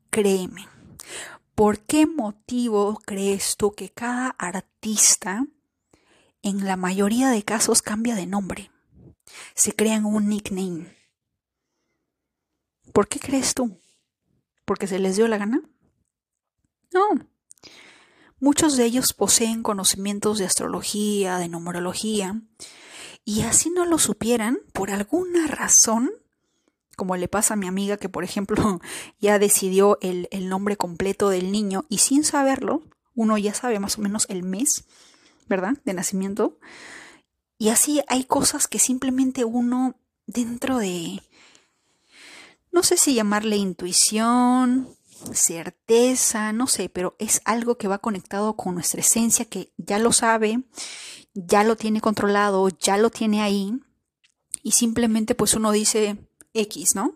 Créeme. 0.10 0.68
¿Por 1.64 1.80
qué 1.80 2.08
motivo 2.08 3.00
crees 3.06 3.56
tú 3.56 3.72
que 3.72 3.90
cada 3.90 4.36
artista 4.38 5.48
en 6.42 6.66
la 6.66 6.76
mayoría 6.76 7.30
de 7.30 7.44
casos 7.44 7.82
cambia 7.82 8.16
de 8.16 8.28
nombre? 8.28 8.70
Se 9.56 9.74
crean 9.74 10.04
un 10.04 10.28
nickname. 10.28 10.94
¿Por 12.92 13.08
qué 13.08 13.18
crees 13.18 13.54
tú? 13.54 13.80
¿Porque 14.66 14.88
se 14.88 15.00
les 15.00 15.16
dio 15.16 15.30
la 15.30 15.38
gana? 15.38 15.62
No. 16.92 17.30
Muchos 18.42 18.76
de 18.76 18.84
ellos 18.84 19.14
poseen 19.14 19.64
conocimientos 19.64 20.40
de 20.40 20.46
astrología, 20.46 21.38
de 21.38 21.48
numerología, 21.48 22.42
y 23.24 23.44
así 23.44 23.70
no 23.70 23.86
lo 23.86 24.00
supieran, 24.00 24.60
por 24.74 24.92
alguna 24.92 25.48
razón, 25.48 26.12
como 26.96 27.16
le 27.18 27.28
pasa 27.28 27.54
a 27.54 27.58
mi 27.58 27.68
amiga 27.68 27.98
que, 27.98 28.10
por 28.10 28.24
ejemplo, 28.24 28.80
ya 29.20 29.40
decidió 29.40 29.98
el, 30.02 30.28
el 30.32 30.50
nombre 30.50 30.78
completo 30.78 31.30
del 31.30 31.52
niño 31.52 31.86
y 31.90 32.00
sin 32.00 32.24
saberlo, 32.24 32.84
uno 33.16 33.38
ya 33.38 33.54
sabe 33.54 33.80
más 33.80 33.98
o 33.98 34.02
menos 34.02 34.26
el 34.30 34.44
mes, 34.44 34.86
¿verdad? 35.48 35.74
De 35.86 35.94
nacimiento. 35.94 36.58
Y 37.58 37.70
así 37.70 38.02
hay 38.08 38.24
cosas 38.24 38.68
que 38.68 38.80
simplemente 38.80 39.46
uno 39.46 39.96
dentro 40.26 40.78
de, 40.78 41.22
no 42.72 42.84
sé 42.84 42.98
si 42.98 43.14
llamarle 43.14 43.58
intuición, 43.58 44.90
certeza, 45.34 46.52
no 46.54 46.68
sé, 46.68 46.90
pero 46.90 47.16
es 47.20 47.42
algo 47.46 47.78
que 47.78 47.88
va 47.88 48.00
conectado 48.00 48.56
con 48.56 48.76
nuestra 48.76 49.02
esencia 49.02 49.46
que 49.46 49.72
ya 49.78 50.00
lo 50.00 50.12
sabe, 50.12 50.64
ya 51.34 51.64
lo 51.64 51.76
tiene 51.76 52.02
controlado, 52.02 52.70
ya 52.70 52.98
lo 52.98 53.10
tiene 53.10 53.42
ahí 53.42 53.80
y 54.62 54.72
simplemente 54.72 55.36
pues 55.36 55.54
uno 55.54 55.72
dice 55.72 56.18
X, 56.54 56.96
¿no? 56.96 57.16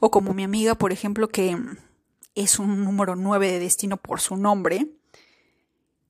O 0.00 0.10
como 0.10 0.34
mi 0.34 0.44
amiga, 0.44 0.74
por 0.74 0.92
ejemplo, 0.92 1.28
que 1.28 1.56
es 2.34 2.58
un 2.58 2.84
número 2.84 3.16
9 3.16 3.52
de 3.52 3.58
destino 3.58 3.96
por 3.96 4.20
su 4.20 4.36
nombre, 4.36 4.88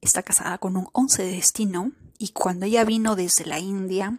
está 0.01 0.23
casada 0.23 0.59
con 0.59 0.77
un 0.77 0.89
11 0.93 1.23
de 1.23 1.33
destino 1.33 1.93
Y 2.19 2.29
cuando 2.29 2.67
ella 2.67 2.85
vino 2.85 3.17
desde 3.17 3.45
la 3.45 3.59
India 3.59 4.19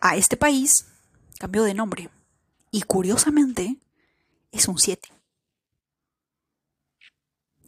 a 0.00 0.16
este 0.16 0.36
país, 0.36 0.86
cambió 1.38 1.62
de 1.64 1.74
nombre. 1.74 2.10
Y 2.70 2.82
curiosamente, 2.82 3.76
es 4.52 4.68
un 4.68 4.78
7. 4.78 5.08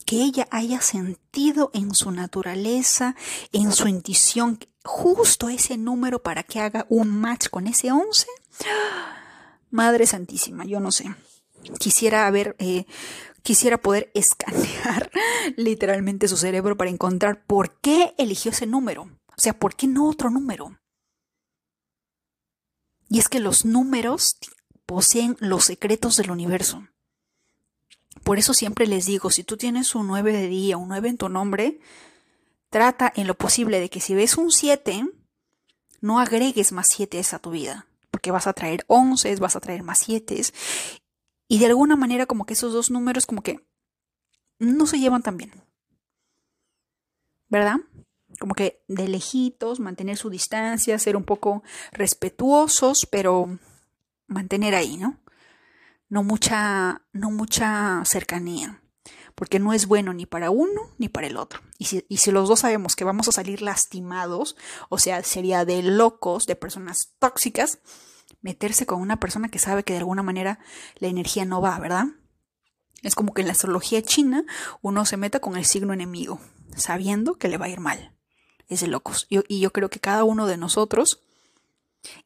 Que 0.07 0.23
ella 0.23 0.47
haya 0.51 0.81
sentido 0.81 1.71
en 1.75 1.95
su 1.95 2.11
naturaleza, 2.11 3.17
en 3.53 3.73
su 3.73 3.89
intuición, 3.89 4.59
justo 4.85 5.49
ese 5.49 5.77
número 5.77 6.23
para 6.23 6.43
que 6.43 6.61
haga 6.61 6.87
un 6.89 7.09
match 7.09 7.49
con 7.49 7.67
ese 7.67 7.91
11. 7.93 8.27
Madre 9.73 10.07
Santísima, 10.07 10.65
yo 10.67 10.79
no 10.81 10.93
sé. 10.93 11.13
Quisiera 11.79 12.31
ver, 12.31 12.55
eh, 12.59 12.85
quisiera 13.43 13.79
poder 13.79 14.11
escanear 14.15 15.11
literalmente 15.57 16.29
su 16.29 16.37
cerebro 16.37 16.77
para 16.77 16.91
encontrar 16.91 17.45
por 17.45 17.81
qué 17.81 18.15
eligió 18.19 18.53
ese 18.53 18.67
número. 18.67 19.03
O 19.03 19.41
sea, 19.41 19.59
¿por 19.59 19.75
qué 19.75 19.87
no 19.87 20.09
otro 20.09 20.31
número? 20.31 20.79
Y 23.09 23.19
es 23.19 23.29
que 23.29 23.41
los 23.41 23.65
números 23.65 24.37
poseen 24.87 25.37
los 25.41 25.65
secretos 25.65 26.19
del 26.19 26.31
universo. 26.31 26.87
Por 28.25 28.39
eso 28.39 28.53
siempre 28.55 28.87
les 28.87 29.07
digo, 29.07 29.31
si 29.31 29.43
tú 29.43 29.57
tienes 29.57 29.95
un 29.95 30.07
9 30.07 30.33
de 30.33 30.49
día, 30.49 30.77
un 30.77 30.89
9 30.89 31.09
en 31.09 31.17
tu 31.17 31.29
nombre, 31.29 31.81
trata 32.69 33.11
en 33.17 33.27
lo 33.27 33.35
posible 33.35 33.81
de 33.81 33.89
que 33.89 34.01
si 34.01 34.15
ves 34.15 34.37
un 34.37 34.51
7, 34.51 35.07
no 36.01 36.21
agregues 36.21 36.73
más 36.73 36.89
7 36.91 37.23
a 37.33 37.39
tu 37.39 37.51
vida, 37.51 37.87
porque 38.23 38.31
vas 38.31 38.47
a 38.47 38.53
traer 38.53 38.85
11, 38.87 39.35
vas 39.41 39.57
a 39.57 39.61
traer 39.61 39.83
más 39.83 39.99
7 39.99 40.41
y 41.49 41.59
de 41.59 41.67
alguna 41.67 41.97
manera 41.97 42.27
como 42.27 42.47
que 42.47 42.53
esos 42.55 42.73
dos 42.73 42.89
números 42.89 43.27
como 43.27 43.43
que 43.43 43.67
no 44.61 44.87
se 44.87 45.01
llevan 45.01 45.25
tan 45.25 45.37
bien. 45.37 45.51
¿Verdad? 47.49 47.79
Como 48.39 48.55
que 48.55 48.85
de 48.87 49.09
lejitos, 49.09 49.81
mantener 49.81 50.17
su 50.17 50.31
distancia, 50.31 51.01
ser 51.01 51.17
un 51.17 51.25
poco 51.25 51.65
respetuosos, 51.91 53.09
pero 53.11 53.59
mantener 54.29 54.77
ahí, 54.77 54.97
¿no? 54.97 55.19
No 56.09 56.23
mucha, 56.23 57.03
no 57.13 57.33
mucha 57.33 58.05
cercanía, 58.05 58.85
porque 59.35 59.59
no 59.59 59.73
es 59.73 59.87
bueno 59.87 60.15
ni 60.15 60.27
para 60.27 60.51
uno 60.51 60.93
ni 60.97 61.09
para 61.09 61.27
el 61.27 61.37
otro. 61.37 61.61
Y 61.77 61.87
si, 61.87 62.07
y 62.09 62.19
si 62.19 62.31
los 62.31 62.49
dos 62.49 62.61
sabemos 62.61 62.95
que 62.95 63.03
vamos 63.03 63.27
a 63.27 63.33
salir 63.33 63.63
lastimados, 63.63 64.57
o 64.91 64.99
sea, 64.99 65.25
sería 65.25 65.65
de 65.65 65.83
locos, 65.83 66.47
de 66.47 66.55
personas 66.55 67.15
tóxicas, 67.19 67.81
meterse 68.41 68.87
con 68.87 69.01
una 69.01 69.21
persona 69.21 69.49
que 69.49 69.59
sabe 69.59 69.85
que 69.85 69.93
de 69.93 70.01
alguna 70.01 70.23
manera 70.23 70.59
la 70.97 71.09
energía 71.09 71.45
no 71.45 71.61
va, 71.61 71.79
¿verdad? 71.79 72.07
Es 73.03 73.15
como 73.15 73.35
que 73.35 73.43
en 73.43 73.49
la 73.49 73.53
astrología 73.53 74.03
china 74.03 74.45
uno 74.81 75.05
se 75.05 75.17
meta 75.17 75.41
con 75.41 75.57
el 75.57 75.65
signo 75.65 75.93
enemigo, 75.93 76.41
sabiendo 76.77 77.35
que 77.35 77.49
le 77.49 77.59
va 77.59 77.67
a 77.67 77.71
ir 77.71 77.81
mal. 77.81 78.13
Es 78.69 78.81
de 78.81 78.87
locos. 78.87 79.27
y 79.29 79.61
yo 79.61 79.73
creo 79.73 79.91
que 79.91 80.01
cada 80.01 80.25
uno 80.25 80.47
de 80.47 80.57
nosotros, 80.57 81.21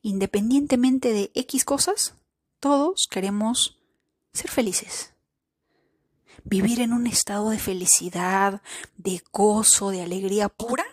independientemente 0.02 1.12
de 1.12 1.32
X 1.34 1.64
cosas, 1.64 2.14
todos 2.60 3.08
queremos 3.10 3.78
ser 4.32 4.50
felices. 4.50 5.12
Vivir 6.44 6.80
en 6.80 6.92
un 6.92 7.06
estado 7.06 7.50
de 7.50 7.58
felicidad, 7.58 8.62
de 8.96 9.22
gozo, 9.32 9.90
de 9.90 10.02
alegría 10.02 10.48
pura. 10.48 10.84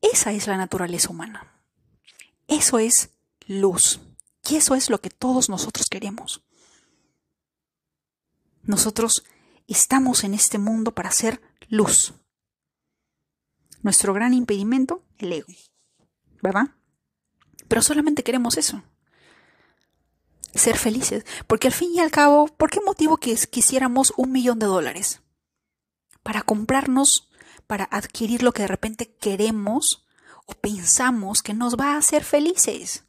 Esa 0.00 0.32
es 0.32 0.46
la 0.46 0.56
naturaleza 0.56 1.10
humana. 1.10 1.52
Eso 2.48 2.78
es 2.78 3.10
luz. 3.46 4.00
Y 4.48 4.56
eso 4.56 4.74
es 4.74 4.90
lo 4.90 5.00
que 5.00 5.10
todos 5.10 5.48
nosotros 5.48 5.86
queremos. 5.90 6.42
Nosotros 8.62 9.24
estamos 9.66 10.24
en 10.24 10.34
este 10.34 10.58
mundo 10.58 10.92
para 10.92 11.08
hacer 11.08 11.40
luz. 11.68 12.14
Nuestro 13.82 14.12
gran 14.12 14.34
impedimento, 14.34 15.04
el 15.18 15.32
ego. 15.32 15.52
¿Verdad? 16.42 16.68
Pero 17.68 17.82
solamente 17.82 18.22
queremos 18.22 18.56
eso. 18.56 18.82
Ser 20.54 20.76
felices. 20.78 21.24
Porque 21.46 21.68
al 21.68 21.74
fin 21.74 21.92
y 21.94 22.00
al 22.00 22.10
cabo, 22.10 22.46
¿por 22.46 22.70
qué 22.70 22.80
motivo 22.80 23.16
quisiéramos 23.16 24.12
un 24.16 24.32
millón 24.32 24.58
de 24.58 24.66
dólares? 24.66 25.22
Para 26.22 26.42
comprarnos, 26.42 27.28
para 27.66 27.84
adquirir 27.84 28.42
lo 28.42 28.52
que 28.52 28.62
de 28.62 28.68
repente 28.68 29.14
queremos 29.16 30.06
o 30.46 30.54
pensamos 30.54 31.42
que 31.42 31.54
nos 31.54 31.76
va 31.76 31.94
a 31.94 31.98
hacer 31.98 32.24
felices. 32.24 33.05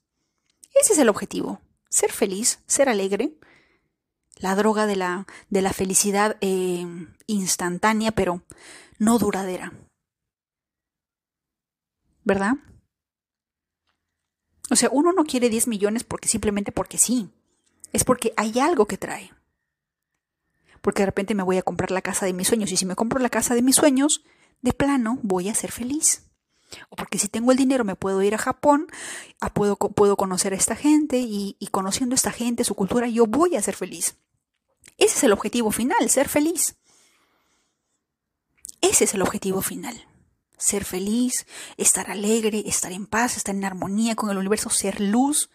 Ese 0.82 0.94
es 0.94 1.00
el 1.00 1.10
objetivo. 1.10 1.62
Ser 1.90 2.12
feliz, 2.12 2.60
ser 2.68 2.90
alegre. 2.90 3.34
La 4.38 4.56
droga 4.56 4.86
de 4.86 4.96
la, 4.96 5.26
de 5.50 5.62
la 5.62 5.74
felicidad 5.74 6.38
eh, 6.42 6.86
instantánea, 7.26 8.12
pero 8.12 8.44
no 9.00 9.18
duradera. 9.18 9.74
¿Verdad? 12.24 12.54
O 14.70 14.76
sea, 14.76 14.90
uno 14.92 15.14
no 15.14 15.24
quiere 15.24 15.50
10 15.50 15.68
millones 15.68 16.04
porque 16.04 16.28
simplemente 16.28 16.72
porque 16.72 16.98
sí. 16.98 17.30
Es 17.94 18.04
porque 18.04 18.34
hay 18.36 18.60
algo 18.60 18.86
que 18.86 18.98
trae. 18.98 19.32
Porque 20.82 21.02
de 21.02 21.08
repente 21.08 21.36
me 21.36 21.44
voy 21.44 21.58
a 21.58 21.64
comprar 21.64 21.90
la 21.90 22.02
casa 22.02 22.26
de 22.26 22.34
mis 22.34 22.48
sueños 22.48 22.72
y 22.72 22.78
si 22.78 22.86
me 22.86 22.96
compro 22.96 23.20
la 23.20 23.30
casa 23.30 23.56
de 23.56 23.62
mis 23.62 23.78
sueños, 23.78 24.24
de 24.62 24.74
plano 24.74 25.20
voy 25.24 25.50
a 25.50 25.56
ser 25.56 25.72
feliz. 25.72 26.27
O 26.90 26.96
porque 26.96 27.20
si 27.20 27.28
tengo 27.28 27.52
el 27.52 27.58
dinero 27.58 27.84
me 27.84 27.96
puedo 27.96 28.22
ir 28.22 28.36
a 28.36 28.38
Japón, 28.38 28.88
puedo, 29.54 29.78
puedo 29.78 30.18
conocer 30.18 30.54
a 30.54 30.58
esta 30.58 30.76
gente 30.76 31.20
y, 31.20 31.56
y 31.60 31.68
conociendo 31.68 32.14
a 32.14 32.18
esta 32.18 32.32
gente, 32.32 32.64
su 32.64 32.76
cultura, 32.76 33.08
yo 33.08 33.26
voy 33.26 33.56
a 33.56 33.62
ser 33.62 33.76
feliz. 33.76 34.18
Ese 34.98 35.18
es 35.18 35.24
el 35.24 35.32
objetivo 35.32 35.72
final, 35.72 36.10
ser 36.10 36.28
feliz. 36.30 36.76
Ese 38.82 39.04
es 39.06 39.14
el 39.14 39.22
objetivo 39.22 39.62
final. 39.62 40.08
Ser 40.58 40.86
feliz, 40.86 41.46
estar 41.78 42.10
alegre, 42.10 42.64
estar 42.66 42.92
en 42.92 43.06
paz, 43.06 43.38
estar 43.38 43.54
en 43.54 43.64
armonía 43.64 44.16
con 44.16 44.30
el 44.30 44.38
universo, 44.38 44.70
ser 44.70 45.00
luz 45.00 45.50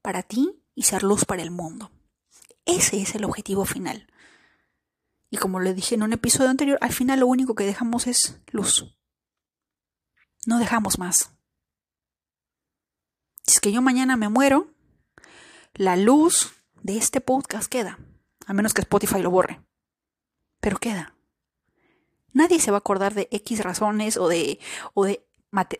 para 0.00 0.22
ti 0.22 0.62
y 0.74 0.84
ser 0.84 1.02
luz 1.02 1.24
para 1.24 1.42
el 1.42 1.50
mundo. 1.50 1.90
Ese 2.64 3.00
es 3.00 3.14
el 3.14 3.24
objetivo 3.24 3.64
final. 3.64 4.06
Y 5.30 5.36
como 5.36 5.60
le 5.60 5.74
dije 5.74 5.96
en 5.96 6.02
un 6.02 6.12
episodio 6.12 6.50
anterior, 6.50 6.78
al 6.80 6.92
final 6.92 7.20
lo 7.20 7.26
único 7.26 7.54
que 7.54 7.64
dejamos 7.64 8.06
es 8.06 8.40
luz. 8.52 8.95
No 10.46 10.58
dejamos 10.58 10.98
más. 10.98 11.32
Si 13.46 13.54
es 13.54 13.60
que 13.60 13.72
yo 13.72 13.82
mañana 13.82 14.16
me 14.16 14.28
muero, 14.28 14.68
la 15.74 15.96
luz 15.96 16.54
de 16.82 16.96
este 16.96 17.20
podcast 17.20 17.68
queda, 17.68 17.98
a 18.46 18.52
menos 18.52 18.72
que 18.72 18.80
Spotify 18.80 19.20
lo 19.20 19.30
borre. 19.30 19.60
Pero 20.60 20.78
queda. 20.78 21.14
Nadie 22.32 22.60
se 22.60 22.70
va 22.70 22.76
a 22.76 22.78
acordar 22.78 23.14
de 23.14 23.28
X 23.30 23.62
razones 23.62 24.16
o 24.16 24.28
de, 24.28 24.58
o 24.94 25.04
de 25.04 25.26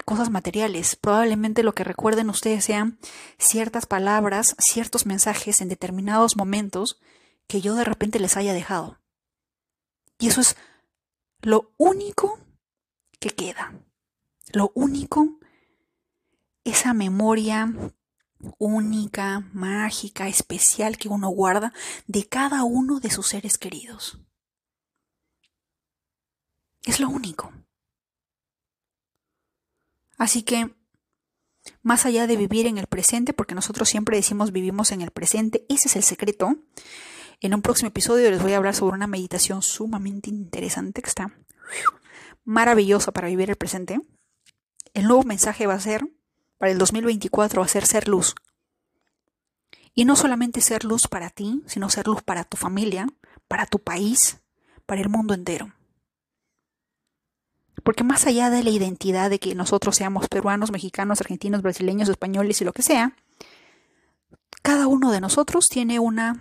cosas 0.05 0.31
materiales. 0.31 0.97
Probablemente 0.97 1.62
lo 1.62 1.75
que 1.75 1.85
recuerden 1.85 2.31
ustedes 2.31 2.64
sean 2.64 2.99
ciertas 3.39 3.87
palabras, 3.87 4.57
ciertos 4.59 5.07
mensajes 5.07 5.61
en 5.61 5.69
determinados 5.69 6.37
momentos 6.37 7.01
que 7.47 7.61
yo 7.61 7.75
de 7.75 7.85
repente 7.85 8.19
les 8.19 8.37
haya 8.37 8.53
dejado. 8.53 8.99
Y 10.19 10.29
eso 10.29 10.41
es 10.41 10.57
lo 11.43 11.73
único 11.77 12.39
que 13.21 13.31
queda. 13.31 13.73
Lo 14.53 14.73
único, 14.75 15.39
esa 16.65 16.95
memoria 16.95 17.73
única, 18.59 19.41
mágica, 19.53 20.29
especial 20.29 20.99
que 20.99 21.09
uno 21.09 21.29
guarda 21.29 21.73
de 22.07 22.27
cada 22.27 22.65
uno 22.65 23.01
de 23.01 23.11
sus 23.11 23.29
seres 23.29 23.59
queridos. 23.59 24.21
Es 26.85 27.01
lo 27.01 27.09
único. 27.09 27.53
Así 30.19 30.43
que, 30.43 30.75
más 31.83 32.07
allá 32.07 32.27
de 32.27 32.37
vivir 32.37 32.67
en 32.67 32.79
el 32.79 32.87
presente, 32.87 33.33
porque 33.33 33.55
nosotros 33.55 33.89
siempre 33.89 34.17
decimos 34.17 34.53
vivimos 34.53 34.93
en 34.93 35.03
el 35.03 35.11
presente, 35.11 35.67
ese 35.69 35.89
es 35.89 35.97
el 35.97 36.05
secreto. 36.05 36.57
En 37.41 37.55
un 37.55 37.61
próximo 37.61 37.89
episodio 37.89 38.31
les 38.31 38.41
voy 38.41 38.53
a 38.53 38.57
hablar 38.57 38.75
sobre 38.75 38.97
una 38.97 39.07
meditación 39.07 39.63
sumamente 39.63 40.31
interesante 40.31 41.03
que 41.03 41.09
está 41.09 41.37
maravillosa 42.45 43.13
para 43.13 43.29
vivir 43.29 43.51
el 43.51 43.57
presente. 43.57 44.01
El 44.97 45.09
nuevo 45.09 45.25
mensaje 45.25 45.67
va 45.67 45.75
a 45.75 45.81
ser, 45.81 46.09
para 46.57 46.73
el 46.73 46.79
2024, 46.79 47.61
va 47.61 47.67
a 47.67 47.69
ser 47.69 47.85
ser 47.85 48.09
luz. 48.09 48.35
Y 49.95 50.07
no 50.07 50.17
solamente 50.17 50.63
ser 50.63 50.85
luz 50.85 51.07
para 51.07 51.29
ti, 51.29 51.63
sino 51.67 51.91
ser 51.91 52.07
luz 52.07 52.23
para 52.23 52.45
tu 52.45 52.57
familia, 52.57 53.07
para 53.47 53.67
tu 53.67 53.79
país, 53.79 54.39
para 54.87 55.03
el 55.03 55.11
mundo 55.11 55.35
entero. 55.35 55.75
Porque 57.85 58.05
más 58.05 58.27
allá 58.27 58.49
de 58.49 58.65
la 58.65 58.71
identidad 58.71 59.29
de 59.29 59.39
que 59.39 59.55
nosotros 59.55 59.97
seamos 59.97 60.29
peruanos, 60.29 60.73
mexicanos, 60.73 61.21
argentinos, 61.21 61.61
brasileños, 61.61 62.09
españoles 62.09 62.63
y 62.63 62.65
lo 62.65 62.73
que 62.73 62.81
sea, 62.81 63.15
cada 64.63 64.87
uno 64.87 65.13
de 65.13 65.21
nosotros 65.21 65.69
tiene 65.69 65.99
una 66.01 66.41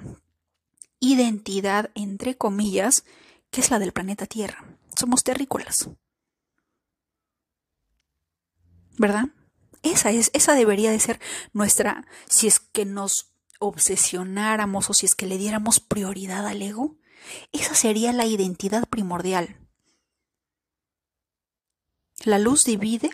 identidad, 1.01 1.91
entre 1.93 2.37
comillas, 2.37 3.03
que 3.51 3.59
es 3.59 3.69
la 3.69 3.79
del 3.79 3.91
planeta 3.91 4.25
Tierra. 4.27 4.63
Somos 4.97 5.25
terrícolas. 5.25 5.89
¿Verdad? 8.97 9.25
Esa 9.83 10.11
es, 10.11 10.31
esa 10.33 10.53
debería 10.55 10.91
de 10.91 10.99
ser 10.99 11.19
nuestra, 11.53 12.07
si 12.27 12.47
es 12.47 12.59
que 12.59 12.85
nos 12.85 13.31
obsesionáramos 13.59 14.89
o 14.89 14.93
si 14.93 15.05
es 15.05 15.15
que 15.15 15.27
le 15.27 15.37
diéramos 15.37 15.79
prioridad 15.79 16.47
al 16.47 16.61
ego, 16.61 16.97
esa 17.51 17.75
sería 17.75 18.13
la 18.13 18.25
identidad 18.25 18.87
primordial. 18.87 19.57
La 22.23 22.39
luz 22.39 22.63
divide. 22.63 23.11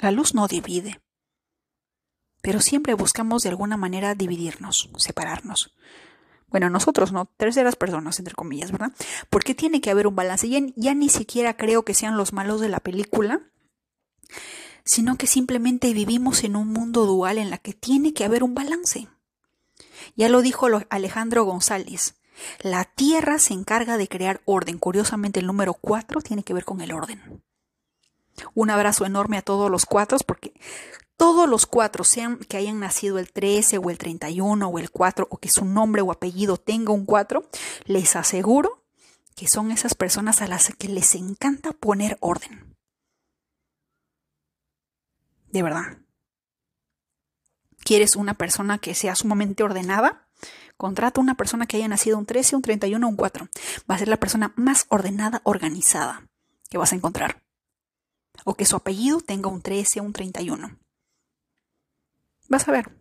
La 0.00 0.10
luz 0.10 0.34
no 0.34 0.48
divide. 0.48 1.00
Pero 2.42 2.60
siempre 2.60 2.94
buscamos 2.94 3.42
de 3.42 3.50
alguna 3.50 3.76
manera 3.76 4.14
dividirnos, 4.14 4.90
separarnos. 4.96 5.74
Bueno, 6.48 6.68
nosotros 6.68 7.12
no, 7.12 7.26
terceras 7.36 7.76
personas, 7.76 8.18
entre 8.18 8.34
comillas, 8.34 8.72
¿verdad? 8.72 8.92
Porque 9.28 9.54
tiene 9.54 9.80
que 9.80 9.90
haber 9.90 10.06
un 10.06 10.16
balance. 10.16 10.48
Ya, 10.48 10.60
ya 10.74 10.94
ni 10.94 11.08
siquiera 11.08 11.56
creo 11.56 11.84
que 11.84 11.94
sean 11.94 12.16
los 12.16 12.32
malos 12.32 12.60
de 12.60 12.68
la 12.68 12.80
película, 12.80 13.40
sino 14.84 15.16
que 15.16 15.26
simplemente 15.26 15.92
vivimos 15.92 16.44
en 16.44 16.56
un 16.56 16.68
mundo 16.68 17.06
dual 17.06 17.38
en 17.38 17.50
la 17.50 17.58
que 17.58 17.72
tiene 17.72 18.12
que 18.12 18.24
haber 18.24 18.42
un 18.42 18.54
balance. 18.54 19.08
Ya 20.16 20.28
lo 20.28 20.42
dijo 20.42 20.66
Alejandro 20.88 21.44
González. 21.44 22.14
La 22.60 22.84
Tierra 22.84 23.38
se 23.38 23.54
encarga 23.54 23.96
de 23.96 24.08
crear 24.08 24.40
orden. 24.44 24.78
Curiosamente, 24.78 25.40
el 25.40 25.46
número 25.46 25.74
4 25.74 26.20
tiene 26.22 26.42
que 26.42 26.54
ver 26.54 26.64
con 26.64 26.80
el 26.80 26.92
orden. 26.92 27.42
Un 28.54 28.70
abrazo 28.70 29.04
enorme 29.04 29.36
a 29.36 29.42
todos 29.42 29.70
los 29.70 29.84
cuatro, 29.84 30.16
porque 30.26 30.54
todos 31.16 31.46
los 31.48 31.66
cuatro, 31.66 32.02
sean 32.02 32.38
que 32.38 32.56
hayan 32.56 32.80
nacido 32.80 33.18
el 33.18 33.30
13 33.30 33.76
o 33.78 33.90
el 33.90 33.98
31 33.98 34.66
o 34.66 34.78
el 34.78 34.90
4 34.90 35.28
o 35.30 35.36
que 35.36 35.50
su 35.50 35.66
nombre 35.66 36.00
o 36.00 36.10
apellido 36.10 36.56
tenga 36.56 36.94
un 36.94 37.04
4, 37.04 37.46
les 37.84 38.16
aseguro 38.16 38.82
que 39.36 39.46
son 39.46 39.70
esas 39.70 39.94
personas 39.94 40.40
a 40.40 40.48
las 40.48 40.68
que 40.78 40.88
les 40.88 41.14
encanta 41.14 41.72
poner 41.72 42.16
orden. 42.20 42.69
De 45.52 45.62
verdad. 45.62 45.98
¿Quieres 47.78 48.16
una 48.16 48.34
persona 48.34 48.78
que 48.78 48.94
sea 48.94 49.14
sumamente 49.14 49.62
ordenada? 49.62 50.28
Contrata 50.76 51.20
una 51.20 51.34
persona 51.34 51.66
que 51.66 51.76
haya 51.76 51.88
nacido 51.88 52.18
un 52.18 52.26
13, 52.26 52.56
un 52.56 52.62
31 52.62 53.06
o 53.06 53.10
un 53.10 53.16
4. 53.16 53.48
Va 53.90 53.94
a 53.94 53.98
ser 53.98 54.08
la 54.08 54.18
persona 54.18 54.52
más 54.56 54.86
ordenada, 54.88 55.40
organizada 55.44 56.26
que 56.70 56.78
vas 56.78 56.92
a 56.92 56.96
encontrar. 56.96 57.42
O 58.44 58.54
que 58.54 58.64
su 58.64 58.76
apellido 58.76 59.20
tenga 59.20 59.50
un 59.50 59.60
13 59.60 60.00
o 60.00 60.04
un 60.04 60.12
31. 60.12 60.78
Vas 62.48 62.68
a 62.68 62.72
ver. 62.72 62.96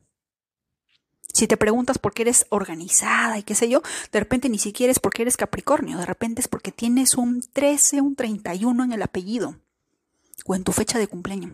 Si 1.33 1.47
te 1.47 1.55
preguntas 1.55 1.99
por 1.99 2.13
qué 2.13 2.23
eres 2.23 2.47
organizada 2.49 3.37
y 3.37 3.43
qué 3.43 3.55
sé 3.55 3.69
yo, 3.69 3.81
de 4.11 4.19
repente 4.19 4.49
ni 4.49 4.57
siquiera 4.57 4.91
es 4.91 4.99
porque 4.99 5.21
eres 5.21 5.37
Capricornio, 5.37 5.97
de 5.97 6.05
repente 6.05 6.41
es 6.41 6.47
porque 6.47 6.71
tienes 6.71 7.15
un 7.15 7.41
13, 7.53 8.01
un 8.01 8.15
31 8.15 8.83
en 8.83 8.91
el 8.91 9.01
apellido 9.01 9.55
o 10.45 10.55
en 10.55 10.63
tu 10.63 10.71
fecha 10.71 10.97
de 10.99 11.07
cumpleaños. 11.07 11.53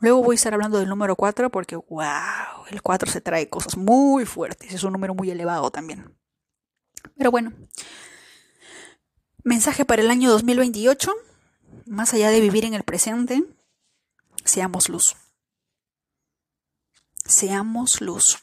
Luego 0.00 0.22
voy 0.22 0.34
a 0.34 0.36
estar 0.36 0.54
hablando 0.54 0.78
del 0.78 0.88
número 0.88 1.16
4 1.16 1.50
porque, 1.50 1.76
wow, 1.76 2.64
el 2.70 2.82
4 2.82 3.10
se 3.10 3.20
trae 3.20 3.48
cosas 3.48 3.76
muy 3.76 4.24
fuertes, 4.24 4.72
es 4.72 4.84
un 4.84 4.92
número 4.92 5.14
muy 5.14 5.30
elevado 5.30 5.70
también. 5.70 6.14
Pero 7.16 7.30
bueno, 7.30 7.52
mensaje 9.42 9.84
para 9.84 10.02
el 10.02 10.10
año 10.10 10.30
2028, 10.30 11.12
más 11.86 12.14
allá 12.14 12.30
de 12.30 12.40
vivir 12.40 12.64
en 12.64 12.74
el 12.74 12.84
presente, 12.84 13.42
Seamos 14.48 14.88
luz. 14.88 15.14
Seamos 17.26 18.00
luz. 18.00 18.38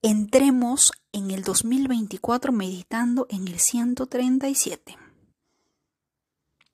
Entremos 0.00 0.92
en 1.12 1.30
el 1.30 1.42
2024 1.42 2.52
meditando 2.52 3.26
en 3.28 3.46
el 3.48 3.60
137, 3.60 4.96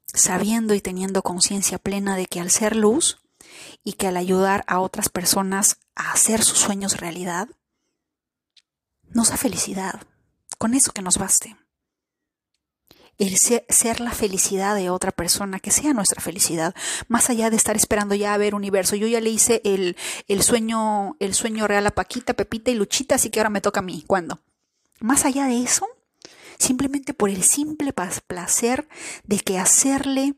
sabiendo 0.07 0.75
y 0.75 0.81
teniendo 0.81 1.23
conciencia 1.23 1.79
plena 1.79 2.17
de 2.17 2.27
que 2.27 2.39
al 2.39 2.53
ser 2.53 2.77
luz 2.77 3.19
y 3.83 3.95
que 3.95 4.07
al 4.07 4.17
ayudar 4.17 4.65
a 4.67 4.81
otras 4.81 5.09
personas 5.09 5.79
a 5.95 6.13
hacer 6.13 6.43
sus 6.43 6.59
sueños 6.59 6.99
realidad, 6.99 7.49
nos 9.11 9.31
da 9.31 9.37
felicidad. 9.37 10.03
Con 10.59 10.75
eso 10.75 10.93
que 10.93 11.03
nos 11.03 11.19
baste 11.19 11.57
el 13.19 13.37
ser, 13.37 14.01
la 14.01 14.11
felicidad 14.11 14.75
de 14.75 14.91
otra 14.91 15.13
persona, 15.13 15.61
que 15.61 15.71
sea 15.71 15.93
nuestra 15.93 16.21
felicidad, 16.21 16.75
más 17.09 17.31
allá 17.31 17.51
de 17.51 17.57
estar 17.57 17.77
esperando 17.77 18.15
ya 18.15 18.35
a 18.35 18.39
ver 18.39 18.55
universo. 18.55 18.97
Yo 18.97 19.07
ya 19.07 19.21
le 19.21 19.31
hice 19.31 19.61
el, 19.65 19.97
el 20.27 20.43
sueño, 20.43 21.17
el 21.21 21.35
sueño 21.35 21.69
real 21.69 21.87
a 21.87 21.93
Paquita, 21.93 22.35
Pepita 22.35 22.71
y 22.71 22.75
Luchita, 22.75 23.15
así 23.15 23.31
que 23.31 23.41
ahora 23.41 23.51
me 23.51 23.61
toca 23.61 23.81
a 23.81 23.85
mí. 23.85 24.05
¿Cuándo? 24.07 24.41
Más 25.01 25.25
allá 25.25 25.47
de 25.47 25.63
eso, 25.63 25.87
simplemente 26.59 27.15
por 27.15 27.31
el 27.31 27.45
simple 27.45 27.93
placer 27.93 28.89
de 29.25 29.39
que 29.39 29.59
hacerle 29.59 30.35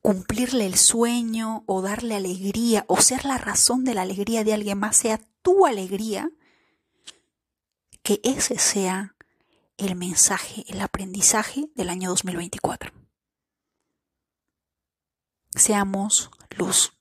cumplirle 0.00 0.66
el 0.66 0.76
sueño 0.76 1.64
o 1.66 1.82
darle 1.82 2.14
alegría 2.14 2.84
o 2.88 3.00
ser 3.00 3.24
la 3.24 3.38
razón 3.38 3.84
de 3.84 3.94
la 3.94 4.02
alegría 4.02 4.44
de 4.44 4.54
alguien 4.54 4.78
más 4.78 4.96
sea 4.96 5.20
tu 5.42 5.66
alegría, 5.66 6.30
que 8.02 8.20
ese 8.24 8.58
sea 8.58 9.16
el 9.76 9.96
mensaje, 9.96 10.64
el 10.68 10.80
aprendizaje 10.80 11.70
del 11.74 11.88
año 11.88 12.10
2024. 12.10 12.92
Seamos 15.54 16.30
luz. 16.50 16.92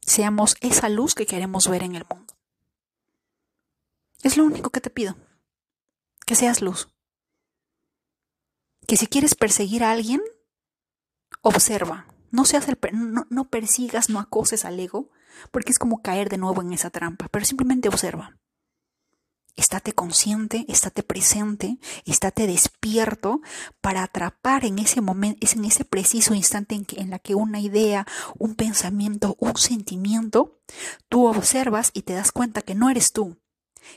Seamos 0.00 0.56
esa 0.60 0.88
luz 0.88 1.14
que 1.14 1.26
queremos 1.26 1.68
ver 1.68 1.82
en 1.82 1.94
el 1.94 2.04
mundo. 2.08 2.34
Es 4.22 4.36
lo 4.36 4.44
único 4.44 4.70
que 4.70 4.80
te 4.80 4.90
pido. 4.90 5.16
Que 6.26 6.34
seas 6.34 6.60
luz. 6.60 6.88
Que 8.86 8.96
si 8.96 9.06
quieres 9.06 9.34
perseguir 9.34 9.84
a 9.84 9.92
alguien, 9.92 10.20
observa. 11.42 12.06
No, 12.30 12.44
seas 12.44 12.68
el, 12.68 12.78
no, 12.92 13.26
no 13.30 13.48
persigas, 13.48 14.10
no 14.10 14.18
acoses 14.18 14.64
al 14.64 14.80
ego, 14.80 15.10
porque 15.50 15.70
es 15.70 15.78
como 15.78 16.02
caer 16.02 16.28
de 16.28 16.38
nuevo 16.38 16.62
en 16.62 16.72
esa 16.72 16.90
trampa, 16.90 17.28
pero 17.30 17.44
simplemente 17.44 17.88
observa. 17.88 18.36
Estate 19.56 19.92
consciente, 19.92 20.64
estate 20.68 21.04
presente, 21.04 21.78
estate 22.06 22.48
despierto 22.48 23.40
para 23.80 24.02
atrapar 24.02 24.64
en 24.64 24.80
ese 24.80 25.00
momento, 25.00 25.38
es 25.40 25.54
en 25.54 25.64
ese 25.64 25.84
preciso 25.84 26.34
instante 26.34 26.74
en, 26.74 26.84
que, 26.84 27.00
en 27.00 27.10
la 27.10 27.20
que 27.20 27.36
una 27.36 27.60
idea, 27.60 28.04
un 28.36 28.56
pensamiento, 28.56 29.36
un 29.38 29.56
sentimiento, 29.56 30.58
tú 31.08 31.26
observas 31.26 31.92
y 31.94 32.02
te 32.02 32.14
das 32.14 32.32
cuenta 32.32 32.62
que 32.62 32.74
no 32.74 32.90
eres 32.90 33.12
tú, 33.12 33.38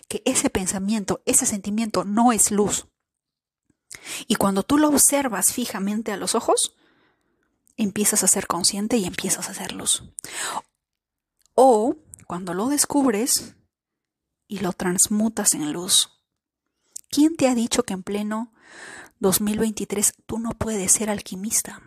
que 0.08 0.22
ese 0.26 0.52
pensamiento, 0.52 1.24
ese 1.26 1.48
sentimiento 1.48 2.04
no 2.04 2.32
es 2.32 2.52
luz. 2.52 2.88
Y 4.28 4.36
cuando 4.36 4.64
tú 4.64 4.78
lo 4.78 4.90
observas 4.90 5.54
fijamente 5.54 6.12
a 6.12 6.18
los 6.18 6.36
ojos, 6.36 6.76
empiezas 7.76 8.24
a 8.24 8.28
ser 8.28 8.48
consciente 8.48 8.98
y 8.98 9.06
empiezas 9.06 9.50
a 9.50 9.54
ser 9.54 9.74
luz. 9.74 10.04
O 11.54 11.96
cuando 12.26 12.54
lo 12.54 12.68
descubres, 12.68 13.56
y 14.48 14.60
lo 14.60 14.74
transmutas 14.74 15.54
en 15.54 15.74
luz. 15.74 16.10
¿Quién 17.10 17.36
te 17.36 17.48
ha 17.48 17.56
dicho 17.56 17.84
que 17.84 17.94
en 17.94 18.04
pleno 18.04 18.54
2023 19.20 20.14
tú 20.26 20.40
no 20.40 20.52
puedes 20.52 20.92
ser 20.92 21.10
alquimista? 21.10 21.82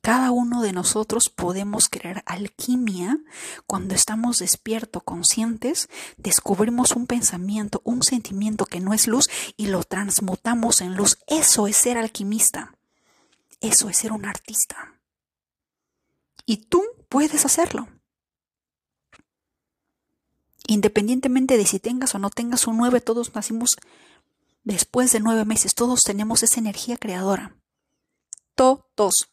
Cada 0.00 0.30
uno 0.30 0.62
de 0.62 0.72
nosotros 0.72 1.28
podemos 1.28 1.88
crear 1.88 2.22
alquimia 2.26 3.18
cuando 3.66 3.94
estamos 3.94 4.38
despiertos, 4.38 5.02
conscientes, 5.02 5.88
descubrimos 6.16 6.92
un 6.92 7.06
pensamiento, 7.06 7.82
un 7.84 8.02
sentimiento 8.02 8.64
que 8.64 8.80
no 8.80 8.94
es 8.94 9.06
luz 9.06 9.28
y 9.56 9.66
lo 9.66 9.82
transmutamos 9.84 10.80
en 10.80 10.96
luz. 10.96 11.18
Eso 11.26 11.66
es 11.66 11.76
ser 11.76 11.98
alquimista. 11.98 12.74
Eso 13.60 13.90
es 13.90 13.98
ser 13.98 14.12
un 14.12 14.24
artista. 14.24 14.94
Y 16.46 16.56
tú 16.56 16.82
puedes 17.08 17.44
hacerlo. 17.44 17.88
Independientemente 20.66 21.56
de 21.56 21.66
si 21.66 21.78
tengas 21.78 22.14
o 22.14 22.18
no 22.18 22.30
tengas 22.30 22.66
un 22.66 22.78
9, 22.78 23.00
todos 23.00 23.34
nacimos 23.34 23.76
después 24.64 25.12
de 25.12 25.20
nueve 25.20 25.44
meses, 25.44 25.74
todos 25.74 26.02
tenemos 26.02 26.42
esa 26.42 26.60
energía 26.60 26.96
creadora. 26.96 27.56
Todos. 28.54 29.28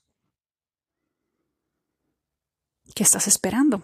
¿Qué 2.95 3.03
estás 3.03 3.27
esperando? 3.27 3.81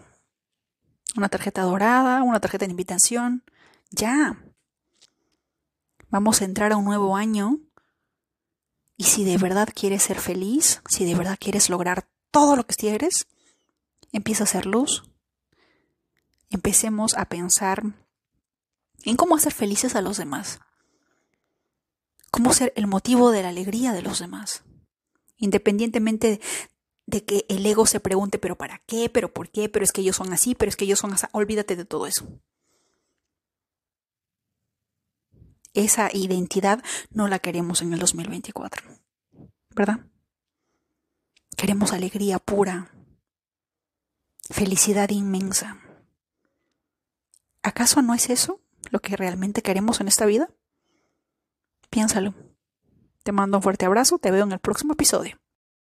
¿Una 1.16 1.28
tarjeta 1.28 1.62
dorada? 1.62 2.22
¿Una 2.22 2.40
tarjeta 2.40 2.66
de 2.66 2.72
invitación? 2.72 3.44
Ya. 3.90 4.42
Vamos 6.10 6.40
a 6.40 6.44
entrar 6.44 6.72
a 6.72 6.76
un 6.76 6.84
nuevo 6.84 7.16
año. 7.16 7.60
Y 8.96 9.04
si 9.04 9.24
de 9.24 9.36
verdad 9.36 9.68
quieres 9.74 10.02
ser 10.02 10.20
feliz, 10.20 10.82
si 10.88 11.04
de 11.04 11.14
verdad 11.14 11.38
quieres 11.40 11.70
lograr 11.70 12.08
todo 12.30 12.56
lo 12.56 12.66
que 12.66 12.74
quieres, 12.74 13.26
empieza 14.12 14.44
a 14.44 14.46
hacer 14.46 14.66
luz, 14.66 15.02
empecemos 16.50 17.14
a 17.14 17.24
pensar 17.26 17.82
en 19.04 19.16
cómo 19.16 19.36
hacer 19.36 19.52
felices 19.52 19.96
a 19.96 20.00
los 20.00 20.16
demás, 20.16 20.60
cómo 22.30 22.52
ser 22.52 22.72
el 22.76 22.86
motivo 22.86 23.30
de 23.30 23.42
la 23.42 23.48
alegría 23.48 23.92
de 23.92 24.02
los 24.02 24.20
demás, 24.20 24.62
independientemente 25.36 26.40
de 27.06 27.24
que 27.24 27.44
el 27.48 27.64
ego 27.66 27.86
se 27.86 28.00
pregunte, 28.00 28.38
pero 28.38 28.56
¿para 28.56 28.78
qué? 28.86 29.10
¿Pero 29.10 29.32
por 29.32 29.50
qué? 29.50 29.68
¿Pero 29.68 29.84
es 29.84 29.92
que 29.92 30.00
ellos 30.00 30.16
son 30.16 30.32
así? 30.32 30.54
¿Pero 30.54 30.68
es 30.68 30.76
que 30.76 30.84
ellos 30.84 30.98
son 30.98 31.12
así? 31.12 31.26
Olvídate 31.32 31.76
de 31.76 31.84
todo 31.84 32.06
eso. 32.06 32.26
Esa 35.74 36.08
identidad 36.12 36.82
no 37.10 37.28
la 37.28 37.40
queremos 37.40 37.82
en 37.82 37.92
el 37.92 37.98
2024, 37.98 38.84
¿verdad? 39.70 40.06
Queremos 41.56 41.92
alegría 41.92 42.38
pura, 42.38 42.92
felicidad 44.50 45.10
inmensa. 45.10 45.80
¿Acaso 47.62 48.02
no 48.02 48.14
es 48.14 48.30
eso 48.30 48.60
lo 48.90 49.00
que 49.00 49.16
realmente 49.16 49.62
queremos 49.62 50.00
en 50.00 50.06
esta 50.08 50.26
vida? 50.26 50.48
Piénsalo. 51.90 52.34
Te 53.24 53.32
mando 53.32 53.56
un 53.56 53.62
fuerte 53.62 53.86
abrazo, 53.86 54.18
te 54.18 54.30
veo 54.30 54.44
en 54.44 54.52
el 54.52 54.58
próximo 54.60 54.92
episodio. 54.92 55.40